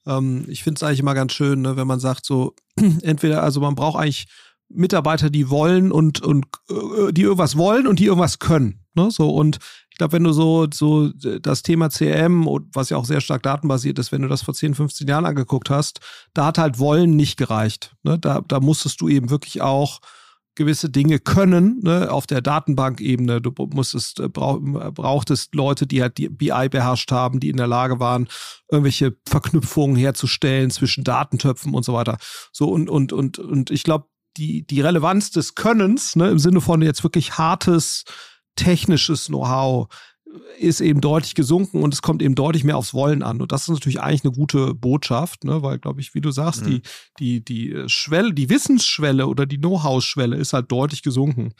Ähm, 0.05 0.45
ich 0.47 0.63
finde 0.63 0.77
es 0.79 0.83
eigentlich 0.83 1.01
immer 1.01 1.15
ganz 1.15 1.33
schön, 1.33 1.61
ne, 1.61 1.75
wenn 1.75 1.87
man 1.87 1.99
sagt, 1.99 2.25
so, 2.25 2.55
entweder, 3.01 3.43
also 3.43 3.59
man 3.59 3.75
braucht 3.75 3.99
eigentlich 3.99 4.27
Mitarbeiter, 4.69 5.29
die 5.29 5.49
wollen 5.49 5.91
und, 5.91 6.21
und 6.21 6.45
äh, 6.69 7.11
die 7.11 7.23
irgendwas 7.23 7.57
wollen 7.57 7.87
und 7.87 7.99
die 7.99 8.05
irgendwas 8.05 8.39
können. 8.39 8.85
Ne? 8.93 9.09
So, 9.11 9.29
und 9.29 9.57
glaube, 9.99 10.13
wenn 10.13 10.23
du 10.23 10.31
so, 10.31 10.67
so 10.73 11.09
das 11.09 11.61
Thema 11.61 11.89
CM, 11.91 12.47
was 12.73 12.89
ja 12.89 12.97
auch 12.97 13.05
sehr 13.05 13.21
stark 13.21 13.43
datenbasiert 13.43 13.99
ist, 13.99 14.11
wenn 14.11 14.23
du 14.23 14.27
das 14.27 14.41
vor 14.41 14.53
10, 14.53 14.73
15 14.73 15.07
Jahren 15.07 15.25
angeguckt 15.25 15.69
hast, 15.69 15.99
da 16.33 16.47
hat 16.47 16.57
halt 16.57 16.79
Wollen 16.79 17.15
nicht 17.15 17.37
gereicht. 17.37 17.95
Ne? 18.03 18.17
Da, 18.17 18.41
da 18.47 18.59
musstest 18.59 19.01
du 19.01 19.09
eben 19.09 19.29
wirklich 19.29 19.61
auch 19.61 19.99
gewisse 20.55 20.89
Dinge 20.89 21.19
können 21.19 21.79
ne, 21.83 22.11
auf 22.11 22.27
der 22.27 22.41
Datenbankebene. 22.41 23.41
Du 23.41 23.53
musstest, 23.73 24.19
äh, 24.19 24.27
brauch, 24.27 24.59
brauchtest 24.59 25.53
Leute, 25.55 25.85
die 25.85 26.01
halt 26.01 26.17
die 26.17 26.29
BI 26.29 26.67
beherrscht 26.69 27.11
haben, 27.11 27.39
die 27.39 27.49
in 27.49 27.57
der 27.57 27.67
Lage 27.67 27.99
waren, 27.99 28.27
irgendwelche 28.69 29.15
Verknüpfungen 29.27 29.95
herzustellen 29.95 30.71
zwischen 30.71 31.03
Datentöpfen 31.03 31.73
und 31.73 31.83
so 31.83 31.93
weiter. 31.93 32.17
So 32.51 32.69
und, 32.69 32.89
und, 32.89 33.13
und, 33.13 33.39
und 33.39 33.69
ich 33.69 33.83
glaube, 33.83 34.07
die, 34.37 34.65
die 34.65 34.81
Relevanz 34.81 35.31
des 35.31 35.55
Könnens, 35.55 36.15
ne, 36.15 36.29
im 36.29 36.39
Sinne 36.39 36.61
von 36.61 36.81
jetzt 36.81 37.03
wirklich 37.03 37.37
hartes 37.37 38.05
technisches 38.55 39.27
Know-how 39.27 39.87
ist 40.59 40.81
eben 40.81 41.01
deutlich 41.01 41.33
gesunken 41.35 41.81
und 41.81 41.93
es 41.93 42.01
kommt 42.01 42.21
eben 42.21 42.35
deutlich 42.35 42.63
mehr 42.63 42.77
aufs 42.77 42.93
Wollen 42.93 43.23
an. 43.23 43.41
Und 43.41 43.51
das 43.51 43.63
ist 43.63 43.69
natürlich 43.69 44.01
eigentlich 44.01 44.23
eine 44.23 44.33
gute 44.33 44.75
Botschaft, 44.75 45.43
ne? 45.43 45.63
weil, 45.63 45.79
glaube 45.79 46.01
ich, 46.01 46.13
wie 46.13 46.21
du 46.21 46.31
sagst, 46.31 46.65
mhm. 46.65 46.81
die, 47.19 47.41
die, 47.41 47.73
die 47.73 47.89
Schwelle, 47.89 48.33
die 48.33 48.49
Wissensschwelle 48.49 49.27
oder 49.27 49.45
die 49.45 49.57
Know-how-Schwelle 49.57 50.35
ist 50.35 50.53
halt 50.53 50.71
deutlich 50.71 51.01
gesunken. 51.01 51.53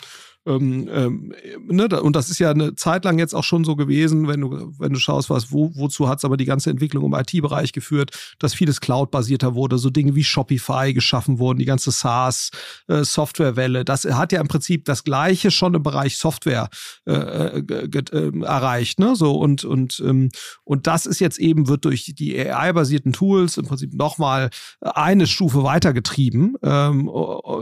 Ähm, 0.45 0.89
ähm, 0.91 1.33
ne, 1.67 1.87
und 2.01 2.15
das 2.15 2.29
ist 2.29 2.39
ja 2.39 2.51
eine 2.51 2.73
Zeit 2.75 3.03
lang 3.03 3.19
jetzt 3.19 3.35
auch 3.35 3.43
schon 3.43 3.65
so 3.65 3.75
gewesen, 3.75 4.27
wenn 4.27 4.41
du, 4.41 4.73
wenn 4.79 4.93
du 4.93 4.99
schaust, 4.99 5.29
was, 5.29 5.51
wo, 5.51 5.71
wozu 5.75 6.07
hat 6.07 6.19
es 6.19 6.25
aber 6.25 6.37
die 6.37 6.45
ganze 6.45 6.69
Entwicklung 6.69 7.05
im 7.05 7.13
IT-Bereich 7.13 7.73
geführt, 7.73 8.11
dass 8.39 8.53
vieles 8.53 8.79
Cloud-basierter 8.79 9.53
wurde, 9.53 9.77
so 9.77 9.89
Dinge 9.89 10.15
wie 10.15 10.23
Shopify 10.23 10.93
geschaffen 10.93 11.39
wurden, 11.39 11.59
die 11.59 11.65
ganze 11.65 11.91
SaaS-Softwarewelle. 11.91 13.79
Äh, 13.79 13.85
das 13.85 14.05
hat 14.05 14.31
ja 14.31 14.39
im 14.39 14.47
Prinzip 14.47 14.85
das 14.85 15.03
Gleiche 15.03 15.51
schon 15.51 15.73
im 15.73 15.83
Bereich 15.83 16.17
Software 16.17 16.69
äh, 17.05 17.13
äh, 17.13 18.41
erreicht. 18.41 18.99
Ne? 18.99 19.15
So, 19.15 19.37
und, 19.37 19.65
und, 19.65 20.01
ähm, 20.05 20.29
und 20.63 20.87
das 20.87 21.05
ist 21.05 21.19
jetzt 21.19 21.37
eben, 21.37 21.67
wird 21.67 21.83
durch 21.83 22.13
die 22.15 22.39
AI-basierten 22.39 23.11
Tools 23.11 23.57
im 23.57 23.65
Prinzip 23.65 23.93
nochmal 23.93 24.49
eine 24.79 25.27
Stufe 25.27 25.63
weitergetrieben. 25.63 26.55
Ähm, 26.63 27.09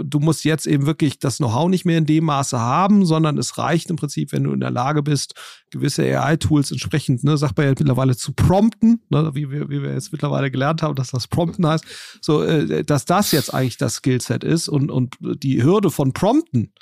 du 0.03 0.19
musst 0.19 0.45
jetzt 0.45 0.67
eben 0.67 0.85
wirklich 0.85 1.19
das 1.19 1.37
Know-how 1.37 1.69
nicht 1.69 1.85
mehr 1.85 1.97
in 1.97 2.05
dem 2.05 2.25
Maße 2.25 2.59
haben, 2.59 2.76
haben, 2.77 3.05
sondern 3.05 3.37
es 3.37 3.57
reicht 3.57 3.89
im 3.89 3.95
Prinzip, 3.95 4.31
wenn 4.31 4.43
du 4.43 4.53
in 4.53 4.59
der 4.59 4.71
Lage 4.71 5.03
bist, 5.03 5.33
gewisse 5.71 6.03
AI-Tools 6.03 6.71
entsprechend, 6.71 7.23
ne, 7.23 7.37
sagt 7.37 7.57
man 7.57 7.65
ja 7.65 7.73
mittlerweile 7.77 8.15
zu 8.15 8.33
prompten, 8.33 9.01
ne, 9.09 9.31
wie, 9.33 9.49
wir, 9.49 9.69
wie 9.69 9.81
wir 9.81 9.93
jetzt 9.93 10.11
mittlerweile 10.11 10.51
gelernt 10.51 10.81
haben, 10.81 10.95
dass 10.95 11.11
das 11.11 11.27
Prompten 11.27 11.65
heißt, 11.65 11.85
so, 12.21 12.43
äh, 12.43 12.83
dass 12.83 13.05
das 13.05 13.31
jetzt 13.31 13.53
eigentlich 13.53 13.77
das 13.77 13.95
Skillset 13.95 14.43
ist 14.43 14.67
und, 14.67 14.91
und 14.91 15.15
die 15.21 15.63
Hürde 15.63 15.89
von 15.89 16.13
Prompten, 16.13 16.73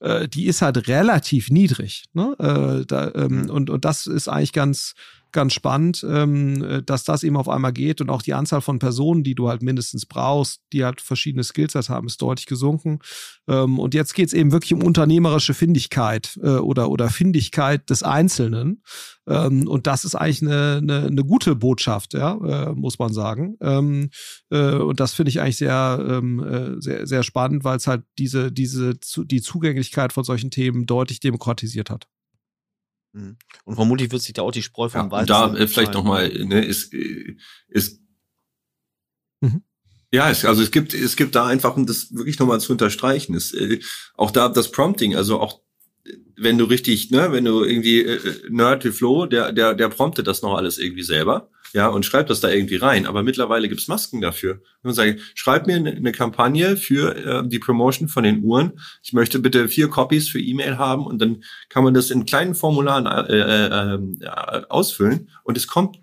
äh, 0.00 0.28
die 0.28 0.46
ist 0.46 0.62
halt 0.62 0.88
relativ 0.88 1.50
niedrig. 1.50 2.04
Ne? 2.12 2.34
Äh, 2.38 2.86
da, 2.86 3.12
ähm, 3.14 3.42
mhm. 3.42 3.50
und, 3.50 3.70
und 3.70 3.84
das 3.84 4.06
ist 4.06 4.28
eigentlich 4.28 4.52
ganz, 4.52 4.94
ganz 5.34 5.52
spannend, 5.52 6.04
ähm, 6.08 6.82
dass 6.86 7.04
das 7.04 7.22
eben 7.22 7.36
auf 7.36 7.50
einmal 7.50 7.74
geht 7.74 8.00
und 8.00 8.08
auch 8.08 8.22
die 8.22 8.32
Anzahl 8.32 8.62
von 8.62 8.78
Personen, 8.78 9.22
die 9.22 9.34
du 9.34 9.48
halt 9.48 9.62
mindestens 9.62 10.06
brauchst, 10.06 10.62
die 10.72 10.84
halt 10.84 11.02
verschiedene 11.02 11.44
Skillsets 11.44 11.90
haben, 11.90 12.06
ist 12.06 12.22
deutlich 12.22 12.46
gesunken. 12.46 13.00
Ähm, 13.46 13.78
und 13.78 13.92
jetzt 13.92 14.14
geht 14.14 14.28
es 14.28 14.32
eben 14.32 14.52
wirklich 14.52 14.72
um 14.72 14.82
unternehmerische 14.82 15.52
Findigkeit 15.52 16.38
äh, 16.42 16.56
oder, 16.56 16.90
oder 16.90 17.10
Findigkeit 17.10 17.90
des 17.90 18.02
Einzelnen. 18.02 18.82
Ähm, 19.26 19.68
und 19.68 19.86
das 19.86 20.04
ist 20.04 20.14
eigentlich 20.14 20.42
eine, 20.42 20.78
eine, 20.82 21.06
eine 21.06 21.24
gute 21.24 21.54
Botschaft, 21.54 22.14
ja, 22.14 22.34
äh, 22.34 22.72
muss 22.74 22.98
man 22.98 23.12
sagen. 23.12 23.56
Ähm, 23.60 24.10
äh, 24.50 24.76
und 24.76 25.00
das 25.00 25.14
finde 25.14 25.30
ich 25.30 25.40
eigentlich 25.40 25.56
sehr, 25.56 26.04
ähm, 26.08 26.40
äh, 26.42 26.80
sehr, 26.80 27.06
sehr 27.06 27.22
spannend, 27.22 27.64
weil 27.64 27.76
es 27.76 27.86
halt 27.86 28.04
diese, 28.18 28.52
diese, 28.52 28.94
die 29.16 29.42
Zugänglichkeit 29.42 30.12
von 30.12 30.24
solchen 30.24 30.50
Themen 30.50 30.86
deutlich 30.86 31.20
demokratisiert 31.20 31.90
hat. 31.90 32.06
Mhm. 33.14 33.36
Und 33.64 33.76
vermutlich 33.76 34.10
wird 34.10 34.22
sich 34.22 34.34
da 34.34 34.42
auch 34.42 34.50
die 34.50 34.62
Spreu 34.62 34.88
vom 34.88 35.06
ja, 35.06 35.10
Weizen. 35.10 35.26
Da 35.28 35.54
äh, 35.54 35.68
vielleicht 35.68 35.94
nochmal, 35.94 36.28
ne, 36.28 36.64
ist, 36.64 36.92
äh, 36.92 37.36
ist 37.68 38.00
mhm. 39.40 39.62
Ja, 40.12 40.30
es, 40.30 40.44
also 40.44 40.62
es 40.62 40.70
gibt, 40.70 40.94
es 40.94 41.16
gibt 41.16 41.34
da 41.34 41.46
einfach, 41.46 41.76
um 41.76 41.86
das 41.86 42.14
wirklich 42.14 42.38
nochmal 42.38 42.60
zu 42.60 42.72
unterstreichen, 42.72 43.34
ist 43.34 43.54
äh, 43.54 43.80
auch 44.16 44.30
da 44.30 44.48
das 44.48 44.70
Prompting, 44.70 45.16
also 45.16 45.40
auch 45.40 45.60
wenn 46.36 46.58
du 46.58 46.64
richtig, 46.64 47.10
ne, 47.10 47.32
wenn 47.32 47.44
du 47.44 47.64
irgendwie 47.64 48.02
äh, 48.02 48.50
Nerd 48.50 48.84
wie 48.84 48.90
Flo, 48.90 49.26
der, 49.26 49.52
der, 49.52 49.74
der 49.74 49.88
promptet 49.88 50.26
das 50.26 50.42
noch 50.42 50.54
alles 50.54 50.78
irgendwie 50.78 51.02
selber 51.02 51.50
ja, 51.74 51.88
und 51.88 52.06
schreibt 52.06 52.30
das 52.30 52.38
da 52.38 52.48
irgendwie 52.48 52.76
rein. 52.76 53.04
Aber 53.04 53.24
mittlerweile 53.24 53.68
gibt's 53.68 53.88
Masken 53.88 54.20
dafür. 54.20 54.62
Und 54.84 54.94
sage, 54.94 55.18
schreib 55.34 55.66
mir 55.66 55.74
eine, 55.74 56.12
Kampagne 56.12 56.76
für 56.76 57.16
äh, 57.16 57.48
die 57.48 57.58
Promotion 57.58 58.06
von 58.06 58.22
den 58.22 58.44
Uhren. 58.44 58.78
Ich 59.02 59.12
möchte 59.12 59.40
bitte 59.40 59.68
vier 59.68 59.88
Copies 59.88 60.28
für 60.28 60.40
E-Mail 60.40 60.78
haben 60.78 61.04
und 61.04 61.20
dann 61.20 61.42
kann 61.68 61.82
man 61.82 61.92
das 61.92 62.10
in 62.10 62.26
kleinen 62.26 62.54
Formularen 62.54 63.06
äh, 63.06 63.34
äh, 63.34 63.94
äh, 63.96 64.62
ausfüllen 64.68 65.30
und 65.42 65.56
es 65.56 65.66
kommt 65.66 65.98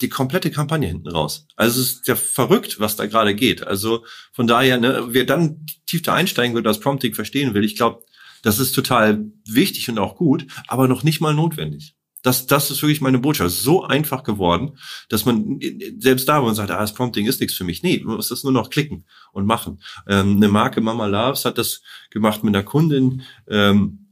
die 0.00 0.08
komplette 0.08 0.52
Kampagne 0.52 0.86
hinten 0.86 1.08
raus. 1.08 1.48
Also 1.56 1.80
es 1.80 1.94
ist 1.94 2.06
ja 2.06 2.14
verrückt, 2.14 2.78
was 2.78 2.94
da 2.94 3.06
gerade 3.06 3.34
geht. 3.34 3.66
Also 3.66 4.04
von 4.32 4.46
daher, 4.46 4.78
ne, 4.78 5.06
wer 5.08 5.24
dann 5.24 5.66
tief 5.86 6.02
da 6.02 6.14
einsteigen 6.14 6.54
will, 6.54 6.62
das 6.62 6.78
Prompting 6.78 7.14
verstehen 7.14 7.52
will, 7.52 7.64
ich 7.64 7.74
glaube, 7.74 8.04
das 8.42 8.60
ist 8.60 8.72
total 8.72 9.24
wichtig 9.44 9.88
und 9.88 9.98
auch 9.98 10.14
gut, 10.14 10.46
aber 10.68 10.86
noch 10.86 11.02
nicht 11.02 11.20
mal 11.20 11.34
notwendig. 11.34 11.96
Das, 12.26 12.46
das 12.48 12.72
ist 12.72 12.82
wirklich 12.82 13.00
meine 13.00 13.20
Botschaft. 13.20 13.54
So 13.54 13.84
einfach 13.84 14.24
geworden, 14.24 14.78
dass 15.08 15.24
man 15.24 15.60
selbst 15.98 16.28
da, 16.28 16.42
wo 16.42 16.46
man 16.46 16.56
sagt, 16.56 16.72
ah, 16.72 16.80
das 16.80 16.92
Prompting 16.92 17.26
ist 17.26 17.40
nichts 17.40 17.56
für 17.56 17.62
mich. 17.62 17.84
Nee, 17.84 17.98
du 17.98 18.08
musst 18.08 18.32
das 18.32 18.42
nur 18.42 18.52
noch 18.52 18.68
klicken 18.68 19.04
und 19.30 19.46
machen. 19.46 19.80
Ähm, 20.08 20.36
eine 20.36 20.48
Marke 20.48 20.80
Mama 20.80 21.06
Loves 21.06 21.44
hat 21.44 21.56
das 21.56 21.82
gemacht 22.10 22.42
mit 22.42 22.52
einer 22.52 22.64
Kundin. 22.64 23.22
Ähm, 23.48 24.05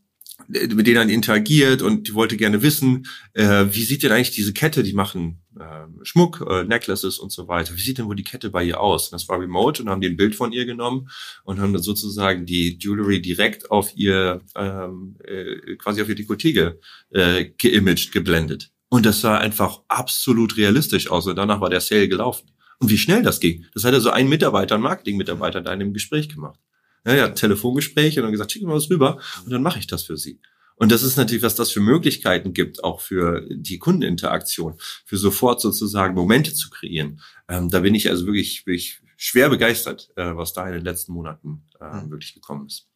mit 0.49 0.87
denen 0.87 1.09
interagiert 1.09 1.83
und 1.83 2.09
die 2.09 2.15
wollte 2.15 2.37
gerne 2.37 2.63
wissen, 2.63 3.07
äh, 3.33 3.67
wie 3.71 3.85
sieht 3.85 4.03
denn 4.03 4.13
eigentlich 4.13 4.31
diese 4.31 4.53
Kette, 4.53 4.83
die 4.83 4.93
machen 4.93 5.43
äh, 5.59 5.87
Schmuck, 6.03 6.45
äh, 6.49 6.65
Necklaces 6.65 7.19
und 7.19 7.33
so 7.33 7.49
weiter, 7.49 7.75
wie 7.77 7.81
sieht 7.81 7.99
denn 7.99 8.07
wohl 8.07 8.17
die 8.17 8.25
Kette 8.25 8.51
bei 8.51 8.65
ihr 8.65 8.81
aus? 8.81 9.09
Und 9.09 9.13
das 9.13 9.29
war 9.29 9.41
remote 9.41 9.83
und 9.83 9.89
haben 9.89 10.01
die 10.01 10.09
ein 10.09 10.17
Bild 10.17 10.35
von 10.35 10.53
ihr 10.53 10.67
genommen 10.67 11.09
und 11.45 11.61
haben 11.61 11.73
dann 11.73 11.83
sozusagen 11.83 12.47
die 12.47 12.79
Jewelry 12.79 13.21
direkt 13.21 13.71
auf 13.71 13.97
ihr, 13.97 14.43
ähm, 14.57 15.17
äh, 15.25 15.77
quasi 15.77 16.03
auf 16.03 16.09
ihr 16.09 16.17
Dekolleté 16.17 16.53
ge, 16.53 16.73
äh, 17.11 17.51
geimaged, 17.59 18.13
geblendet. 18.13 18.71
Und 18.89 19.07
das 19.07 19.21
sah 19.21 19.39
einfach 19.39 19.81
absolut 19.89 20.57
realistisch 20.57 21.11
aus 21.11 21.27
und 21.27 21.37
danach 21.37 21.61
war 21.61 21.71
der 21.71 21.81
Sale 21.81 22.09
gelaufen. 22.09 22.51
Und 22.81 22.91
wie 22.91 22.99
schnell 22.99 23.23
das 23.23 23.41
ging. 23.41 23.65
Das 23.73 23.85
hat 23.85 23.95
also 23.95 24.11
ein 24.11 24.29
Mitarbeiter, 24.29 24.75
ein 24.75 24.81
Marketing-Mitarbeiter 24.81 25.61
da 25.61 25.73
in 25.73 25.79
dem 25.79 25.93
Gespräch 25.93 26.29
gemacht 26.29 26.59
ja, 27.07 27.15
ja, 27.15 27.29
Telefongespräche 27.29 28.21
und 28.21 28.25
dann 28.25 28.33
gesagt, 28.33 28.53
schicken 28.53 28.69
wir 28.69 28.75
was 28.75 28.91
rüber 28.91 29.21
und 29.45 29.51
dann 29.51 29.63
mache 29.63 29.79
ich 29.79 29.87
das 29.87 30.05
für 30.05 30.17
Sie. 30.17 30.41
Und 30.77 30.91
das 30.91 31.03
ist 31.03 31.17
natürlich, 31.17 31.43
was 31.43 31.55
das 31.55 31.71
für 31.71 31.81
Möglichkeiten 31.81 32.53
gibt, 32.53 32.83
auch 32.83 33.01
für 33.01 33.47
die 33.49 33.79
Kundeninteraktion, 33.79 34.75
für 35.05 35.17
sofort 35.17 35.61
sozusagen 35.61 36.15
Momente 36.15 36.53
zu 36.53 36.69
kreieren. 36.71 37.21
Ähm, 37.49 37.69
da 37.69 37.81
bin 37.81 37.95
ich 37.95 38.11
also 38.11 38.27
wirklich, 38.27 38.67
wirklich 38.67 39.01
schwer 39.17 39.51
begeistert, 39.51 40.11
äh, 40.17 40.35
was 40.35 40.53
da 40.53 40.67
in 40.67 40.75
den 40.75 40.85
letzten 40.85 41.13
Monaten 41.13 41.65
äh, 41.81 42.03
mhm. 42.03 42.11
wirklich 42.11 42.35
gekommen 42.35 42.67
ist 42.67 42.89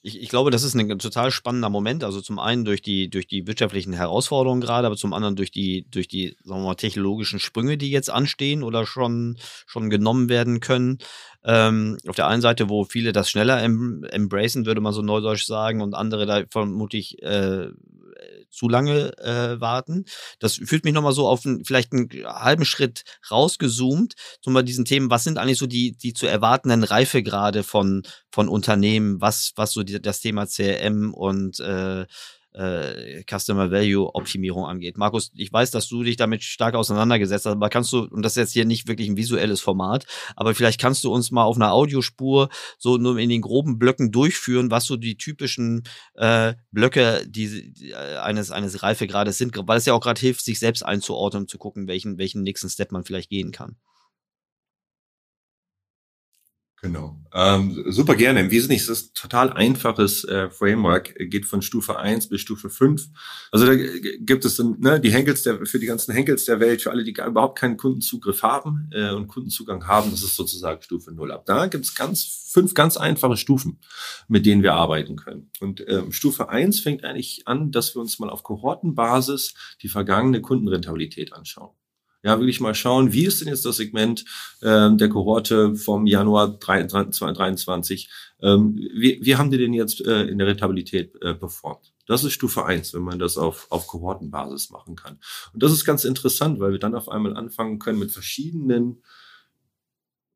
ich, 0.00 0.22
ich 0.22 0.28
glaube, 0.28 0.50
das 0.50 0.62
ist 0.62 0.74
ein 0.74 0.98
total 0.98 1.30
spannender 1.30 1.70
Moment. 1.70 2.04
Also 2.04 2.20
zum 2.20 2.38
einen 2.38 2.64
durch 2.64 2.82
die, 2.82 3.10
durch 3.10 3.26
die 3.26 3.46
wirtschaftlichen 3.46 3.92
Herausforderungen 3.92 4.60
gerade, 4.60 4.86
aber 4.86 4.96
zum 4.96 5.12
anderen 5.12 5.34
durch 5.34 5.50
die, 5.50 5.86
durch 5.90 6.06
die, 6.06 6.36
sagen 6.44 6.60
wir 6.60 6.68
mal, 6.68 6.74
technologischen 6.74 7.40
Sprünge, 7.40 7.76
die 7.76 7.90
jetzt 7.90 8.10
anstehen 8.10 8.62
oder 8.62 8.86
schon, 8.86 9.38
schon 9.66 9.90
genommen 9.90 10.28
werden 10.28 10.60
können. 10.60 10.98
Ähm, 11.48 11.96
auf 12.06 12.14
der 12.14 12.26
einen 12.26 12.42
Seite, 12.42 12.68
wo 12.68 12.84
viele 12.84 13.12
das 13.12 13.30
schneller 13.30 13.62
em 13.62 14.04
embracen, 14.04 14.66
würde 14.66 14.82
man 14.82 14.92
so 14.92 15.00
neudeutsch 15.00 15.46
sagen, 15.46 15.80
und 15.80 15.94
andere 15.94 16.26
da 16.26 16.42
vermutlich 16.50 17.22
äh, 17.22 17.68
zu 18.50 18.68
lange 18.68 19.16
äh, 19.18 19.60
warten. 19.60 20.04
Das 20.40 20.54
führt 20.54 20.84
mich 20.84 20.92
nochmal 20.92 21.12
so 21.12 21.26
auf 21.26 21.46
einen, 21.46 21.64
vielleicht 21.64 21.92
einen 21.92 22.08
halben 22.24 22.64
Schritt 22.64 23.04
rausgezoomt, 23.30 24.14
zum 24.42 24.52
mal 24.52 24.62
diesen 24.62 24.84
Themen, 24.84 25.10
was 25.10 25.24
sind 25.24 25.38
eigentlich 25.38 25.58
so 25.58 25.66
die, 25.66 25.92
die 25.92 26.12
zu 26.12 26.26
erwartenden 26.26 26.84
Reifegrade 26.84 27.62
von, 27.62 28.02
von 28.30 28.48
Unternehmen, 28.48 29.20
was, 29.20 29.52
was 29.56 29.72
so 29.72 29.82
die, 29.82 30.02
das 30.02 30.20
Thema 30.20 30.46
CRM 30.46 31.14
und 31.14 31.60
äh, 31.60 32.06
äh, 32.54 33.22
Customer 33.28 33.70
Value 33.70 34.14
Optimierung 34.14 34.64
angeht. 34.64 34.96
Markus, 34.96 35.30
ich 35.34 35.52
weiß, 35.52 35.70
dass 35.70 35.88
du 35.88 36.02
dich 36.02 36.16
damit 36.16 36.42
stark 36.42 36.74
auseinandergesetzt 36.74 37.46
hast, 37.46 37.52
aber 37.52 37.68
kannst 37.68 37.92
du, 37.92 38.04
und 38.04 38.22
das 38.22 38.32
ist 38.32 38.36
jetzt 38.36 38.52
hier 38.52 38.64
nicht 38.64 38.88
wirklich 38.88 39.08
ein 39.08 39.16
visuelles 39.16 39.60
Format, 39.60 40.06
aber 40.36 40.54
vielleicht 40.54 40.80
kannst 40.80 41.04
du 41.04 41.12
uns 41.12 41.30
mal 41.30 41.44
auf 41.44 41.56
einer 41.56 41.72
Audiospur 41.72 42.48
so 42.78 42.96
nur 42.96 43.18
in 43.18 43.28
den 43.28 43.42
groben 43.42 43.78
Blöcken 43.78 44.10
durchführen, 44.10 44.70
was 44.70 44.86
so 44.86 44.96
die 44.96 45.16
typischen 45.16 45.82
äh, 46.14 46.54
Blöcke 46.70 47.24
die, 47.26 47.72
die, 47.72 47.90
äh, 47.90 48.16
eines, 48.18 48.50
eines 48.50 48.82
Reifegrades 48.82 49.38
sind, 49.38 49.54
weil 49.56 49.78
es 49.78 49.86
ja 49.86 49.94
auch 49.94 50.00
gerade 50.00 50.20
hilft, 50.20 50.44
sich 50.44 50.58
selbst 50.58 50.84
einzuordnen 50.84 51.48
zu 51.48 51.58
gucken, 51.58 51.86
welchen, 51.86 52.18
welchen 52.18 52.42
nächsten 52.42 52.68
Step 52.68 52.92
man 52.92 53.04
vielleicht 53.04 53.30
gehen 53.30 53.52
kann. 53.52 53.76
Genau. 56.80 57.18
Ähm, 57.34 57.84
super 57.88 58.14
gerne. 58.14 58.40
Im 58.40 58.50
Wesentlichen 58.52 58.82
ist 58.82 58.88
es 58.88 59.12
total 59.12 59.52
einfaches 59.52 60.22
äh, 60.24 60.48
Framework, 60.48 61.12
geht 61.18 61.44
von 61.44 61.60
Stufe 61.60 61.98
1 61.98 62.28
bis 62.28 62.40
Stufe 62.40 62.70
5. 62.70 63.08
Also 63.50 63.66
da 63.66 63.74
gibt 63.74 64.44
es 64.44 64.56
dann, 64.56 64.76
ne, 64.78 65.00
die 65.00 65.10
Henkels 65.10 65.42
der, 65.42 65.66
für 65.66 65.80
die 65.80 65.86
ganzen 65.86 66.12
Henkels 66.12 66.44
der 66.44 66.60
Welt, 66.60 66.80
für 66.80 66.92
alle, 66.92 67.02
die 67.02 67.10
überhaupt 67.10 67.58
keinen 67.58 67.76
Kundenzugriff 67.76 68.44
haben 68.44 68.90
äh, 68.92 69.10
und 69.10 69.26
Kundenzugang 69.26 69.88
haben, 69.88 70.12
das 70.12 70.22
ist 70.22 70.36
sozusagen 70.36 70.80
Stufe 70.80 71.12
0. 71.12 71.32
Ab 71.32 71.46
da 71.46 71.66
gibt 71.66 71.84
es 71.84 71.96
ganz, 71.96 72.46
fünf 72.52 72.74
ganz 72.74 72.96
einfache 72.96 73.36
Stufen, 73.36 73.80
mit 74.28 74.46
denen 74.46 74.62
wir 74.62 74.74
arbeiten 74.74 75.16
können. 75.16 75.50
Und 75.60 75.84
ähm, 75.88 76.12
Stufe 76.12 76.48
1 76.48 76.78
fängt 76.80 77.04
eigentlich 77.04 77.42
an, 77.46 77.72
dass 77.72 77.96
wir 77.96 78.00
uns 78.00 78.20
mal 78.20 78.30
auf 78.30 78.44
Kohortenbasis 78.44 79.54
die 79.82 79.88
vergangene 79.88 80.40
Kundenrentabilität 80.40 81.32
anschauen. 81.32 81.77
Ja, 82.24 82.38
wirklich 82.38 82.60
mal 82.60 82.74
schauen, 82.74 83.12
wie 83.12 83.24
ist 83.26 83.40
denn 83.40 83.48
jetzt 83.48 83.64
das 83.64 83.76
Segment 83.76 84.24
äh, 84.60 84.90
der 84.96 85.08
Kohorte 85.08 85.76
vom 85.76 86.06
Januar 86.06 86.58
2023? 86.58 88.10
Ähm, 88.42 88.76
wie, 88.76 89.20
wie 89.22 89.36
haben 89.36 89.52
die 89.52 89.58
denn 89.58 89.72
jetzt 89.72 90.04
äh, 90.04 90.24
in 90.24 90.38
der 90.38 90.48
Rentabilität 90.48 91.14
äh, 91.22 91.34
performt? 91.34 91.92
Das 92.06 92.24
ist 92.24 92.32
Stufe 92.32 92.64
eins, 92.64 92.92
wenn 92.92 93.02
man 93.02 93.20
das 93.20 93.36
auf, 93.36 93.66
auf 93.70 93.86
Kohortenbasis 93.86 94.70
machen 94.70 94.96
kann. 94.96 95.20
Und 95.52 95.62
das 95.62 95.72
ist 95.72 95.84
ganz 95.84 96.04
interessant, 96.04 96.58
weil 96.58 96.72
wir 96.72 96.78
dann 96.78 96.96
auf 96.96 97.08
einmal 97.08 97.36
anfangen 97.36 97.78
können, 97.78 97.98
mit 98.00 98.10
verschiedenen 98.10 99.02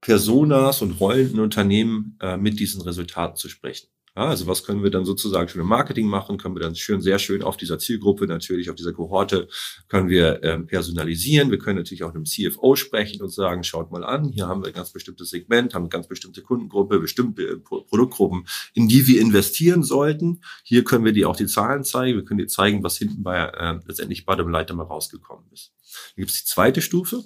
Personas 0.00 0.82
und 0.82 1.00
Rollen 1.00 1.32
in 1.32 1.40
Unternehmen 1.40 2.18
äh, 2.20 2.36
mit 2.36 2.60
diesen 2.60 2.82
Resultaten 2.82 3.36
zu 3.36 3.48
sprechen. 3.48 3.88
Ja, 4.14 4.26
also 4.26 4.46
was 4.46 4.62
können 4.62 4.82
wir 4.82 4.90
dann 4.90 5.06
sozusagen 5.06 5.48
schon 5.48 5.62
im 5.62 5.68
Marketing 5.68 6.06
machen? 6.06 6.36
Können 6.36 6.54
wir 6.54 6.60
dann 6.60 6.76
schön, 6.76 7.00
sehr 7.00 7.18
schön 7.18 7.42
auf 7.42 7.56
dieser 7.56 7.78
Zielgruppe, 7.78 8.26
natürlich 8.26 8.68
auf 8.68 8.76
dieser 8.76 8.92
Kohorte, 8.92 9.48
können 9.88 10.10
wir 10.10 10.42
ähm, 10.42 10.66
personalisieren. 10.66 11.50
Wir 11.50 11.58
können 11.58 11.78
natürlich 11.78 12.04
auch 12.04 12.14
einem 12.14 12.26
CFO 12.26 12.76
sprechen 12.76 13.22
und 13.22 13.30
sagen, 13.30 13.64
schaut 13.64 13.90
mal 13.90 14.04
an, 14.04 14.28
hier 14.28 14.48
haben 14.48 14.62
wir 14.62 14.66
ein 14.66 14.74
ganz 14.74 14.92
bestimmtes 14.92 15.30
Segment, 15.30 15.72
haben 15.72 15.84
eine 15.84 15.88
ganz 15.88 16.08
bestimmte 16.08 16.42
Kundengruppe, 16.42 16.98
bestimmte 16.98 17.42
äh, 17.42 17.56
Produktgruppen, 17.56 18.44
in 18.74 18.86
die 18.86 19.06
wir 19.06 19.18
investieren 19.18 19.82
sollten. 19.82 20.42
Hier 20.62 20.84
können 20.84 21.06
wir 21.06 21.12
die 21.12 21.24
auch 21.24 21.36
die 21.36 21.46
Zahlen 21.46 21.82
zeigen. 21.82 22.18
Wir 22.18 22.24
können 22.26 22.38
dir 22.38 22.48
zeigen, 22.48 22.82
was 22.82 22.98
hinten 22.98 23.22
bei 23.22 23.38
äh, 23.38 23.78
letztendlich 23.86 24.26
Bottom 24.26 24.50
Line 24.50 24.74
mal 24.74 24.84
rausgekommen 24.84 25.46
ist. 25.52 25.72
Dann 26.14 26.22
gibt 26.22 26.30
es 26.30 26.42
die 26.42 26.48
zweite 26.48 26.82
Stufe. 26.82 27.24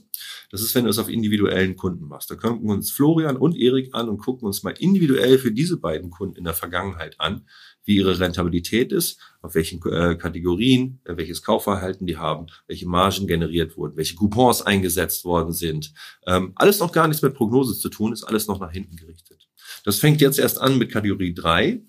Das 0.51 0.61
ist, 0.61 0.75
wenn 0.75 0.85
du 0.85 0.91
es 0.91 0.99
auf 0.99 1.09
individuellen 1.09 1.77
Kunden 1.77 2.07
machst. 2.07 2.31
Da 2.31 2.37
gucken 2.37 2.71
uns 2.71 2.91
Florian 2.93 3.37
und 3.37 3.57
Erik 3.57 3.93
an 3.93 4.09
und 4.09 4.19
gucken 4.19 4.47
uns 4.47 4.63
mal 4.63 4.75
individuell 4.79 5.39
für 5.39 5.53
diese 5.53 5.77
beiden 5.79 6.11
Kunden 6.11 6.37
in 6.37 6.45
der 6.45 6.55
Vergangenheit 6.55 6.76
an, 7.19 7.47
wie 7.85 7.97
ihre 7.97 8.19
Rentabilität 8.19 8.93
ist, 8.93 9.21
auf 9.43 9.55
welchen 9.55 9.81
äh, 9.91 10.17
Kategorien, 10.17 11.01
äh, 11.05 11.17
welches 11.17 11.43
Kaufverhalten 11.43 12.07
die 12.07 12.17
haben, 12.17 12.47
welche 12.67 12.89
Margen 12.89 13.27
generiert 13.27 13.77
wurden, 13.77 13.97
welche 13.97 14.17
Coupons 14.17 14.63
eingesetzt 14.63 15.25
worden 15.25 15.53
sind. 15.53 15.93
Ähm, 16.27 16.53
alles 16.57 16.81
noch 16.81 16.93
gar 16.93 17.07
nichts 17.07 17.23
mit 17.23 17.35
Prognose 17.35 17.79
zu 17.79 17.89
tun, 17.89 18.13
ist 18.13 18.25
alles 18.25 18.49
noch 18.49 18.61
nach 18.61 18.73
hinten 18.73 18.97
gerichtet. 18.97 19.49
Das 19.85 19.99
fängt 19.99 20.21
jetzt 20.21 20.39
erst 20.39 20.61
an 20.61 20.79
mit 20.79 20.91
Kategorie 20.91 21.33
drei 21.33 21.81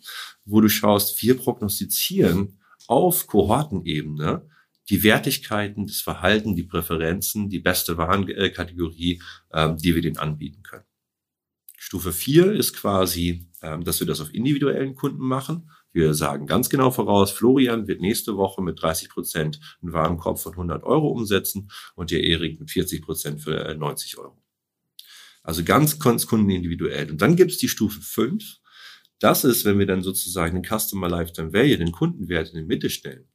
wo 0.48 0.62
du 0.62 0.70
schaust, 0.70 1.22
wir 1.22 1.38
prognostizieren 1.38 2.60
auf 2.88 3.28
Kohortenebene 3.28 4.50
die 4.90 5.04
Wertigkeiten, 5.04 5.86
das 5.86 6.00
Verhalten, 6.00 6.56
die 6.56 6.64
Präferenzen, 6.64 7.50
die 7.50 7.60
beste 7.60 7.98
Warenkategorie, 7.98 9.22
äh, 9.50 9.76
die 9.76 9.94
wir 9.94 10.02
denen 10.02 10.18
anbieten 10.18 10.64
können. 10.64 10.86
Stufe 11.80 12.12
4 12.12 12.54
ist 12.54 12.74
quasi, 12.74 13.48
ähm, 13.62 13.84
dass 13.84 14.00
wir 14.00 14.08
das 14.08 14.20
auf 14.20 14.34
individuellen 14.34 14.96
Kunden 14.96 15.24
machen. 15.24 15.70
Wir 15.94 16.14
sagen 16.16 16.48
ganz 16.48 16.70
genau 16.70 16.92
voraus, 16.92 17.32
Florian 17.32 17.88
wird 17.88 18.02
nächste 18.02 18.36
Woche 18.36 18.62
mit 18.62 18.82
30 18.82 19.10
Prozent 19.10 19.60
einen 19.82 19.94
Warenkorb 19.94 20.40
von 20.40 20.54
100 20.54 20.84
Euro 20.84 21.08
umsetzen 21.10 21.70
und 21.96 22.12
der 22.12 22.24
Erik 22.24 22.60
mit 22.60 22.72
40 22.72 23.04
Prozent 23.04 23.42
für 23.42 23.76
90 23.76 24.14
äh, 24.14 24.18
Euro. 24.18 24.44
Also 25.44 25.64
ganz 25.64 26.00
kundenindividuell. 26.00 27.12
Und 27.12 27.22
dann 27.22 27.36
gibt 27.36 27.52
es 27.52 27.58
die 27.58 27.70
Stufe 27.70 28.02
5. 28.02 28.58
Das 29.20 29.44
ist, 29.44 29.64
wenn 29.64 29.80
wir 29.80 29.86
dann 29.86 30.02
sozusagen 30.02 30.62
den 30.62 30.80
Customer 30.80 31.08
Lifetime 31.08 31.54
Value, 31.54 31.78
den 31.78 31.92
Kundenwert 31.92 32.50
in 32.50 32.60
die 32.60 32.66
Mitte 32.66 32.90
stellen 32.90 33.30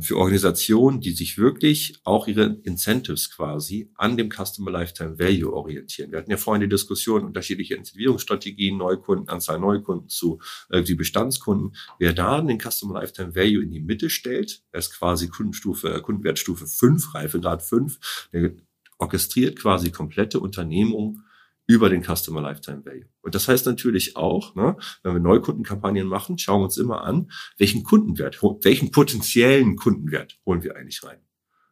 für 0.00 0.16
Organisationen, 0.16 1.00
die 1.00 1.12
sich 1.12 1.38
wirklich 1.38 2.00
auch 2.02 2.26
ihre 2.26 2.58
Incentives 2.64 3.30
quasi 3.30 3.92
an 3.94 4.16
dem 4.16 4.28
Customer 4.28 4.70
Lifetime 4.70 5.18
Value 5.18 5.52
orientieren. 5.52 6.10
Wir 6.10 6.18
hatten 6.18 6.30
ja 6.30 6.38
vorhin 6.38 6.62
die 6.62 6.68
Diskussion 6.68 7.24
unterschiedliche 7.24 7.76
Incentivierungsstrategien, 7.76 8.76
Neukunden, 8.76 9.28
Anzahl 9.28 9.60
Neukunden 9.60 10.08
zu 10.08 10.40
äh, 10.70 10.82
die 10.82 10.96
Bestandskunden. 10.96 11.76
Wer 12.00 12.12
da 12.12 12.40
den 12.40 12.58
Customer 12.58 13.00
Lifetime 13.00 13.36
Value 13.36 13.62
in 13.62 13.70
die 13.70 13.80
Mitte 13.80 14.10
stellt, 14.10 14.62
er 14.72 14.80
ist 14.80 14.92
quasi 14.92 15.28
Kundenstufe, 15.28 15.94
äh, 15.94 16.00
Kundenwertstufe 16.00 16.66
5, 16.66 17.14
Reifegrad 17.14 17.62
5, 17.62 18.28
der 18.32 18.52
orchestriert 18.98 19.56
quasi 19.56 19.90
komplette 19.90 20.40
Unternehmung 20.40 21.22
über 21.70 21.88
den 21.88 22.02
Customer 22.02 22.40
Lifetime 22.40 22.84
Value. 22.84 23.04
Und 23.22 23.36
das 23.36 23.46
heißt 23.46 23.64
natürlich 23.66 24.16
auch, 24.16 24.56
ne, 24.56 24.76
wenn 25.04 25.12
wir 25.12 25.20
Neukundenkampagnen 25.20 26.08
machen, 26.08 26.36
schauen 26.36 26.62
wir 26.62 26.64
uns 26.64 26.76
immer 26.78 27.04
an, 27.04 27.30
welchen 27.58 27.84
Kundenwert, 27.84 28.42
welchen 28.42 28.90
potenziellen 28.90 29.76
Kundenwert 29.76 30.36
holen 30.44 30.64
wir 30.64 30.74
eigentlich 30.74 31.04
rein. 31.04 31.20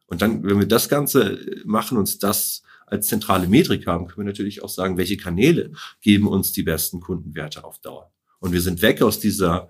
Und 0.06 0.22
dann, 0.22 0.44
wenn 0.44 0.60
wir 0.60 0.68
das 0.68 0.88
Ganze 0.88 1.40
machen, 1.64 1.98
uns 1.98 2.20
das 2.20 2.62
als 2.86 3.08
zentrale 3.08 3.48
Metrik 3.48 3.88
haben, 3.88 4.06
können 4.06 4.24
wir 4.26 4.32
natürlich 4.32 4.62
auch 4.62 4.68
sagen, 4.68 4.96
welche 4.96 5.16
Kanäle 5.16 5.72
geben 6.00 6.28
uns 6.28 6.52
die 6.52 6.62
besten 6.62 7.00
Kundenwerte 7.00 7.64
auf 7.64 7.80
Dauer. 7.80 8.12
Und 8.38 8.52
wir 8.52 8.60
sind 8.60 8.80
weg 8.82 9.02
aus 9.02 9.18
dieser 9.18 9.68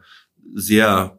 sehr 0.54 1.18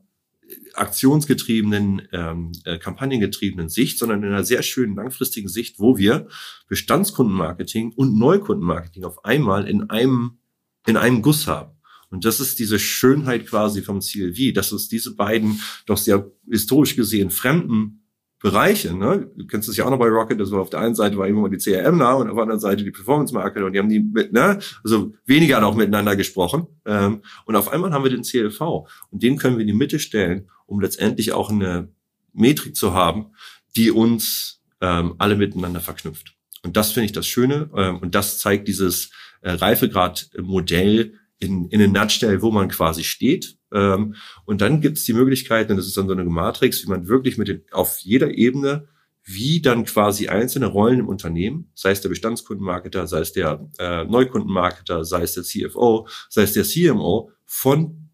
aktionsgetriebenen, 0.73 2.07
ähm, 2.11 2.51
äh, 2.65 2.77
kampagnengetriebenen 2.77 3.69
Sicht, 3.69 3.97
sondern 3.97 4.23
in 4.23 4.29
einer 4.29 4.43
sehr 4.43 4.63
schönen 4.63 4.95
langfristigen 4.95 5.49
Sicht, 5.49 5.79
wo 5.79 5.97
wir 5.97 6.27
Bestandskundenmarketing 6.67 7.93
und 7.93 8.17
Neukundenmarketing 8.17 9.03
auf 9.03 9.25
einmal 9.25 9.67
in 9.67 9.89
einem, 9.89 10.39
in 10.87 10.97
einem 10.97 11.21
Guss 11.21 11.47
haben. 11.47 11.73
Und 12.09 12.25
das 12.25 12.39
ist 12.39 12.59
diese 12.59 12.79
Schönheit 12.79 13.45
quasi 13.45 13.81
vom 13.81 13.99
CLV, 13.99 14.53
dass 14.53 14.71
es 14.71 14.89
diese 14.89 15.15
beiden 15.15 15.61
doch 15.85 15.97
sehr 15.97 16.31
historisch 16.49 16.95
gesehen 16.95 17.29
fremden 17.29 17.98
Bereiche. 18.41 18.95
Ne? 18.95 19.29
Du 19.35 19.45
kennst 19.47 19.67
es 19.67 19.75
ja 19.75 19.85
auch 19.85 19.89
noch 19.89 19.99
bei 19.99 20.07
Rocket, 20.07 20.39
das 20.39 20.51
war 20.51 20.61
auf 20.61 20.69
der 20.69 20.79
einen 20.79 20.95
Seite 20.95 21.17
war 21.17 21.27
immer 21.27 21.49
die 21.49 21.57
CRM 21.57 21.97
nah 21.97 22.13
und 22.13 22.29
auf 22.29 22.35
der 22.35 22.43
anderen 22.43 22.61
Seite 22.61 22.83
die 22.83 22.91
Performance 22.91 23.33
Marketer 23.33 23.65
und 23.65 23.73
die 23.73 23.79
haben 23.79 23.89
die 23.89 23.99
mit, 23.99 24.31
ne, 24.31 24.59
also 24.83 25.13
weniger 25.25 25.59
noch 25.59 25.75
miteinander 25.75 26.15
gesprochen. 26.15 26.67
Ähm, 26.85 27.21
und 27.45 27.55
auf 27.57 27.67
einmal 27.67 27.91
haben 27.91 28.03
wir 28.03 28.11
den 28.11 28.23
CLV 28.23 28.87
und 29.09 29.23
den 29.23 29.37
können 29.37 29.57
wir 29.57 29.61
in 29.61 29.67
die 29.67 29.73
Mitte 29.73 29.99
stellen, 29.99 30.49
um 30.65 30.79
letztendlich 30.79 31.33
auch 31.33 31.49
eine 31.49 31.89
Metrik 32.31 32.77
zu 32.77 32.93
haben, 32.93 33.33
die 33.75 33.91
uns 33.91 34.61
ähm, 34.79 35.15
alle 35.17 35.35
miteinander 35.35 35.81
verknüpft. 35.81 36.35
Und 36.63 36.77
das 36.77 36.93
finde 36.93 37.05
ich 37.05 37.11
das 37.11 37.27
Schöne 37.27 37.69
ähm, 37.75 37.97
und 37.97 38.15
das 38.15 38.39
zeigt 38.39 38.69
dieses 38.69 39.11
äh, 39.41 39.51
Reifegrad-Modell 39.51 41.19
in, 41.39 41.69
in 41.69 41.81
eine 41.81 41.91
Nutshell, 41.91 42.41
wo 42.41 42.51
man 42.51 42.69
quasi 42.69 43.03
steht 43.03 43.59
ähm, 43.71 44.15
und 44.45 44.61
dann 44.61 44.81
gibt 44.81 44.97
es 44.97 45.05
die 45.05 45.13
Möglichkeit, 45.13 45.69
und 45.69 45.77
das 45.77 45.87
ist 45.87 45.97
dann 45.97 46.07
so 46.07 46.13
eine 46.13 46.23
Matrix, 46.25 46.83
wie 46.83 46.89
man 46.89 47.07
wirklich 47.07 47.37
mit 47.37 47.47
den, 47.47 47.63
auf 47.71 47.99
jeder 47.99 48.35
Ebene, 48.35 48.87
wie 49.23 49.61
dann 49.61 49.85
quasi 49.85 50.27
einzelne 50.27 50.65
Rollen 50.65 51.01
im 51.01 51.07
Unternehmen, 51.07 51.71
sei 51.75 51.91
es 51.91 52.01
der 52.01 52.09
Bestandskundenmarketer, 52.09 53.05
sei 53.05 53.19
es 53.19 53.33
der 53.33 53.69
äh, 53.77 54.05
Neukundenmarketer, 54.05 55.05
sei 55.05 55.21
es 55.21 55.33
der 55.33 55.43
CFO, 55.43 56.07
sei 56.29 56.43
es 56.43 56.53
der 56.53 56.63
CMO, 56.63 57.31
von 57.45 58.09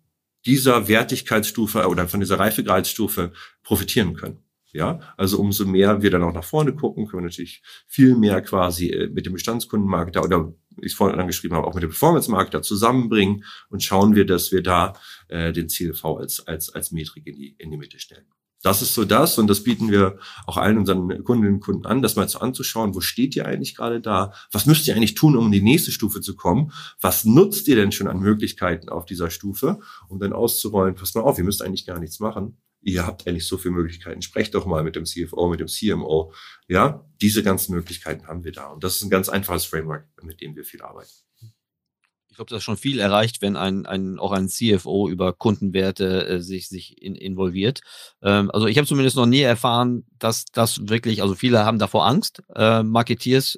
dieser 0.46 0.88
Wertigkeitsstufe 0.88 1.88
oder 1.88 2.08
von 2.08 2.20
dieser 2.20 2.40
Reifegradsstufe 2.40 3.32
profitieren 3.64 4.16
können. 4.16 4.45
Ja, 4.76 5.00
also 5.16 5.40
umso 5.40 5.66
mehr 5.66 6.02
wir 6.02 6.12
dann 6.12 6.24
auch 6.24 6.34
nach 6.34 6.44
vorne 6.44 6.76
gucken, 6.76 7.08
können 7.08 7.24
wir 7.24 7.30
natürlich 7.30 7.64
viel 7.88 8.18
mehr 8.18 8.42
quasi 8.42 8.90
äh, 8.90 9.08
mit 9.08 9.26
dem 9.26 9.32
Bestandskundenmarketer 9.32 10.22
oder 10.22 10.54
ich 10.82 10.92
es 10.92 10.94
vorhin 10.96 11.18
angeschrieben 11.18 11.56
habe, 11.56 11.66
auch 11.66 11.74
mit 11.74 11.84
dem 11.84 11.92
Performance-Marketer 11.92 12.62
zusammenbringen 12.62 13.46
und 13.70 13.84
schauen 13.84 14.16
wir, 14.16 14.26
dass 14.26 14.52
wir 14.52 14.62
da 14.62 14.92
äh, 15.30 15.54
den 15.54 15.70
CLV 15.70 16.04
als, 16.04 16.46
als, 16.46 16.76
als 16.76 16.92
Metrik 16.92 17.26
in 17.26 17.38
die, 17.38 17.56
in 17.58 17.72
die 17.72 17.78
Mitte 17.78 18.00
stellen. 18.00 18.26
Das 18.64 18.82
ist 18.82 18.94
so 18.96 19.06
das 19.06 19.38
und 19.38 19.48
das 19.48 19.64
bieten 19.64 19.90
wir 19.92 20.20
auch 20.46 20.58
allen 20.58 20.78
unseren 20.78 21.24
Kundinnen 21.24 21.56
und 21.56 21.60
Kunden 21.62 21.86
an, 21.86 22.02
das 22.02 22.18
mal 22.18 22.28
so 22.28 22.40
anzuschauen, 22.40 22.96
wo 22.96 23.00
steht 23.00 23.34
ihr 23.38 23.46
eigentlich 23.46 23.76
gerade 23.78 24.02
da? 24.02 24.34
Was 24.52 24.66
müsst 24.66 24.86
ihr 24.90 24.96
eigentlich 24.98 25.16
tun, 25.16 25.38
um 25.38 25.46
in 25.46 25.52
die 25.54 25.62
nächste 25.62 25.94
Stufe 25.94 26.20
zu 26.20 26.36
kommen? 26.36 26.74
Was 27.00 27.24
nutzt 27.24 27.70
ihr 27.70 27.78
denn 27.78 27.94
schon 27.94 28.10
an 28.10 28.20
Möglichkeiten 28.20 28.90
auf 28.90 29.06
dieser 29.06 29.30
Stufe, 29.30 29.80
um 30.10 30.20
dann 30.20 30.34
auszurollen, 30.34 30.96
pass 30.96 31.16
mal 31.16 31.22
auf, 31.22 31.38
ihr 31.38 31.46
müsst 31.46 31.62
eigentlich 31.62 31.86
gar 31.86 32.00
nichts 32.00 32.20
machen 32.20 32.58
ihr 32.86 33.06
habt 33.06 33.28
eigentlich 33.28 33.48
so 33.48 33.58
viele 33.58 33.74
Möglichkeiten. 33.74 34.22
Sprecht 34.22 34.54
doch 34.54 34.66
mal 34.66 34.84
mit 34.84 34.96
dem 34.96 35.06
CFO, 35.06 35.50
mit 35.50 35.60
dem 35.60 35.68
CMO. 35.68 36.32
Ja, 36.68 37.04
diese 37.20 37.42
ganzen 37.44 37.74
Möglichkeiten 37.74 38.28
haben 38.28 38.44
wir 38.44 38.52
da. 38.52 38.68
Und 38.68 38.84
das 38.84 38.98
ist 38.98 39.04
ein 39.04 39.10
ganz 39.10 39.28
einfaches 39.28 39.66
Framework, 39.66 40.08
mit 40.22 40.40
dem 40.40 40.56
wir 40.56 40.64
viel 40.64 40.84
arbeiten. 40.84 41.10
Ich 42.30 42.38
glaube, 42.38 42.50
das 42.50 42.58
ist 42.58 42.64
schon 42.66 42.78
viel 42.78 43.00
erreicht, 43.00 43.42
wenn 43.42 43.56
ein, 43.56 43.86
ein 43.86 44.20
auch 44.20 44.34
ein 44.34 44.50
CFO 44.50 45.08
über 45.08 45.32
Kundenwerte 45.34 46.28
äh, 46.28 46.42
sich, 46.42 46.68
sich 46.68 47.02
in, 47.02 47.16
involviert. 47.16 47.80
Ähm, 48.22 48.52
also 48.52 48.68
ich 48.68 48.78
habe 48.78 48.86
zumindest 48.86 49.16
noch 49.16 49.26
nie 49.26 49.40
erfahren, 49.40 50.06
dass 50.20 50.44
das 50.44 50.90
wirklich, 50.90 51.22
also 51.22 51.34
viele 51.34 51.64
haben 51.66 51.80
davor 51.80 52.06
Angst. 52.06 52.44
Äh, 52.54 52.84
Marketeers 52.84 53.58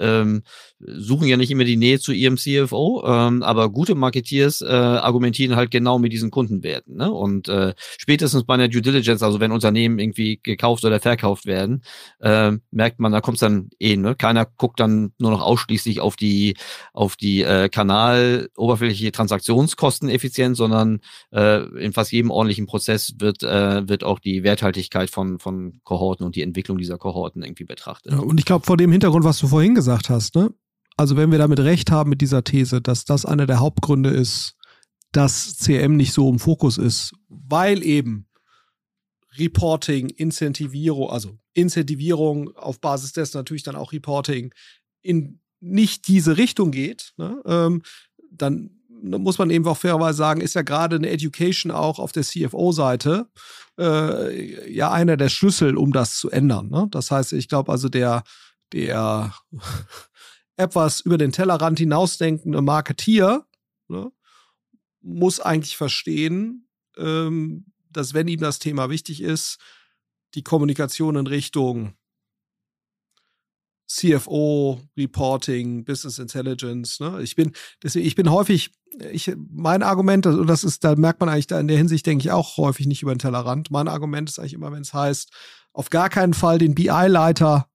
ähm, 0.00 0.42
suchen 0.80 1.28
ja 1.28 1.36
nicht 1.36 1.50
immer 1.50 1.64
die 1.64 1.76
Nähe 1.76 1.98
zu 1.98 2.12
ihrem 2.12 2.36
CFO, 2.36 3.04
ähm, 3.06 3.42
aber 3.42 3.70
gute 3.70 3.94
Marketeers 3.94 4.62
äh, 4.62 4.66
argumentieren 4.66 5.56
halt 5.56 5.70
genau 5.70 5.98
mit 5.98 6.12
diesen 6.12 6.30
Kundenwerten. 6.30 6.96
Ne? 6.96 7.10
Und 7.10 7.48
äh, 7.48 7.74
spätestens 7.98 8.44
bei 8.44 8.54
einer 8.54 8.68
Due 8.68 8.80
Diligence, 8.80 9.22
also 9.22 9.40
wenn 9.40 9.52
Unternehmen 9.52 9.98
irgendwie 9.98 10.40
gekauft 10.42 10.84
oder 10.84 11.00
verkauft 11.00 11.46
werden, 11.46 11.82
äh, 12.20 12.52
merkt 12.70 12.98
man, 12.98 13.12
da 13.12 13.20
kommt 13.20 13.36
es 13.36 13.40
dann 13.40 13.70
eh. 13.78 13.96
Ne? 13.96 14.14
Keiner 14.14 14.46
guckt 14.56 14.80
dann 14.80 15.12
nur 15.18 15.30
noch 15.30 15.42
ausschließlich 15.42 16.00
auf 16.00 16.16
die 16.16 16.56
auf 16.94 17.16
die 17.16 17.42
äh, 17.42 17.68
Kanal 17.68 18.48
oberflächliche 18.56 19.12
Transaktionskosteneffizienz, 19.12 20.56
sondern 20.56 21.00
äh, 21.30 21.62
in 21.78 21.92
fast 21.92 22.12
jedem 22.12 22.30
ordentlichen 22.30 22.66
Prozess 22.66 23.14
wird 23.18 23.42
äh, 23.42 23.86
wird 23.88 24.02
auch 24.04 24.18
die 24.18 24.42
Werthaltigkeit 24.44 25.10
von 25.10 25.38
von 25.38 25.80
Kohorten 25.84 26.24
und 26.24 26.36
die 26.36 26.42
Entwicklung 26.42 26.78
dieser 26.78 26.96
Kohorten 26.96 27.42
irgendwie 27.42 27.64
betrachtet. 27.64 28.12
Ja, 28.12 28.18
und 28.18 28.38
ich 28.38 28.46
glaube 28.46 28.64
vor 28.64 28.78
dem 28.78 28.92
Hintergrund, 28.92 29.24
was 29.24 29.38
du 29.38 29.46
vorhin 29.46 29.74
gesagt 29.74 29.89
hast, 29.90 30.34
ne? 30.34 30.52
Also 30.96 31.16
wenn 31.16 31.30
wir 31.30 31.38
damit 31.38 31.60
recht 31.60 31.90
haben 31.90 32.10
mit 32.10 32.20
dieser 32.20 32.44
These, 32.44 32.82
dass 32.82 33.04
das 33.04 33.24
einer 33.24 33.46
der 33.46 33.60
Hauptgründe 33.60 34.10
ist, 34.10 34.54
dass 35.12 35.56
CM 35.56 35.96
nicht 35.96 36.12
so 36.12 36.28
im 36.28 36.38
Fokus 36.38 36.76
ist, 36.76 37.12
weil 37.28 37.82
eben 37.82 38.28
Reporting, 39.38 40.10
Incentivierung, 40.10 41.10
also 41.10 41.38
Incentivierung 41.54 42.54
auf 42.56 42.80
Basis 42.80 43.12
dessen 43.12 43.38
natürlich 43.38 43.62
dann 43.62 43.76
auch 43.76 43.92
Reporting 43.92 44.52
in 45.02 45.40
nicht 45.60 46.08
diese 46.08 46.36
Richtung 46.36 46.70
geht, 46.70 47.12
ne, 47.16 47.40
ähm, 47.46 47.82
dann 48.30 48.80
muss 49.02 49.38
man 49.38 49.50
eben 49.50 49.66
auch 49.66 49.76
fairerweise 49.76 50.18
sagen, 50.18 50.40
ist 50.40 50.54
ja 50.54 50.62
gerade 50.62 50.96
eine 50.96 51.08
Education 51.08 51.72
auch 51.72 51.98
auf 51.98 52.12
der 52.12 52.22
CFO-Seite 52.22 53.28
äh, 53.78 54.70
ja 54.70 54.92
einer 54.92 55.16
der 55.16 55.28
Schlüssel, 55.28 55.76
um 55.76 55.92
das 55.92 56.18
zu 56.18 56.30
ändern. 56.30 56.68
Ne? 56.68 56.86
Das 56.90 57.10
heißt, 57.10 57.32
ich 57.32 57.48
glaube 57.48 57.72
also 57.72 57.88
der, 57.88 58.22
der 58.72 59.34
etwas 60.56 61.00
über 61.00 61.18
den 61.18 61.32
Tellerrand 61.32 61.78
hinausdenkende 61.78 62.62
Marketier 62.62 63.46
ne, 63.88 64.12
muss 65.00 65.40
eigentlich 65.40 65.76
verstehen, 65.76 66.68
ähm, 66.96 67.66
dass 67.90 68.14
wenn 68.14 68.28
ihm 68.28 68.40
das 68.40 68.58
Thema 68.58 68.90
wichtig 68.90 69.22
ist, 69.22 69.58
die 70.34 70.42
Kommunikation 70.42 71.16
in 71.16 71.26
Richtung 71.26 71.94
CFO, 73.90 74.80
Reporting, 74.96 75.84
Business 75.84 76.20
Intelligence. 76.20 77.00
Ne? 77.00 77.20
Ich 77.22 77.34
bin, 77.34 77.52
deswegen, 77.82 78.06
ich 78.06 78.14
bin 78.14 78.30
häufig, 78.30 78.70
ich, 79.10 79.32
mein 79.36 79.82
Argument, 79.82 80.26
und 80.26 80.46
das 80.46 80.62
ist, 80.62 80.84
da 80.84 80.94
merkt 80.94 81.18
man 81.18 81.28
eigentlich 81.28 81.48
da 81.48 81.58
in 81.58 81.66
der 81.66 81.76
Hinsicht, 81.76 82.06
denke 82.06 82.22
ich, 82.22 82.30
auch 82.30 82.56
häufig 82.56 82.86
nicht 82.86 83.02
über 83.02 83.12
den 83.12 83.18
Tellerrand. 83.18 83.72
Mein 83.72 83.88
Argument 83.88 84.28
ist 84.28 84.38
eigentlich 84.38 84.52
immer, 84.52 84.70
wenn 84.70 84.82
es 84.82 84.94
heißt, 84.94 85.32
auf 85.72 85.90
gar 85.90 86.08
keinen 86.08 86.34
Fall 86.34 86.58
den 86.58 86.76
BI-Leiter 86.76 87.68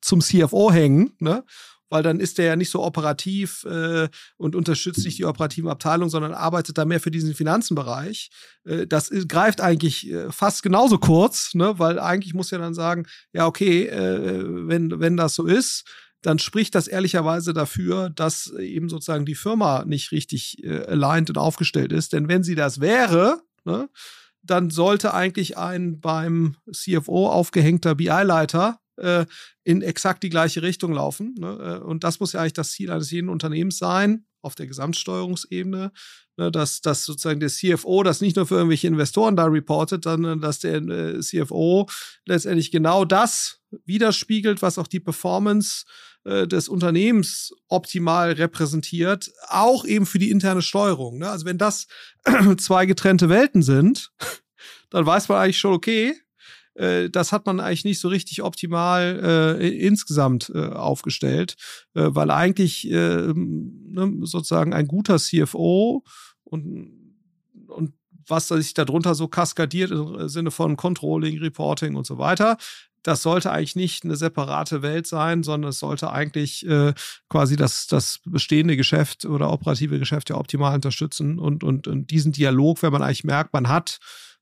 zum 0.00 0.20
CFO 0.20 0.72
hängen, 0.72 1.12
ne? 1.18 1.44
weil 1.90 2.02
dann 2.02 2.20
ist 2.20 2.38
der 2.38 2.46
ja 2.46 2.56
nicht 2.56 2.70
so 2.70 2.82
operativ 2.82 3.64
äh, 3.64 4.08
und 4.36 4.54
unterstützt 4.54 5.04
nicht 5.04 5.18
die 5.18 5.24
operativen 5.24 5.70
Abteilungen, 5.70 6.10
sondern 6.10 6.34
arbeitet 6.34 6.76
da 6.76 6.84
mehr 6.84 7.00
für 7.00 7.10
diesen 7.10 7.34
Finanzenbereich. 7.34 8.30
Äh, 8.64 8.86
das 8.86 9.08
ist, 9.08 9.28
greift 9.28 9.60
eigentlich 9.60 10.10
äh, 10.10 10.30
fast 10.30 10.62
genauso 10.62 10.98
kurz, 10.98 11.54
ne? 11.54 11.78
weil 11.78 11.98
eigentlich 11.98 12.34
muss 12.34 12.50
ja 12.50 12.58
dann 12.58 12.74
sagen, 12.74 13.06
ja, 13.32 13.46
okay, 13.46 13.86
äh, 13.86 14.44
wenn, 14.68 15.00
wenn 15.00 15.16
das 15.16 15.34
so 15.34 15.46
ist, 15.46 15.84
dann 16.22 16.38
spricht 16.38 16.74
das 16.74 16.88
ehrlicherweise 16.88 17.52
dafür, 17.52 18.10
dass 18.10 18.52
eben 18.58 18.88
sozusagen 18.88 19.24
die 19.24 19.36
Firma 19.36 19.84
nicht 19.84 20.10
richtig 20.10 20.62
äh, 20.64 20.84
aligned 20.86 21.30
und 21.30 21.38
aufgestellt 21.38 21.92
ist. 21.92 22.12
Denn 22.12 22.28
wenn 22.28 22.42
sie 22.42 22.56
das 22.56 22.80
wäre, 22.80 23.40
ne, 23.64 23.88
dann 24.42 24.70
sollte 24.70 25.14
eigentlich 25.14 25.56
ein 25.56 26.00
beim 26.00 26.56
CFO 26.72 27.28
aufgehängter 27.28 27.94
BI-Leiter 27.94 28.80
äh, 28.98 29.26
in 29.64 29.82
exakt 29.82 30.22
die 30.22 30.30
gleiche 30.30 30.62
Richtung 30.62 30.92
laufen. 30.92 31.34
Ne? 31.38 31.80
Äh, 31.82 31.84
und 31.84 32.04
das 32.04 32.20
muss 32.20 32.32
ja 32.32 32.40
eigentlich 32.40 32.52
das 32.54 32.72
Ziel 32.72 32.90
eines 32.90 33.10
jeden 33.10 33.28
Unternehmens 33.28 33.78
sein, 33.78 34.26
auf 34.42 34.54
der 34.54 34.66
Gesamtsteuerungsebene, 34.66 35.92
ne, 36.36 36.50
dass, 36.50 36.80
dass 36.80 37.04
sozusagen 37.04 37.40
der 37.40 37.48
CFO 37.48 38.02
das 38.02 38.20
nicht 38.20 38.36
nur 38.36 38.46
für 38.46 38.54
irgendwelche 38.54 38.86
Investoren 38.86 39.36
da 39.36 39.46
reportet, 39.46 40.04
sondern 40.04 40.40
dass 40.40 40.60
der 40.60 40.76
äh, 40.76 41.20
CFO 41.20 41.88
letztendlich 42.24 42.70
genau 42.70 43.04
das 43.04 43.60
widerspiegelt, 43.84 44.62
was 44.62 44.78
auch 44.78 44.86
die 44.86 45.00
Performance 45.00 45.84
äh, 46.24 46.46
des 46.46 46.68
Unternehmens 46.68 47.52
optimal 47.68 48.32
repräsentiert, 48.32 49.30
auch 49.48 49.84
eben 49.84 50.06
für 50.06 50.18
die 50.18 50.30
interne 50.30 50.62
Steuerung. 50.62 51.18
Ne? 51.18 51.28
Also 51.28 51.44
wenn 51.44 51.58
das 51.58 51.86
zwei 52.58 52.86
getrennte 52.86 53.28
Welten 53.28 53.62
sind, 53.62 54.10
dann 54.90 55.04
weiß 55.04 55.28
man 55.28 55.38
eigentlich 55.38 55.58
schon, 55.58 55.74
okay, 55.74 56.14
das 57.10 57.32
hat 57.32 57.46
man 57.46 57.58
eigentlich 57.60 57.84
nicht 57.84 58.00
so 58.00 58.08
richtig 58.08 58.42
optimal 58.42 59.58
äh, 59.60 59.68
insgesamt 59.68 60.52
äh, 60.54 60.68
aufgestellt, 60.68 61.56
äh, 61.94 62.04
weil 62.08 62.30
eigentlich 62.30 62.88
äh, 62.88 63.32
ne, 63.34 64.18
sozusagen 64.22 64.72
ein 64.72 64.86
guter 64.86 65.18
CFO 65.18 66.04
und, 66.44 66.92
und 67.66 67.94
was 68.26 68.48
sich 68.48 68.74
darunter 68.74 69.14
so 69.14 69.26
kaskadiert 69.26 69.90
im 69.90 70.28
Sinne 70.28 70.50
von 70.50 70.76
Controlling, 70.76 71.38
Reporting 71.38 71.96
und 71.96 72.06
so 72.06 72.18
weiter, 72.18 72.58
das 73.02 73.22
sollte 73.22 73.50
eigentlich 73.50 73.76
nicht 73.76 74.04
eine 74.04 74.16
separate 74.16 74.82
Welt 74.82 75.06
sein, 75.06 75.42
sondern 75.42 75.70
es 75.70 75.78
sollte 75.78 76.12
eigentlich 76.12 76.66
äh, 76.66 76.92
quasi 77.28 77.56
das, 77.56 77.86
das 77.86 78.20
bestehende 78.24 78.76
Geschäft 78.76 79.24
oder 79.24 79.50
operative 79.50 79.98
Geschäft 79.98 80.30
ja 80.30 80.36
optimal 80.36 80.74
unterstützen 80.74 81.38
und, 81.38 81.64
und, 81.64 81.86
und 81.86 82.10
diesen 82.10 82.32
Dialog, 82.32 82.82
wenn 82.82 82.92
man 82.92 83.02
eigentlich 83.02 83.24
merkt, 83.24 83.52
man 83.52 83.68
hat 83.68 83.98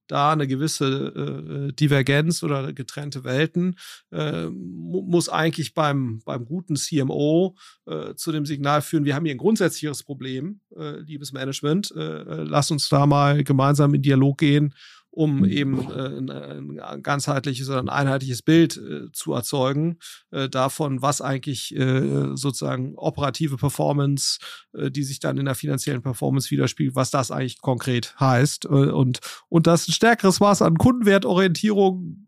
da 0.07 0.33
eine 0.33 0.47
gewisse 0.47 1.69
äh, 1.69 1.73
Divergenz 1.73 2.43
oder 2.43 2.73
getrennte 2.73 3.25
Welten, 3.25 3.77
äh, 4.13 4.47
muss 4.47 5.29
eigentlich 5.29 5.75
beim, 5.75 6.21
beim 6.25 6.45
guten 6.45 6.77
CMO 6.77 7.57
äh, 7.87 8.15
zu 8.15 8.33
dem 8.33 8.47
Signal 8.47 8.83
führen, 8.83 9.05
wir 9.05 9.15
haben 9.15 9.25
hier 9.25 9.35
ein 9.35 9.39
grundsätzliches 9.39 10.03
Problem, 10.03 10.61
äh, 10.77 11.01
liebes 11.01 11.33
Management, 11.33 11.93
äh, 11.97 12.01
äh, 12.01 12.43
lass 12.45 12.71
uns 12.71 12.89
da 12.89 13.07
mal 13.07 13.45
gemeinsam 13.45 13.95
in 13.95 14.03
Dialog 14.03 14.39
gehen 14.39 14.75
um 15.17 15.39
mhm. 15.39 15.45
eben 15.47 15.91
äh, 15.91 16.19
ein, 16.19 16.79
ein, 16.79 17.03
ganzheitliches 17.03 17.71
oder 17.71 17.79
ein 17.79 17.89
einheitliches 17.89 18.43
Bild 18.43 18.77
äh, 18.77 19.11
zu 19.13 19.33
erzeugen 19.33 19.99
äh, 20.31 20.51
davon, 20.51 21.01
was 21.01 21.23
eigentlich 21.23 21.75
äh, 21.75 22.37
sozusagen 22.37 22.95
operative 22.97 23.57
Performance, 23.57 24.39
äh, 24.75 24.91
die 24.91 25.05
sich 25.05 25.19
dann 25.19 25.39
in 25.39 25.47
der 25.47 25.55
finanziellen 25.55 26.03
Performance 26.03 26.51
widerspiegelt, 26.51 26.97
was 26.97 27.11
das 27.11 27.31
eigentlich 27.31 27.63
konkret 27.63 28.15
heißt. 28.21 28.67
Äh, 28.67 28.69
und, 28.69 29.21
und 29.49 29.67
das 29.67 29.89
ein 29.89 29.93
stärkeres 29.93 30.39
Maß 30.41 30.61
an 30.61 30.77
Kundenwertorientierung 30.77 32.27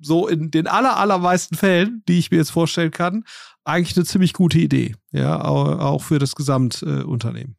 so 0.00 0.28
in 0.28 0.52
den 0.52 0.68
aller, 0.68 0.96
allermeisten 0.96 1.56
Fällen, 1.56 2.04
die 2.06 2.20
ich 2.20 2.30
mir 2.30 2.36
jetzt 2.36 2.50
vorstellen 2.50 2.92
kann, 2.92 3.24
eigentlich 3.64 3.96
eine 3.96 4.06
ziemlich 4.06 4.32
gute 4.32 4.60
Idee. 4.60 4.94
Ja, 5.10 5.44
auch 5.44 6.04
für 6.04 6.20
das 6.20 6.36
Gesamtunternehmen. 6.36 7.56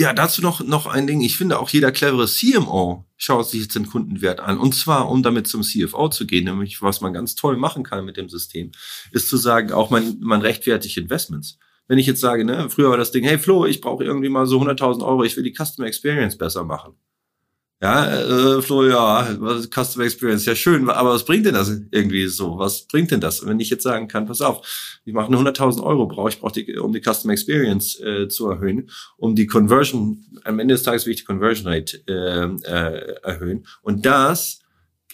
Ja, 0.00 0.12
dazu 0.12 0.42
noch, 0.42 0.60
noch 0.60 0.86
ein 0.86 1.08
Ding. 1.08 1.22
Ich 1.22 1.36
finde 1.36 1.58
auch 1.58 1.70
jeder 1.70 1.90
clevere 1.90 2.28
CMO 2.28 3.04
schaut 3.16 3.48
sich 3.48 3.62
jetzt 3.62 3.74
den 3.74 3.88
Kundenwert 3.88 4.38
an. 4.38 4.56
Und 4.56 4.72
zwar, 4.76 5.10
um 5.10 5.24
damit 5.24 5.48
zum 5.48 5.62
CFO 5.62 6.08
zu 6.08 6.24
gehen, 6.24 6.44
nämlich 6.44 6.80
was 6.80 7.00
man 7.00 7.12
ganz 7.12 7.34
toll 7.34 7.56
machen 7.56 7.82
kann 7.82 8.04
mit 8.04 8.16
dem 8.16 8.28
System, 8.28 8.70
ist 9.10 9.28
zu 9.28 9.36
sagen, 9.36 9.72
auch 9.72 9.90
man, 9.90 10.20
man 10.20 10.40
rechtfertigt 10.40 10.96
Investments. 10.98 11.58
Wenn 11.88 11.98
ich 11.98 12.06
jetzt 12.06 12.20
sage, 12.20 12.44
ne, 12.44 12.70
früher 12.70 12.90
war 12.90 12.96
das 12.96 13.10
Ding, 13.10 13.24
hey 13.24 13.38
Flo, 13.38 13.66
ich 13.66 13.80
brauche 13.80 14.04
irgendwie 14.04 14.28
mal 14.28 14.46
so 14.46 14.60
100.000 14.60 15.04
Euro, 15.04 15.24
ich 15.24 15.36
will 15.36 15.42
die 15.42 15.52
Customer 15.52 15.88
Experience 15.88 16.38
besser 16.38 16.62
machen. 16.62 16.94
Ja, 17.80 18.56
äh, 18.56 18.60
Flo, 18.60 18.84
ja, 18.88 19.24
Customer 19.72 20.04
Experience, 20.04 20.44
ja 20.46 20.56
schön, 20.56 20.90
aber 20.90 21.10
was 21.10 21.24
bringt 21.24 21.46
denn 21.46 21.54
das 21.54 21.70
irgendwie 21.92 22.26
so? 22.26 22.58
Was 22.58 22.88
bringt 22.88 23.12
denn 23.12 23.20
das? 23.20 23.46
Wenn 23.46 23.60
ich 23.60 23.70
jetzt 23.70 23.84
sagen 23.84 24.08
kann, 24.08 24.26
pass 24.26 24.40
auf, 24.40 24.66
ich 25.04 25.14
mache 25.14 25.30
100.000 25.30 25.84
Euro, 25.84 26.06
brauche 26.08 26.28
ich, 26.28 26.40
brauche 26.40 26.54
die, 26.54 26.76
um 26.76 26.92
die 26.92 27.00
Customer 27.00 27.32
Experience 27.32 28.00
äh, 28.00 28.26
zu 28.28 28.50
erhöhen, 28.50 28.90
um 29.16 29.36
die 29.36 29.46
Conversion, 29.46 30.24
am 30.42 30.58
Ende 30.58 30.74
des 30.74 30.82
Tages 30.82 31.06
will 31.06 31.12
ich 31.12 31.20
die 31.20 31.24
Conversion 31.24 31.72
Rate 31.72 32.02
äh, 32.08 32.46
äh, 32.68 33.14
erhöhen. 33.22 33.64
Und 33.82 34.04
das 34.04 34.58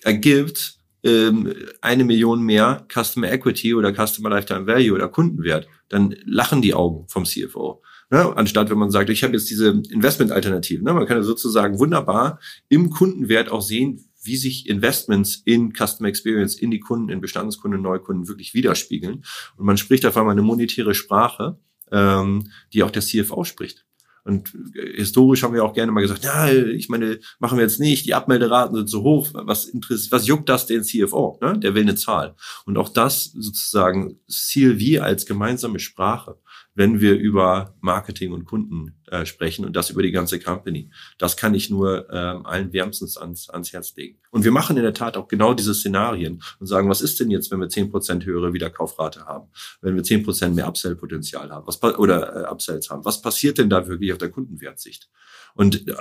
ergibt 0.02 0.78
ähm, 1.02 1.54
eine 1.82 2.04
Million 2.04 2.40
mehr 2.40 2.86
Customer 2.90 3.30
Equity 3.30 3.74
oder 3.74 3.92
Customer 3.92 4.30
Lifetime 4.30 4.66
Value 4.66 4.94
oder 4.94 5.08
Kundenwert. 5.08 5.68
Dann 5.90 6.16
lachen 6.24 6.62
die 6.62 6.72
Augen 6.72 7.06
vom 7.08 7.26
CFO. 7.26 7.82
Ne? 8.10 8.36
Anstatt 8.36 8.70
wenn 8.70 8.78
man 8.78 8.90
sagt, 8.90 9.10
ich 9.10 9.24
habe 9.24 9.34
jetzt 9.34 9.50
diese 9.50 9.82
Investment-Alternative. 9.90 10.82
Ne? 10.82 10.92
Man 10.92 11.06
kann 11.06 11.16
ja 11.16 11.22
sozusagen 11.22 11.78
wunderbar 11.78 12.38
im 12.68 12.90
Kundenwert 12.90 13.50
auch 13.50 13.62
sehen, 13.62 14.04
wie 14.22 14.36
sich 14.36 14.68
Investments 14.68 15.42
in 15.44 15.72
Customer 15.72 16.08
Experience, 16.08 16.56
in 16.56 16.70
die 16.70 16.80
Kunden, 16.80 17.10
in 17.10 17.20
Bestandskunden, 17.20 17.82
Neukunden 17.82 18.28
wirklich 18.28 18.54
widerspiegeln. 18.54 19.24
Und 19.56 19.66
man 19.66 19.76
spricht 19.76 20.06
auf 20.06 20.16
einmal 20.16 20.32
eine 20.32 20.42
monetäre 20.42 20.94
Sprache, 20.94 21.58
ähm, 21.92 22.50
die 22.72 22.82
auch 22.82 22.90
der 22.90 23.02
CFO 23.02 23.44
spricht. 23.44 23.84
Und 24.24 24.56
historisch 24.74 25.42
haben 25.42 25.52
wir 25.52 25.62
auch 25.62 25.74
gerne 25.74 25.92
mal 25.92 26.00
gesagt, 26.00 26.24
ja, 26.24 26.50
ich 26.50 26.88
meine, 26.88 27.20
machen 27.40 27.58
wir 27.58 27.62
jetzt 27.62 27.78
nicht, 27.78 28.06
die 28.06 28.14
Abmelderaten 28.14 28.74
sind 28.74 28.88
so 28.88 29.02
hoch, 29.02 29.28
was 29.34 29.66
interessiert, 29.66 30.12
was 30.12 30.26
juckt 30.26 30.48
das 30.48 30.64
den 30.64 30.82
CFO? 30.82 31.38
Ne? 31.42 31.58
Der 31.58 31.74
will 31.74 31.82
eine 31.82 31.94
Zahl. 31.94 32.34
Und 32.64 32.78
auch 32.78 32.88
das 32.88 33.24
sozusagen 33.24 34.18
wir 34.26 35.04
als 35.04 35.26
gemeinsame 35.26 35.78
Sprache 35.78 36.38
wenn 36.74 37.00
wir 37.00 37.14
über 37.16 37.74
Marketing 37.80 38.32
und 38.32 38.44
Kunden 38.44 38.94
äh, 39.06 39.24
sprechen 39.26 39.64
und 39.64 39.76
das 39.76 39.90
über 39.90 40.02
die 40.02 40.10
ganze 40.10 40.40
Company. 40.40 40.90
Das 41.18 41.36
kann 41.36 41.54
ich 41.54 41.70
nur 41.70 42.08
ähm, 42.10 42.44
allen 42.46 42.72
wärmstens 42.72 43.16
ans, 43.16 43.48
ans 43.48 43.72
Herz 43.72 43.94
legen. 43.96 44.18
Und 44.30 44.44
wir 44.44 44.50
machen 44.50 44.76
in 44.76 44.82
der 44.82 44.94
Tat 44.94 45.16
auch 45.16 45.28
genau 45.28 45.54
diese 45.54 45.74
Szenarien 45.74 46.42
und 46.58 46.66
sagen, 46.66 46.88
was 46.88 47.00
ist 47.00 47.20
denn 47.20 47.30
jetzt, 47.30 47.50
wenn 47.50 47.60
wir 47.60 47.68
zehn 47.68 47.90
Prozent 47.90 48.24
höhere 48.24 48.52
Wiederkaufrate 48.52 49.24
haben, 49.26 49.48
wenn 49.80 49.94
wir 49.94 50.02
zehn 50.02 50.24
Prozent 50.24 50.56
mehr 50.56 50.66
Upsell-Potenzial 50.66 51.50
haben, 51.50 51.66
was 51.66 51.82
oder 51.82 52.44
äh, 52.44 52.50
Upsells 52.50 52.90
haben, 52.90 53.04
was 53.04 53.22
passiert 53.22 53.58
denn 53.58 53.70
da 53.70 53.86
wirklich 53.86 54.12
auf 54.12 54.18
der 54.18 54.30
Kundenwertsicht? 54.30 55.08
Und 55.54 55.88
äh, 55.88 55.94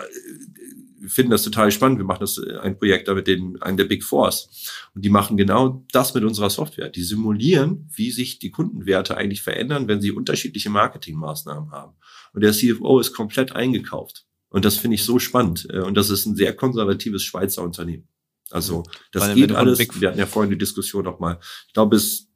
finden 1.08 1.32
das 1.32 1.44
total 1.44 1.72
spannend. 1.72 2.00
Wir 2.00 2.06
machen 2.06 2.22
das 2.22 2.38
äh, 2.38 2.58
ein 2.58 2.78
Projekt 2.78 3.08
da 3.08 3.14
mit 3.14 3.28
den, 3.28 3.62
einem 3.62 3.78
der 3.78 3.86
Big 3.86 4.04
Fours. 4.04 4.50
Und 4.94 5.04
die 5.04 5.10
machen 5.10 5.38
genau 5.38 5.86
das 5.92 6.14
mit 6.14 6.24
unserer 6.24 6.50
Software. 6.50 6.90
Die 6.90 7.04
simulieren, 7.04 7.90
wie 7.94 8.12
sich 8.12 8.40
die 8.40 8.52
Kundenwerte 8.52 9.18
eigentlich 9.18 9.42
verändern, 9.42 9.88
wenn 9.88 10.02
sie 10.02 10.12
unterschiedliche 10.12 10.70
Marketingmaßnahmen 10.70 11.72
haben. 11.72 11.96
Und 12.34 12.42
der 12.42 12.54
CFO 12.54 13.00
ist 13.00 13.14
komplett 13.14 13.56
eingekauft. 13.56 14.26
Und 14.50 14.66
das 14.66 14.78
finde 14.78 14.96
ich 14.96 15.04
so 15.04 15.20
spannend. 15.20 15.68
Äh, 15.70 15.82
und 15.82 15.96
das 15.96 16.10
ist 16.10 16.26
ein 16.26 16.36
sehr 16.36 16.56
konservatives 16.56 17.24
Schweizer 17.24 17.64
Unternehmen. 17.64 18.08
Also 18.50 18.84
das 19.12 19.24
Weil, 19.24 19.36
geht 19.36 19.52
alles. 19.52 19.80
Wir 20.00 20.10
hatten 20.10 20.20
ja 20.20 20.26
vorhin 20.26 20.52
die 20.52 20.58
Diskussion 20.58 21.04
noch 21.06 21.20
mal. 21.20 21.40
Ich 21.68 21.74
glaube, 21.74 21.96
es 21.96 22.30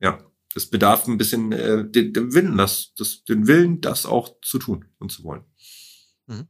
ja, 0.00 0.18
es 0.54 0.68
bedarf 0.68 1.06
ein 1.06 1.18
bisschen 1.18 1.52
äh, 1.52 1.88
den, 1.88 2.12
den 2.12 2.34
Willen, 2.34 2.56
das, 2.56 2.92
das, 2.96 3.24
den 3.24 3.46
Willen, 3.46 3.80
das 3.80 4.06
auch 4.06 4.36
zu 4.42 4.58
tun 4.58 4.84
und 4.98 5.12
zu 5.12 5.24
wollen. 5.24 5.44
Mhm. 6.28 6.46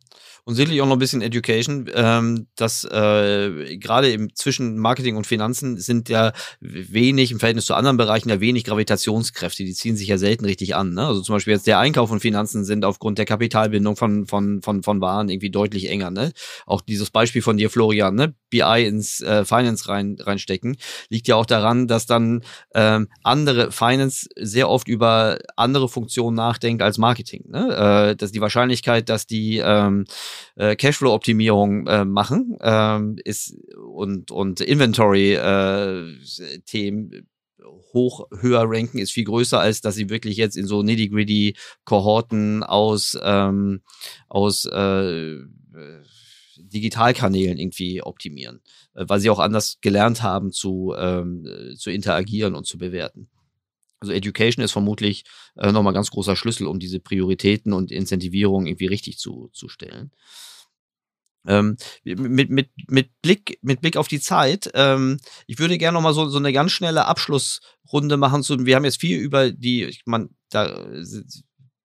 Und 0.49 0.55
sicherlich 0.55 0.80
auch 0.80 0.86
noch 0.86 0.94
ein 0.94 0.99
bisschen 0.99 1.20
Education, 1.20 1.90
ähm, 1.92 2.46
dass 2.57 2.82
äh, 2.82 3.76
gerade 3.76 4.11
im 4.11 4.34
zwischen 4.34 4.78
Marketing 4.78 5.16
und 5.16 5.26
Finanzen 5.26 5.76
sind 5.76 6.09
ja 6.09 6.32
wenig 6.61 7.32
im 7.32 7.38
Verhältnis 7.38 7.66
zu 7.66 7.74
anderen 7.74 7.99
Bereichen 7.99 8.30
ja 8.30 8.40
wenig 8.40 8.64
Gravitationskräfte, 8.64 9.62
die 9.62 9.74
ziehen 9.74 9.94
sich 9.94 10.09
ja 10.09 10.16
selten 10.16 10.46
richtig 10.46 10.74
an. 10.74 10.94
Ne? 10.94 11.05
Also 11.07 11.20
zum 11.20 11.34
Beispiel 11.34 11.53
jetzt 11.53 11.66
der 11.66 11.78
Einkauf 11.78 12.09
von 12.09 12.18
Finanzen 12.18 12.64
sind 12.64 12.86
aufgrund 12.86 13.18
der 13.18 13.26
Kapitalbindung 13.26 13.94
von, 13.94 14.26
von, 14.26 14.62
von, 14.62 14.82
von 14.82 15.03
Waren 15.03 15.28
irgendwie 15.28 15.51
deutlich 15.51 15.90
enger. 15.90 16.11
Ne? 16.11 16.32
Auch 16.64 16.80
dieses 16.80 17.11
Beispiel 17.11 17.42
von 17.42 17.59
dir, 17.59 17.68
Florian, 17.68 18.14
ne? 18.14 18.34
BI 18.49 18.86
ins 18.86 19.20
äh, 19.20 19.44
Finance 19.44 19.86
rein, 19.90 20.16
reinstecken, 20.18 20.78
liegt 21.11 21.28
ja 21.28 21.36
auch 21.36 21.44
daran, 21.44 21.86
dass 21.86 22.07
dann 22.07 22.42
ähm, 22.74 23.09
andere 23.22 23.70
Finance 23.70 24.30
sehr 24.34 24.70
oft 24.70 24.88
über 24.88 25.36
andere 25.57 25.90
Funktionen 25.90 26.36
nachdenkt 26.36 26.82
als 26.82 26.96
Marketing. 26.96 27.44
Ne? 27.51 28.12
Äh, 28.12 28.16
dass 28.16 28.32
die 28.32 28.40
Wahrscheinlichkeit, 28.40 29.11
dass 29.11 29.26
die 29.26 29.59
ähm, 29.62 30.07
äh, 30.57 30.76
Cashflow-Optimierung 30.76 31.86
äh, 31.86 32.05
machen 32.05 32.59
ähm, 32.61 33.16
ist 33.24 33.57
und, 33.76 34.30
und 34.30 34.61
Inventory-Themen 34.61 37.12
äh, 37.12 37.22
hoch 37.93 38.28
höher 38.41 38.64
ranken, 38.66 38.99
ist 38.99 39.12
viel 39.12 39.24
größer, 39.24 39.59
als 39.59 39.80
dass 39.80 39.95
sie 39.95 40.11
wirklich 40.11 40.36
jetzt 40.36 40.57
in 40.57 40.66
so 40.66 40.82
nitty-gritty 40.82 41.57
Kohorten 41.84 42.62
aus, 42.62 43.18
ähm, 43.22 43.82
aus 44.28 44.66
äh, 44.66 45.36
Digitalkanälen 46.57 47.59
irgendwie 47.59 48.03
optimieren, 48.03 48.61
äh, 48.95 49.05
weil 49.07 49.20
sie 49.20 49.30
auch 49.30 49.39
anders 49.39 49.78
gelernt 49.80 50.22
haben 50.22 50.53
zu, 50.53 50.95
ähm, 50.97 51.47
zu 51.76 51.91
interagieren 51.91 52.55
und 52.55 52.66
zu 52.66 52.78
bewerten. 52.78 53.28
Also 54.01 54.12
Education 54.12 54.64
ist 54.64 54.72
vermutlich 54.72 55.24
äh, 55.57 55.72
nochmal 55.72 55.92
ganz 55.92 56.11
großer 56.11 56.36
Schlüssel, 56.36 56.66
um 56.66 56.78
diese 56.78 57.01
Prioritäten 57.01 57.72
und 57.72 57.90
Incentivierung 57.90 58.66
irgendwie 58.66 58.86
richtig 58.86 59.18
zu, 59.18 59.51
zu 59.53 59.68
stellen. 59.68 60.12
Ähm, 61.46 61.76
mit, 62.05 62.51
mit, 62.51 62.70
mit, 62.88 63.11
Blick, 63.22 63.59
mit 63.62 63.80
Blick 63.80 63.96
auf 63.96 64.09
die 64.09 64.20
Zeit, 64.20 64.70
ähm, 64.74 65.18
ich 65.46 65.59
würde 65.59 65.78
gerne 65.78 65.94
noch 65.94 66.03
mal 66.03 66.12
so, 66.12 66.28
so 66.28 66.38
eine 66.38 66.53
ganz 66.53 66.72
schnelle 66.72 67.07
Abschlussrunde 67.07 68.16
machen. 68.16 68.42
So, 68.42 68.66
wir 68.66 68.76
haben 68.76 68.84
jetzt 68.84 69.01
viel 69.01 69.18
über 69.18 69.51
die, 69.51 69.84
ich 69.84 70.03
meine, 70.05 70.28
da 70.51 70.86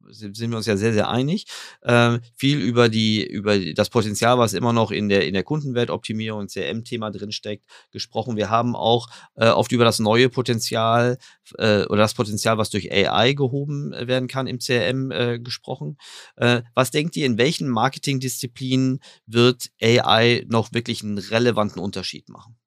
sind 0.09 0.49
wir 0.49 0.57
uns 0.57 0.65
ja 0.65 0.77
sehr, 0.77 0.93
sehr 0.93 1.09
einig. 1.09 1.45
Äh, 1.81 2.19
viel 2.35 2.59
über 2.59 2.89
die, 2.89 3.25
über 3.25 3.57
das 3.59 3.89
Potenzial, 3.89 4.37
was 4.37 4.53
immer 4.53 4.73
noch 4.73 4.91
in 4.91 5.09
der, 5.09 5.25
in 5.27 5.33
der 5.33 5.43
Kundenwertoptimierung, 5.43 6.47
CRM-Thema 6.47 7.11
drinsteckt, 7.11 7.65
gesprochen. 7.91 8.37
Wir 8.37 8.49
haben 8.49 8.75
auch 8.75 9.07
äh, 9.35 9.47
oft 9.47 9.71
über 9.71 9.85
das 9.85 9.99
neue 9.99 10.29
Potenzial 10.29 11.17
äh, 11.57 11.85
oder 11.85 11.97
das 11.97 12.13
Potenzial, 12.13 12.57
was 12.57 12.69
durch 12.69 12.91
AI 12.91 13.33
gehoben 13.33 13.91
werden 13.91 14.27
kann 14.27 14.47
im 14.47 14.59
CRM 14.59 15.11
äh, 15.11 15.39
gesprochen. 15.39 15.97
Äh, 16.35 16.61
was 16.73 16.91
denkt 16.91 17.15
ihr, 17.15 17.25
in 17.25 17.37
welchen 17.37 17.69
Marketingdisziplinen 17.69 18.99
wird 19.25 19.69
AI 19.81 20.45
noch 20.47 20.73
wirklich 20.73 21.03
einen 21.03 21.17
relevanten 21.17 21.81
Unterschied 21.81 22.29
machen? 22.29 22.57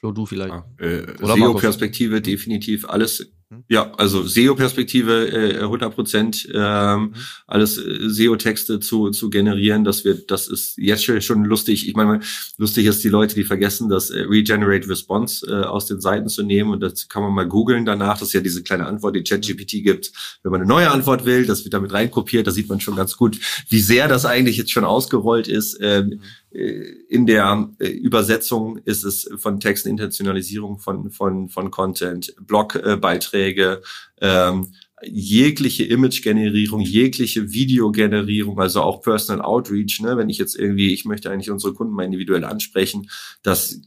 Flo, 0.00 0.12
du 0.12 0.24
vielleicht. 0.24 0.54
Ja, 0.54 0.64
äh, 0.78 1.14
SEO-Perspektive 1.18 2.22
definitiv 2.22 2.88
alles? 2.88 3.32
Ja, 3.68 3.92
also 3.96 4.22
SEO-Perspektive 4.22 5.28
äh, 5.28 5.58
100 5.58 5.92
Prozent 5.92 6.48
ähm, 6.54 7.00
mhm. 7.00 7.14
alles 7.48 7.78
äh, 7.78 8.08
SEO-Texte 8.08 8.78
zu 8.78 9.10
zu 9.10 9.28
generieren, 9.28 9.82
das 9.82 10.04
wird, 10.04 10.30
das 10.30 10.46
ist 10.46 10.78
jetzt 10.78 11.04
schon 11.24 11.44
lustig. 11.44 11.88
Ich 11.88 11.96
meine, 11.96 12.20
lustig 12.58 12.86
ist 12.86 13.02
die 13.02 13.08
Leute, 13.08 13.34
die 13.34 13.42
vergessen, 13.42 13.88
das 13.88 14.10
äh, 14.10 14.20
Regenerate 14.20 14.88
Response 14.88 15.44
äh, 15.46 15.64
aus 15.64 15.86
den 15.86 16.00
Seiten 16.00 16.28
zu 16.28 16.44
nehmen 16.44 16.70
und 16.70 16.80
das 16.80 17.08
kann 17.08 17.24
man 17.24 17.32
mal 17.32 17.48
googeln 17.48 17.84
danach. 17.84 18.18
Das 18.18 18.28
ist 18.28 18.34
ja 18.34 18.40
diese 18.40 18.62
kleine 18.62 18.86
Antwort, 18.86 19.16
die 19.16 19.24
ChatGPT 19.24 19.82
gibt, 19.82 20.12
wenn 20.44 20.52
man 20.52 20.60
eine 20.60 20.68
neue 20.68 20.88
Antwort 20.88 21.24
will, 21.24 21.44
das 21.44 21.64
wird 21.64 21.74
damit 21.74 21.92
reinkopiert. 21.92 22.46
Da 22.46 22.52
sieht 22.52 22.68
man 22.68 22.78
schon 22.78 22.94
ganz 22.94 23.16
gut, 23.16 23.40
wie 23.68 23.80
sehr 23.80 24.06
das 24.06 24.26
eigentlich 24.26 24.58
jetzt 24.58 24.70
schon 24.70 24.84
ausgerollt 24.84 25.48
ist. 25.48 25.76
Ähm, 25.80 26.06
mhm 26.06 26.20
in 26.50 27.26
der 27.26 27.70
äh, 27.78 27.88
Übersetzung 27.88 28.78
ist 28.78 29.04
es 29.04 29.30
von 29.38 29.60
Texten, 29.60 29.88
Intentionalisierung 29.88 30.78
von, 30.78 31.10
von, 31.10 31.48
von 31.48 31.70
Content, 31.70 32.34
Blogbeiträge, 32.40 33.82
ähm, 34.20 34.72
jegliche 35.02 35.84
Image-Generierung, 35.84 36.80
jegliche 36.80 37.52
Videogenerierung, 37.52 38.60
also 38.60 38.82
auch 38.82 39.00
Personal 39.00 39.44
Outreach, 39.44 40.00
ne, 40.00 40.16
wenn 40.16 40.28
ich 40.28 40.38
jetzt 40.38 40.56
irgendwie, 40.56 40.92
ich 40.92 41.04
möchte 41.04 41.30
eigentlich 41.30 41.50
unsere 41.50 41.72
Kunden 41.72 41.94
mal 41.94 42.04
individuell 42.04 42.44
ansprechen, 42.44 43.08
das 43.42 43.80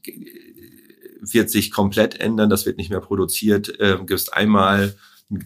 wird 1.19 1.49
sich 1.49 1.69
komplett 1.69 2.19
ändern, 2.19 2.49
das 2.49 2.65
wird 2.65 2.77
nicht 2.77 2.89
mehr 2.89 3.01
produziert, 3.01 3.79
äh, 3.79 3.97
gibst 4.05 4.33
einmal 4.33 4.95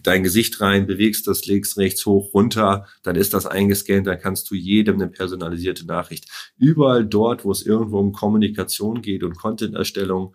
dein 0.02 0.22
Gesicht 0.22 0.60
rein, 0.60 0.86
bewegst 0.86 1.26
das 1.26 1.46
links, 1.46 1.76
rechts, 1.76 2.04
hoch, 2.06 2.34
runter, 2.34 2.86
dann 3.02 3.16
ist 3.16 3.34
das 3.34 3.46
eingescannt, 3.46 4.06
dann 4.06 4.20
kannst 4.20 4.50
du 4.50 4.54
jedem 4.54 4.96
eine 4.96 5.08
personalisierte 5.08 5.86
Nachricht. 5.86 6.26
Überall 6.56 7.04
dort, 7.04 7.44
wo 7.44 7.50
es 7.50 7.62
irgendwo 7.62 7.98
um 7.98 8.12
Kommunikation 8.12 9.02
geht 9.02 9.22
und 9.22 9.36
Content-Erstellung, 9.36 10.34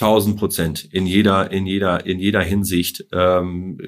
1000 0.00 0.36
Prozent 0.36 0.84
in 0.92 1.06
jeder 1.06 1.52
in 1.52 1.66
jeder 1.66 2.04
in 2.04 2.18
jeder 2.18 2.42
Hinsicht. 2.42 3.06
Ähm, 3.12 3.78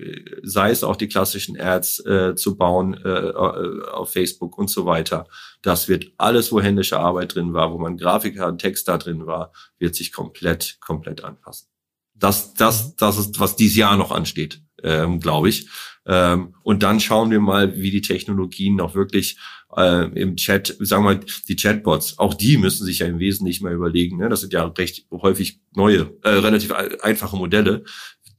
sei 0.42 0.70
es 0.70 0.84
auch 0.84 0.94
die 0.94 1.08
klassischen 1.08 1.60
Ads 1.60 2.06
äh, 2.06 2.34
zu 2.36 2.56
bauen 2.56 2.94
äh, 3.04 3.32
auf 3.32 4.12
Facebook 4.12 4.56
und 4.56 4.70
so 4.70 4.86
weiter. 4.86 5.26
Das 5.62 5.88
wird 5.88 6.12
alles 6.16 6.52
wo 6.52 6.60
händische 6.60 7.00
Arbeit 7.00 7.34
drin 7.34 7.54
war 7.54 7.72
wo 7.72 7.78
man 7.78 7.96
Grafiker 7.96 8.46
und 8.46 8.58
Text 8.58 8.86
da 8.86 8.98
drin 8.98 9.26
war 9.26 9.52
wird 9.78 9.96
sich 9.96 10.12
komplett 10.12 10.78
komplett 10.80 11.24
anpassen. 11.24 11.68
Das 12.14 12.54
das 12.54 12.94
das 12.94 13.18
ist 13.18 13.40
was 13.40 13.56
dieses 13.56 13.76
Jahr 13.76 13.96
noch 13.96 14.12
ansteht 14.12 14.62
ähm, 14.82 15.20
glaube 15.20 15.48
ich. 15.48 15.68
Ähm, 16.06 16.54
und 16.62 16.82
dann 16.82 17.00
schauen 17.00 17.30
wir 17.30 17.40
mal, 17.40 17.76
wie 17.76 17.90
die 17.90 18.00
Technologien 18.00 18.76
noch 18.76 18.94
wirklich 18.94 19.38
äh, 19.76 20.08
im 20.20 20.36
Chat, 20.36 20.76
sagen 20.80 21.04
wir 21.04 21.14
mal, 21.14 21.20
die 21.48 21.56
Chatbots, 21.56 22.18
auch 22.18 22.34
die 22.34 22.56
müssen 22.56 22.84
sich 22.84 23.00
ja 23.00 23.06
im 23.06 23.18
Wesentlichen 23.18 23.64
mal 23.64 23.72
überlegen. 23.72 24.18
Ne? 24.18 24.28
Das 24.28 24.40
sind 24.40 24.52
ja 24.52 24.64
recht 24.66 25.06
häufig 25.10 25.60
neue, 25.74 26.12
äh, 26.22 26.28
relativ 26.28 26.72
einfache 26.72 27.36
Modelle. 27.36 27.84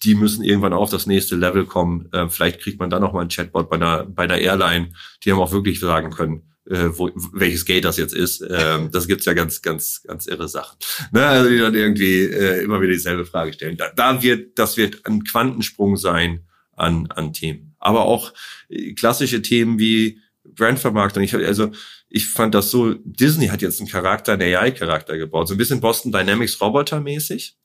Die 0.03 0.15
müssen 0.15 0.43
irgendwann 0.43 0.73
auf 0.73 0.89
das 0.89 1.07
nächste 1.07 1.35
Level 1.35 1.65
kommen. 1.65 2.07
Äh, 2.11 2.29
vielleicht 2.29 2.61
kriegt 2.61 2.79
man 2.79 2.89
dann 2.89 3.01
noch 3.01 3.13
mal 3.13 3.21
einen 3.21 3.29
Chatbot 3.29 3.69
bei 3.69 3.75
einer, 3.75 4.05
bei 4.05 4.23
einer 4.23 4.37
Airline, 4.37 4.89
die 5.23 5.31
haben 5.31 5.39
auch 5.39 5.51
wirklich 5.51 5.79
sagen 5.79 6.11
können, 6.11 6.43
äh, 6.69 6.89
wo, 6.97 7.11
welches 7.33 7.65
Gate 7.65 7.85
das 7.85 7.97
jetzt 7.97 8.13
ist. 8.13 8.45
Ähm, 8.49 8.89
das 8.91 9.07
gibt's 9.07 9.25
ja 9.25 9.33
ganz, 9.33 9.61
ganz, 9.61 10.03
ganz 10.03 10.27
irre 10.27 10.47
Sachen. 10.47 10.77
Ne? 11.11 11.25
Also 11.25 11.49
die 11.49 11.59
dann 11.59 11.75
irgendwie 11.75 12.23
äh, 12.23 12.63
immer 12.63 12.81
wieder 12.81 12.93
dieselbe 12.93 13.25
Frage 13.25 13.53
stellen. 13.53 13.77
Da, 13.77 13.91
da 13.95 14.21
wird, 14.21 14.57
das 14.59 14.77
wird 14.77 15.05
ein 15.05 15.23
Quantensprung 15.23 15.97
sein 15.97 16.45
an, 16.75 17.07
an 17.07 17.33
Themen. 17.33 17.75
Aber 17.79 18.05
auch 18.05 18.33
äh, 18.69 18.93
klassische 18.93 19.41
Themen 19.41 19.79
wie 19.79 20.19
Brandvermarktung. 20.43 21.23
Ich, 21.23 21.35
also 21.35 21.71
ich 22.09 22.27
fand 22.27 22.55
das 22.55 22.71
so, 22.71 22.93
Disney 23.03 23.47
hat 23.47 23.61
jetzt 23.61 23.79
einen 23.79 23.89
Charakter, 23.89 24.33
einen 24.33 24.55
AI-Charakter 24.55 25.17
gebaut. 25.17 25.47
So 25.47 25.53
ein 25.53 25.57
bisschen 25.57 25.81
Boston 25.81 26.11
Dynamics 26.11 26.59
Roboter-mäßig, 26.61 27.57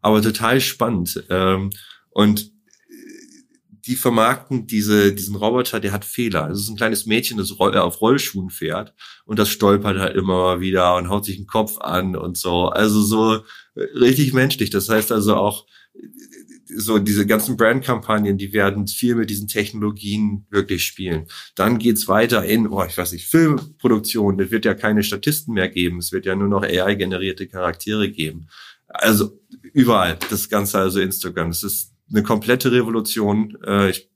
aber 0.00 0.22
total 0.22 0.60
spannend. 0.60 1.24
Ähm, 1.30 1.70
und 2.10 2.52
die 3.88 3.96
vermarkten 3.96 4.66
diese, 4.66 5.14
diesen 5.14 5.34
Roboter, 5.34 5.80
der 5.80 5.92
hat 5.92 6.04
Fehler. 6.04 6.50
Es 6.50 6.60
ist 6.60 6.68
ein 6.68 6.76
kleines 6.76 7.06
Mädchen, 7.06 7.38
das 7.38 7.50
äh, 7.50 7.78
auf 7.78 8.02
Rollschuhen 8.02 8.50
fährt 8.50 8.94
und 9.24 9.38
das 9.38 9.48
stolpert 9.48 9.98
halt 9.98 10.14
immer 10.14 10.34
mal 10.34 10.60
wieder 10.60 10.94
und 10.96 11.08
haut 11.08 11.24
sich 11.24 11.36
den 11.36 11.46
Kopf 11.46 11.78
an 11.78 12.14
und 12.14 12.36
so. 12.36 12.66
Also 12.66 13.00
so 13.00 13.36
äh, 13.74 13.82
richtig 13.98 14.34
menschlich. 14.34 14.68
Das 14.68 14.90
heißt 14.90 15.10
also 15.10 15.36
auch, 15.36 15.66
äh, 15.94 16.00
so 16.76 16.98
diese 16.98 17.26
ganzen 17.26 17.56
Brandkampagnen, 17.56 18.36
die 18.36 18.52
werden 18.52 18.86
viel 18.88 19.14
mit 19.14 19.30
diesen 19.30 19.48
Technologien 19.48 20.46
wirklich 20.50 20.84
spielen. 20.84 21.26
Dann 21.54 21.78
geht's 21.78 22.08
weiter 22.08 22.44
in, 22.44 22.68
oh, 22.68 22.84
ich 22.84 22.98
weiß 22.98 23.12
nicht, 23.12 23.26
Filmproduktion. 23.26 24.38
Es 24.38 24.50
wird 24.50 24.66
ja 24.66 24.74
keine 24.74 25.02
Statisten 25.02 25.54
mehr 25.54 25.70
geben. 25.70 25.96
Es 25.96 26.12
wird 26.12 26.26
ja 26.26 26.36
nur 26.36 26.48
noch 26.48 26.62
AI-generierte 26.62 27.48
Charaktere 27.48 28.10
geben. 28.10 28.48
Also 28.86 29.40
überall. 29.72 30.18
Das 30.28 30.50
Ganze 30.50 30.78
also 30.78 31.00
Instagram. 31.00 31.48
Das 31.48 31.62
ist 31.62 31.94
eine 32.10 32.22
komplette 32.22 32.72
Revolution. 32.72 33.56
Äh, 33.64 33.90
ich, 33.90 34.10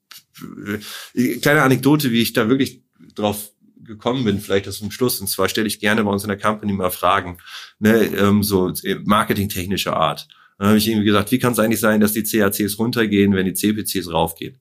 äh, 1.14 1.36
kleine 1.38 1.62
Anekdote, 1.62 2.10
wie 2.10 2.22
ich 2.22 2.32
da 2.32 2.48
wirklich 2.48 2.82
drauf 3.14 3.50
gekommen 3.84 4.24
bin, 4.24 4.40
vielleicht 4.40 4.66
das 4.66 4.78
zum 4.78 4.90
Schluss. 4.90 5.20
Und 5.20 5.26
zwar 5.28 5.48
stelle 5.48 5.66
ich 5.66 5.80
gerne 5.80 6.04
bei 6.04 6.10
uns 6.10 6.22
in 6.22 6.28
der 6.28 6.38
Company 6.38 6.72
mal 6.72 6.90
Fragen, 6.90 7.38
ne, 7.78 8.04
ähm, 8.16 8.42
so 8.42 8.72
äh, 8.84 8.96
marketingtechnischer 9.04 9.96
Art. 9.96 10.28
Dann 10.58 10.68
habe 10.68 10.78
ich 10.78 10.88
irgendwie 10.88 11.06
gesagt, 11.06 11.32
wie 11.32 11.38
kann 11.38 11.52
es 11.52 11.58
eigentlich 11.58 11.80
sein, 11.80 12.00
dass 12.00 12.12
die 12.12 12.22
CACs 12.22 12.78
runtergehen, 12.78 13.34
wenn 13.34 13.46
die 13.46 13.54
CPCs 13.54 14.12
raufgehen? 14.12 14.60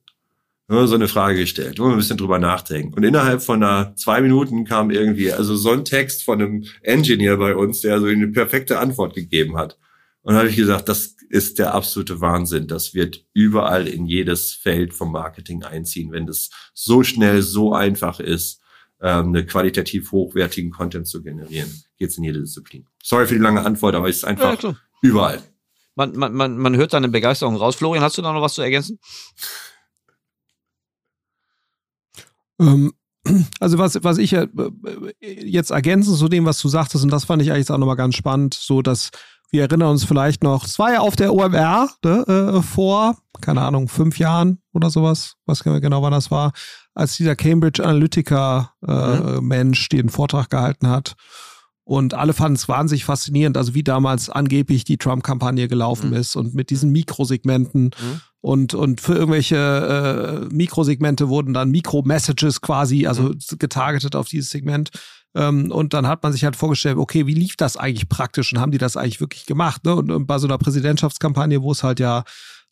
So 0.68 0.94
eine 0.94 1.08
Frage 1.08 1.40
gestellt, 1.40 1.78
wo 1.78 1.84
wir 1.84 1.92
ein 1.92 1.98
bisschen 1.98 2.16
drüber 2.16 2.38
nachdenken. 2.38 2.94
Und 2.94 3.02
innerhalb 3.02 3.42
von 3.42 3.62
einer 3.62 3.94
zwei 3.96 4.22
Minuten 4.22 4.64
kam 4.64 4.90
irgendwie, 4.90 5.30
also 5.30 5.54
so 5.54 5.70
ein 5.70 5.84
Text 5.84 6.24
von 6.24 6.40
einem 6.40 6.64
Engineer 6.80 7.36
bei 7.36 7.54
uns, 7.54 7.82
der 7.82 8.00
so 8.00 8.06
eine 8.06 8.28
perfekte 8.28 8.78
Antwort 8.78 9.14
gegeben 9.14 9.58
hat. 9.58 9.76
Und 10.22 10.32
da 10.32 10.38
habe 10.40 10.48
ich 10.48 10.56
gesagt, 10.56 10.88
das 10.88 11.16
ist 11.32 11.58
der 11.58 11.72
absolute 11.72 12.20
Wahnsinn. 12.20 12.68
Das 12.68 12.92
wird 12.92 13.24
überall 13.32 13.88
in 13.88 14.04
jedes 14.04 14.52
Feld 14.52 14.92
vom 14.92 15.12
Marketing 15.12 15.62
einziehen, 15.62 16.12
wenn 16.12 16.26
das 16.26 16.50
so 16.74 17.02
schnell, 17.02 17.40
so 17.40 17.72
einfach 17.72 18.20
ist, 18.20 18.60
ähm, 19.00 19.28
eine 19.28 19.46
qualitativ 19.46 20.12
hochwertigen 20.12 20.70
Content 20.70 21.08
zu 21.08 21.22
generieren. 21.22 21.72
Geht's 21.96 22.18
in 22.18 22.24
jede 22.24 22.40
Disziplin. 22.40 22.86
Sorry 23.02 23.26
für 23.26 23.34
die 23.34 23.40
lange 23.40 23.64
Antwort, 23.64 23.94
aber 23.94 24.10
es 24.10 24.18
ist 24.18 24.24
einfach 24.24 24.62
ja, 24.62 24.76
überall. 25.00 25.42
Man, 25.94 26.14
man, 26.16 26.34
man, 26.34 26.58
man 26.58 26.76
hört 26.76 26.92
deine 26.92 27.08
Begeisterung 27.08 27.56
raus. 27.56 27.76
Florian, 27.76 28.04
hast 28.04 28.18
du 28.18 28.22
da 28.22 28.34
noch 28.34 28.42
was 28.42 28.52
zu 28.52 28.60
ergänzen? 28.60 28.98
Ähm, 32.60 32.92
also 33.58 33.78
was, 33.78 34.04
was 34.04 34.18
ich 34.18 34.34
äh, 34.34 34.48
jetzt 35.22 35.70
ergänzen 35.70 36.14
zu 36.14 36.28
dem, 36.28 36.44
was 36.44 36.60
du 36.60 36.68
sagtest, 36.68 37.02
und 37.02 37.10
das 37.10 37.24
fand 37.24 37.40
ich 37.40 37.52
eigentlich 37.52 37.70
auch 37.70 37.78
nochmal 37.78 37.96
ganz 37.96 38.16
spannend, 38.16 38.52
so 38.52 38.82
dass 38.82 39.10
wir 39.52 39.62
erinnern 39.62 39.90
uns 39.90 40.04
vielleicht 40.04 40.42
noch, 40.42 40.64
es 40.64 40.78
war 40.78 40.92
ja 40.92 41.00
auf 41.00 41.14
der 41.14 41.32
OMR 41.32 41.90
ne, 42.02 42.26
äh, 42.26 42.62
vor, 42.62 43.18
keine 43.42 43.60
Ahnung, 43.60 43.88
fünf 43.88 44.18
Jahren 44.18 44.58
oder 44.72 44.88
sowas, 44.88 45.36
was 45.44 45.62
genau 45.62 46.02
wann 46.02 46.12
das 46.12 46.30
war, 46.30 46.52
als 46.94 47.16
dieser 47.16 47.36
Cambridge 47.36 47.84
Analytica 47.84 48.72
äh, 48.86 49.16
mhm. 49.38 49.46
Mensch 49.46 49.88
den 49.90 50.08
Vortrag 50.08 50.48
gehalten 50.48 50.88
hat. 50.88 51.14
Und 51.84 52.14
alle 52.14 52.32
fanden 52.32 52.54
es 52.54 52.68
wahnsinnig 52.68 53.04
faszinierend, 53.04 53.56
also 53.56 53.74
wie 53.74 53.82
damals 53.82 54.30
angeblich 54.30 54.84
die 54.84 54.96
Trump-Kampagne 54.96 55.68
gelaufen 55.68 56.10
mhm. 56.10 56.16
ist 56.16 56.36
und 56.36 56.54
mit 56.54 56.70
diesen 56.70 56.90
Mikrosegmenten. 56.90 57.84
Mhm. 57.84 58.20
Und, 58.40 58.74
und 58.74 59.00
für 59.00 59.14
irgendwelche 59.14 60.48
äh, 60.50 60.54
Mikrosegmente 60.54 61.28
wurden 61.28 61.52
dann 61.52 61.70
Mikro-Messages 61.70 62.60
quasi, 62.62 63.06
also 63.06 63.24
mhm. 63.24 63.38
getargetet 63.58 64.16
auf 64.16 64.28
dieses 64.28 64.50
Segment. 64.50 64.90
Ähm, 65.34 65.70
und 65.70 65.94
dann 65.94 66.06
hat 66.06 66.22
man 66.22 66.32
sich 66.32 66.44
halt 66.44 66.56
vorgestellt, 66.56 66.96
okay, 66.96 67.26
wie 67.26 67.34
lief 67.34 67.56
das 67.56 67.76
eigentlich 67.76 68.08
praktisch 68.08 68.52
und 68.52 68.60
haben 68.60 68.72
die 68.72 68.78
das 68.78 68.96
eigentlich 68.96 69.20
wirklich 69.20 69.46
gemacht? 69.46 69.84
Ne? 69.84 69.94
Und, 69.94 70.10
und 70.10 70.26
bei 70.26 70.38
so 70.38 70.46
einer 70.46 70.58
Präsidentschaftskampagne, 70.58 71.62
wo 71.62 71.72
es 71.72 71.82
halt 71.82 72.00
ja 72.00 72.24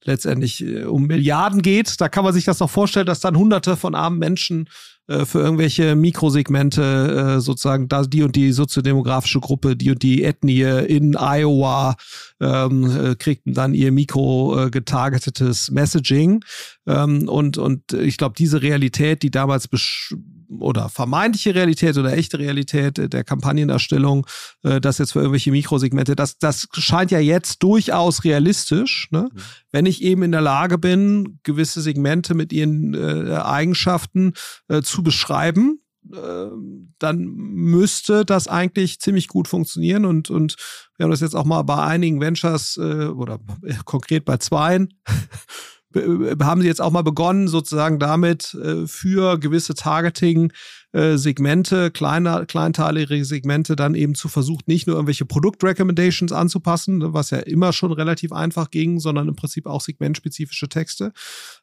letztendlich 0.04 0.64
äh, 0.64 0.84
um 0.84 1.06
Milliarden 1.06 1.62
geht, 1.62 2.00
da 2.00 2.08
kann 2.08 2.24
man 2.24 2.32
sich 2.32 2.44
das 2.44 2.58
doch 2.58 2.70
vorstellen, 2.70 3.06
dass 3.06 3.20
dann 3.20 3.36
hunderte 3.36 3.76
von 3.76 3.94
armen 3.94 4.18
Menschen 4.18 4.68
äh, 5.11 5.24
für 5.24 5.40
irgendwelche 5.40 5.96
Mikrosegmente 5.96 7.36
äh, 7.36 7.40
sozusagen 7.40 7.88
da 7.88 8.02
die 8.02 8.22
und 8.22 8.36
die 8.36 8.52
soziodemografische 8.52 9.40
Gruppe, 9.40 9.76
die 9.76 9.90
und 9.90 10.02
die 10.02 10.22
Ethnie 10.22 10.62
in 10.62 11.16
Iowa 11.16 11.96
ähm, 12.40 12.84
äh, 12.84 13.14
kriegten 13.16 13.52
dann 13.54 13.74
ihr 13.74 13.92
mikro 13.92 14.68
getargetetes 14.70 15.70
Messaging. 15.70 16.44
Ähm, 16.86 17.28
und, 17.28 17.58
und 17.58 17.92
ich 17.92 18.16
glaube, 18.16 18.34
diese 18.38 18.62
Realität, 18.62 19.22
die 19.22 19.30
damals 19.30 19.68
besch 19.68 20.14
oder 20.59 20.88
vermeintliche 20.88 21.55
Realität 21.55 21.96
oder 21.96 22.12
echte 22.12 22.38
Realität 22.38 23.12
der 23.12 23.24
Kampagnenerstellung, 23.24 24.26
äh, 24.62 24.80
das 24.80 24.98
jetzt 24.98 25.12
für 25.12 25.20
irgendwelche 25.20 25.51
Mikrosegmente, 25.51 26.16
das, 26.16 26.38
das 26.38 26.68
scheint 26.72 27.11
ja 27.11 27.20
jetzt 27.20 27.62
durchaus 27.62 28.24
realistisch, 28.24 29.09
ne? 29.11 29.28
Mhm. 29.32 29.40
wenn 29.70 29.86
ich 29.86 30.03
eben 30.03 30.22
in 30.22 30.32
der 30.32 30.40
Lage 30.40 30.78
bin, 30.78 31.38
gewisse 31.42 31.80
Segmente 31.80 32.34
mit 32.34 32.53
ihren 32.53 32.94
äh, 32.94 33.36
Eigenschaften 33.36 34.34
äh, 34.68 34.82
zu 34.82 35.03
beschreiben, 35.03 35.80
ähm, 36.14 36.94
dann 36.98 37.24
müsste 37.26 38.24
das 38.24 38.48
eigentlich 38.48 39.01
ziemlich 39.01 39.28
gut 39.28 39.48
funktionieren 39.48 40.05
und, 40.05 40.30
und 40.30 40.57
wir 40.96 41.05
haben 41.05 41.11
das 41.11 41.20
jetzt 41.20 41.36
auch 41.36 41.44
mal 41.44 41.62
bei 41.62 41.82
einigen 41.82 42.20
Ventures 42.20 42.78
äh, 42.78 43.07
oder 43.07 43.38
äh, 43.62 43.74
konkret 43.84 44.24
bei 44.24 44.38
zweien 44.38 44.94
haben 45.95 46.61
sie 46.61 46.68
jetzt 46.68 46.80
auch 46.80 46.93
mal 46.93 47.03
begonnen, 47.03 47.49
sozusagen 47.49 47.99
damit 47.99 48.55
äh, 48.55 48.86
für 48.86 49.38
gewisse 49.38 49.74
Targeting-Segmente, 49.74 51.86
äh, 51.86 51.91
kleiner, 51.91 52.47
kleinteilige 52.47 53.24
Segmente, 53.24 53.74
dann 53.74 53.95
eben 53.95 54.14
zu 54.14 54.28
versuchen, 54.28 54.62
nicht 54.66 54.86
nur 54.86 54.97
irgendwelche 54.97 55.24
Produkt-Recommendations 55.24 56.32
anzupassen, 56.32 57.12
was 57.12 57.30
ja 57.30 57.38
immer 57.38 57.72
schon 57.72 57.93
relativ 57.93 58.32
einfach 58.32 58.70
ging, 58.70 59.01
sondern 59.01 59.28
im 59.28 59.36
Prinzip 59.36 59.66
auch 59.66 59.80
segmentspezifische 59.80 60.68
Texte. 60.68 61.12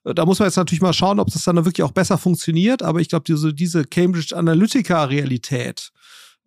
Äh, 0.04 0.14
da 0.14 0.26
muss 0.26 0.40
man 0.40 0.48
jetzt 0.48 0.58
natürlich 0.58 0.82
mal 0.82 0.94
schauen, 0.94 1.20
ob 1.20 1.32
das 1.32 1.46
dann 1.46 1.56
wirklich 1.56 1.84
auch 1.84 1.92
besser 1.92 2.18
funktioniert, 2.18 2.84
aber 2.84 3.00
ich 3.00 3.10
glaube, 3.10 3.26
diese, 3.26 3.54
diese 3.54 3.86
Cambridge 3.86 4.36
Analytica-Realität, 4.36 5.92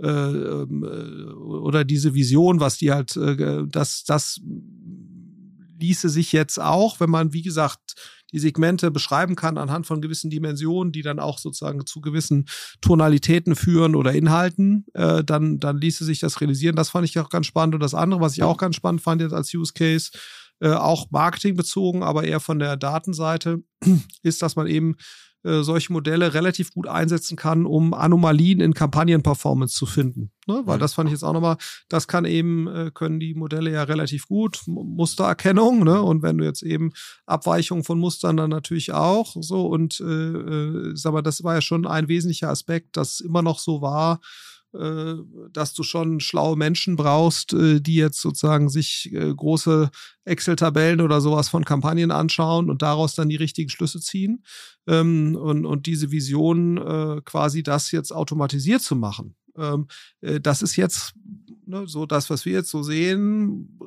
äh, 0.03 0.09
ähm, 0.09 0.83
äh, 0.83 1.33
oder 1.33 1.85
diese 1.85 2.15
Vision, 2.15 2.61
was 2.61 2.79
die 2.79 2.91
halt, 2.91 3.17
äh, 3.17 3.65
das, 3.67 4.05
das 4.05 4.41
ließe 5.81 6.09
sich 6.09 6.33
jetzt 6.33 6.61
auch, 6.61 7.01
wenn 7.01 7.11
man, 7.11 7.33
wie 7.33 7.43
gesagt, 7.43 7.95
die 8.33 8.39
Segmente 8.39 8.91
beschreiben 8.91 9.35
kann 9.35 9.59
anhand 9.59 9.87
von 9.87 10.01
gewissen 10.01 10.31
Dimensionen, 10.31 10.93
die 10.93 11.03
dann 11.03 11.19
auch 11.19 11.39
sozusagen 11.39 11.85
zu 11.87 12.01
gewissen 12.01 12.47
Tonalitäten 12.81 13.57
führen 13.57 13.97
oder 13.97 14.13
Inhalten, 14.13 14.87
äh, 14.95 15.25
dann, 15.25 15.59
dann 15.59 15.79
ließe 15.79 16.05
sich 16.05 16.21
das 16.21 16.41
realisieren. 16.41 16.77
Das 16.77 16.91
fand 16.91 17.07
ich 17.07 17.19
auch 17.19 17.29
ganz 17.29 17.47
spannend. 17.47 17.75
Und 17.75 17.83
das 17.83 17.95
andere, 17.95 18.21
was 18.21 18.37
ich 18.37 18.43
auch 18.43 18.57
ganz 18.57 18.77
spannend 18.77 19.01
fand 19.01 19.21
jetzt 19.21 19.33
als 19.33 19.53
Use 19.53 19.73
Case, 19.73 20.11
äh, 20.61 20.71
auch 20.71 21.11
marketingbezogen, 21.11 22.03
aber 22.03 22.25
eher 22.25 22.41
von 22.41 22.59
der 22.59 22.77
Datenseite, 22.77 23.63
ist, 24.23 24.43
dass 24.43 24.57
man 24.57 24.67
eben 24.67 24.97
äh, 25.43 25.63
solche 25.63 25.93
Modelle 25.93 26.35
relativ 26.35 26.73
gut 26.73 26.87
einsetzen 26.87 27.37
kann, 27.37 27.65
um 27.65 27.95
Anomalien 27.95 28.61
in 28.61 28.75
Kampagnenperformance 28.75 29.75
zu 29.75 29.87
finden. 29.87 30.31
Ne? 30.47 30.63
Weil 30.67 30.79
das 30.79 30.95
fand 30.95 31.09
ich 31.09 31.13
jetzt 31.13 31.23
auch 31.23 31.33
nochmal, 31.33 31.57
das 31.89 32.09
kann 32.09 32.25
eben, 32.25 32.67
äh, 32.67 32.91
können 32.93 33.21
die 33.21 33.35
Modelle 33.35 33.71
ja 33.73 33.85
relativ 33.85 34.27
gut, 34.27 34.63
Mustererkennung, 34.67 35.85
ne? 35.85 36.03
Und 36.03 36.23
wenn 36.23 36.39
du 36.39 36.45
jetzt 36.45 36.63
eben 36.63 36.93
Abweichungen 37.25 37.85
von 37.85 37.99
Mustern 37.99 38.37
dann 38.37 38.51
natürlich 38.51 38.93
auch 38.93 39.35
so 39.41 39.67
und 39.67 40.01
äh, 40.01 40.05
äh, 40.05 40.93
sag 40.95 41.13
mal, 41.13 41.23
das 41.23 41.43
war 41.43 41.55
ja 41.55 41.63
schon 41.63 41.87
ein 41.87 42.09
wesentlicher 42.09 42.51
Aspekt, 42.51 42.97
das 42.97 43.21
immer 43.21 43.43
noch 43.43 43.59
so 43.59 43.81
war, 43.81 44.21
dass 44.73 45.75
du 45.75 45.83
schon 45.83 46.21
schlaue 46.21 46.57
Menschen 46.57 46.97
brauchst, 46.97 47.53
äh, 47.53 47.81
die 47.81 47.97
jetzt 47.97 48.21
sozusagen 48.21 48.69
sich 48.69 49.11
äh, 49.13 49.35
große 49.35 49.91
Excel-Tabellen 50.25 51.01
oder 51.01 51.21
sowas 51.21 51.49
von 51.49 51.65
Kampagnen 51.65 52.11
anschauen 52.11 52.71
und 52.71 52.83
daraus 52.83 53.15
dann 53.15 53.29
die 53.29 53.37
richtigen 53.37 53.71
Schlüsse 53.71 54.01
ziehen. 54.01 54.45
Ähm, 54.87 55.37
und, 55.37 55.67
und 55.67 55.87
diese 55.87 56.11
Vision, 56.11 56.81
quasi 57.25 57.63
das 57.63 57.91
jetzt 57.91 58.13
automatisiert 58.13 58.83
zu 58.83 58.97
machen. 58.97 59.35
Ähm, 59.61 60.41
das 60.43 60.63
ist 60.63 60.77
jetzt 60.77 61.15
ne, 61.71 61.85
so 61.87 62.05
das, 62.05 62.29
was 62.29 62.45
wir 62.45 62.53
jetzt 62.53 62.71
so 62.71 62.83
sehen, 62.83 63.79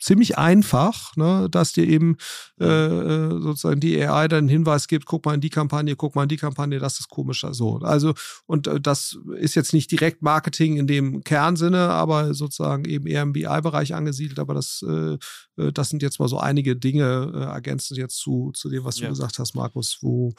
ziemlich 0.00 0.36
einfach, 0.36 1.16
ne, 1.16 1.48
dass 1.50 1.72
dir 1.72 1.86
eben 1.86 2.16
äh, 2.60 2.66
äh 2.66 3.40
sozusagen 3.40 3.80
die 3.80 4.02
AI 4.02 4.28
dann 4.28 4.40
einen 4.40 4.48
Hinweis 4.48 4.88
gibt, 4.88 5.06
guck 5.06 5.24
mal 5.24 5.34
in 5.34 5.40
die 5.40 5.50
Kampagne, 5.50 5.96
guck 5.96 6.14
mal 6.14 6.24
in 6.24 6.28
die 6.28 6.36
Kampagne, 6.36 6.78
das 6.78 6.98
ist 6.98 7.08
komischer. 7.08 7.54
So. 7.54 7.78
Also, 7.78 8.14
und 8.46 8.66
äh, 8.66 8.80
das 8.80 9.16
ist 9.38 9.54
jetzt 9.54 9.72
nicht 9.72 9.90
direkt 9.90 10.22
Marketing 10.22 10.76
in 10.76 10.86
dem 10.86 11.22
Kernsinne, 11.24 11.88
aber 11.88 12.34
sozusagen 12.34 12.84
eben 12.84 13.06
eher 13.06 13.22
im 13.22 13.32
BI-Bereich 13.32 13.94
angesiedelt. 13.94 14.38
Aber 14.38 14.54
das, 14.54 14.84
äh, 14.86 15.16
äh, 15.56 15.72
das 15.72 15.88
sind 15.88 16.02
jetzt 16.02 16.18
mal 16.18 16.28
so 16.28 16.38
einige 16.38 16.76
Dinge 16.76 17.32
äh, 17.34 17.38
ergänzend 17.38 17.98
jetzt 17.98 18.18
zu, 18.18 18.50
zu 18.54 18.68
dem, 18.68 18.84
was 18.84 18.96
du 18.96 19.04
ja. 19.04 19.08
gesagt 19.08 19.38
hast, 19.38 19.54
Markus, 19.54 19.98
wo 20.02 20.34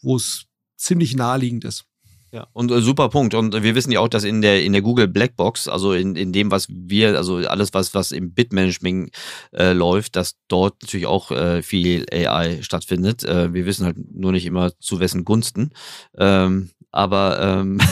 wo 0.00 0.14
es 0.14 0.46
ziemlich 0.76 1.16
naheliegend 1.16 1.64
ist. 1.64 1.84
Ja, 2.30 2.46
und 2.52 2.70
äh, 2.70 2.80
super 2.80 3.08
Punkt. 3.08 3.34
Und 3.34 3.62
wir 3.62 3.74
wissen 3.74 3.90
ja 3.90 4.00
auch, 4.00 4.08
dass 4.08 4.24
in 4.24 4.42
der 4.42 4.62
in 4.62 4.72
der 4.72 4.82
Google 4.82 5.08
Blackbox, 5.08 5.66
also 5.66 5.92
in, 5.92 6.14
in 6.14 6.32
dem, 6.32 6.50
was 6.50 6.66
wir, 6.68 7.16
also 7.16 7.36
alles, 7.36 7.72
was, 7.72 7.94
was 7.94 8.12
im 8.12 8.32
Bitmanagement 8.32 9.10
äh, 9.52 9.72
läuft, 9.72 10.16
dass 10.16 10.36
dort 10.48 10.82
natürlich 10.82 11.06
auch 11.06 11.30
äh, 11.30 11.62
viel 11.62 12.04
AI 12.12 12.62
stattfindet. 12.62 13.24
Äh, 13.24 13.54
wir 13.54 13.64
wissen 13.64 13.86
halt 13.86 13.96
nur 14.14 14.32
nicht 14.32 14.44
immer 14.44 14.78
zu 14.78 15.00
wessen 15.00 15.24
Gunsten. 15.24 15.70
Ähm, 16.18 16.70
aber 16.90 17.38
ähm, 17.40 17.78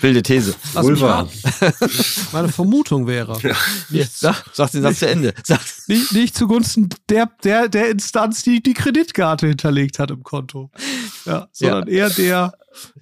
wilde 0.00 0.22
These. 0.22 0.54
Vulva. 0.74 1.28
Meine 2.32 2.48
Vermutung 2.48 3.06
wäre. 3.06 3.38
Ja. 3.42 3.54
Nicht, 3.90 4.12
sag, 4.12 4.44
sag 4.52 4.72
den 4.72 4.82
Satz 4.82 4.98
zu 4.98 5.08
Ende. 5.08 5.34
Sag. 5.44 5.60
Nicht, 5.86 6.12
nicht 6.12 6.36
zugunsten 6.36 6.88
der, 7.08 7.30
der, 7.44 7.68
der 7.68 7.90
Instanz, 7.90 8.42
die 8.42 8.60
die 8.62 8.74
Kreditkarte 8.74 9.46
hinterlegt 9.46 10.00
hat 10.00 10.10
im 10.10 10.24
Konto. 10.24 10.70
Ja, 11.24 11.48
sondern 11.72 11.88
eher 11.88 12.10
der, 12.10 12.52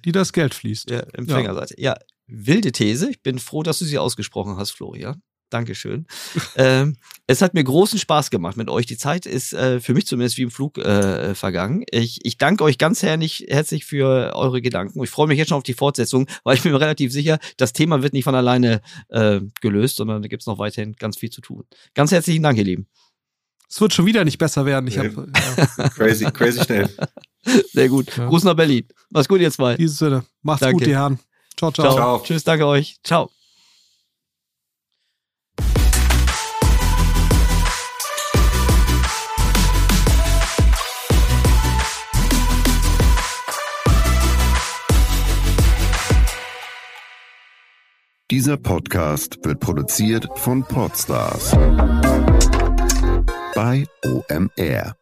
die 0.05 0.11
das 0.11 0.33
Geld 0.33 0.53
fließt. 0.53 0.89
Ja, 0.89 0.99
Empfängerseite. 1.13 1.75
Ja. 1.77 1.93
ja, 1.93 1.99
wilde 2.27 2.71
These. 2.71 3.09
Ich 3.09 3.21
bin 3.21 3.39
froh, 3.39 3.63
dass 3.63 3.79
du 3.79 3.85
sie 3.85 3.97
ausgesprochen 3.97 4.57
hast, 4.57 4.71
Florian. 4.71 5.21
Dankeschön. 5.51 6.07
ähm, 6.55 6.95
es 7.27 7.41
hat 7.41 7.53
mir 7.53 7.63
großen 7.63 7.99
Spaß 7.99 8.31
gemacht 8.31 8.57
mit 8.57 8.69
euch. 8.69 8.85
Die 8.85 8.97
Zeit 8.97 9.25
ist 9.25 9.53
äh, 9.53 9.79
für 9.79 9.93
mich 9.93 10.07
zumindest 10.07 10.37
wie 10.37 10.43
im 10.43 10.51
Flug 10.51 10.77
äh, 10.77 11.35
vergangen. 11.35 11.83
Ich, 11.91 12.19
ich 12.23 12.37
danke 12.37 12.63
euch 12.63 12.77
ganz 12.77 13.03
herzlich, 13.03 13.45
herzlich 13.49 13.85
für 13.85 14.33
eure 14.33 14.61
Gedanken. 14.61 15.03
Ich 15.03 15.09
freue 15.09 15.27
mich 15.27 15.37
jetzt 15.37 15.49
schon 15.49 15.57
auf 15.57 15.63
die 15.63 15.73
Fortsetzung, 15.73 16.27
weil 16.43 16.55
ich 16.55 16.63
bin 16.63 16.71
mir 16.71 16.79
relativ 16.79 17.11
sicher, 17.11 17.37
das 17.57 17.73
Thema 17.73 18.01
wird 18.01 18.13
nicht 18.13 18.23
von 18.23 18.35
alleine 18.35 18.81
äh, 19.09 19.41
gelöst, 19.59 19.97
sondern 19.97 20.21
da 20.21 20.29
gibt 20.29 20.43
es 20.43 20.47
noch 20.47 20.57
weiterhin 20.57 20.93
ganz 20.93 21.17
viel 21.17 21.29
zu 21.29 21.41
tun. 21.41 21.65
Ganz 21.93 22.11
herzlichen 22.11 22.43
Dank, 22.43 22.57
ihr 22.57 22.63
Lieben. 22.63 22.87
Es 23.71 23.79
wird 23.79 23.93
schon 23.93 24.05
wieder 24.05 24.25
nicht 24.25 24.37
besser 24.37 24.65
werden. 24.65 24.85
Ich 24.87 24.97
hab, 24.97 25.05
ja. 25.05 25.89
crazy, 25.95 26.25
crazy 26.25 26.61
schnell. 26.61 26.89
Sehr 27.71 27.87
gut. 27.87 28.17
Ja. 28.17 28.27
Gruß 28.27 28.43
nach 28.43 28.53
Berlin. 28.53 28.85
Mach's 29.11 29.29
gut, 29.29 29.39
ihr 29.39 29.49
zwei. 29.49 29.71
In 29.71 29.77
diesem 29.77 29.95
Sinne. 29.95 30.25
Macht's 30.41 30.59
danke. 30.59 30.79
gut, 30.79 30.87
die 30.87 30.95
Herren. 30.95 31.19
Ciao. 31.57 31.71
ciao. 31.71 31.93
ciao. 31.93 32.19
Tschüss, 32.19 32.43
danke 32.43 32.65
euch. 32.67 32.97
Ciao. 33.01 33.29
Dieser 48.29 48.57
Podcast 48.57 49.39
wird 49.43 49.59
produziert 49.59 50.27
von 50.35 50.63
Podstars 50.63 51.55
bei 53.53 53.85
OMR. 54.05 55.00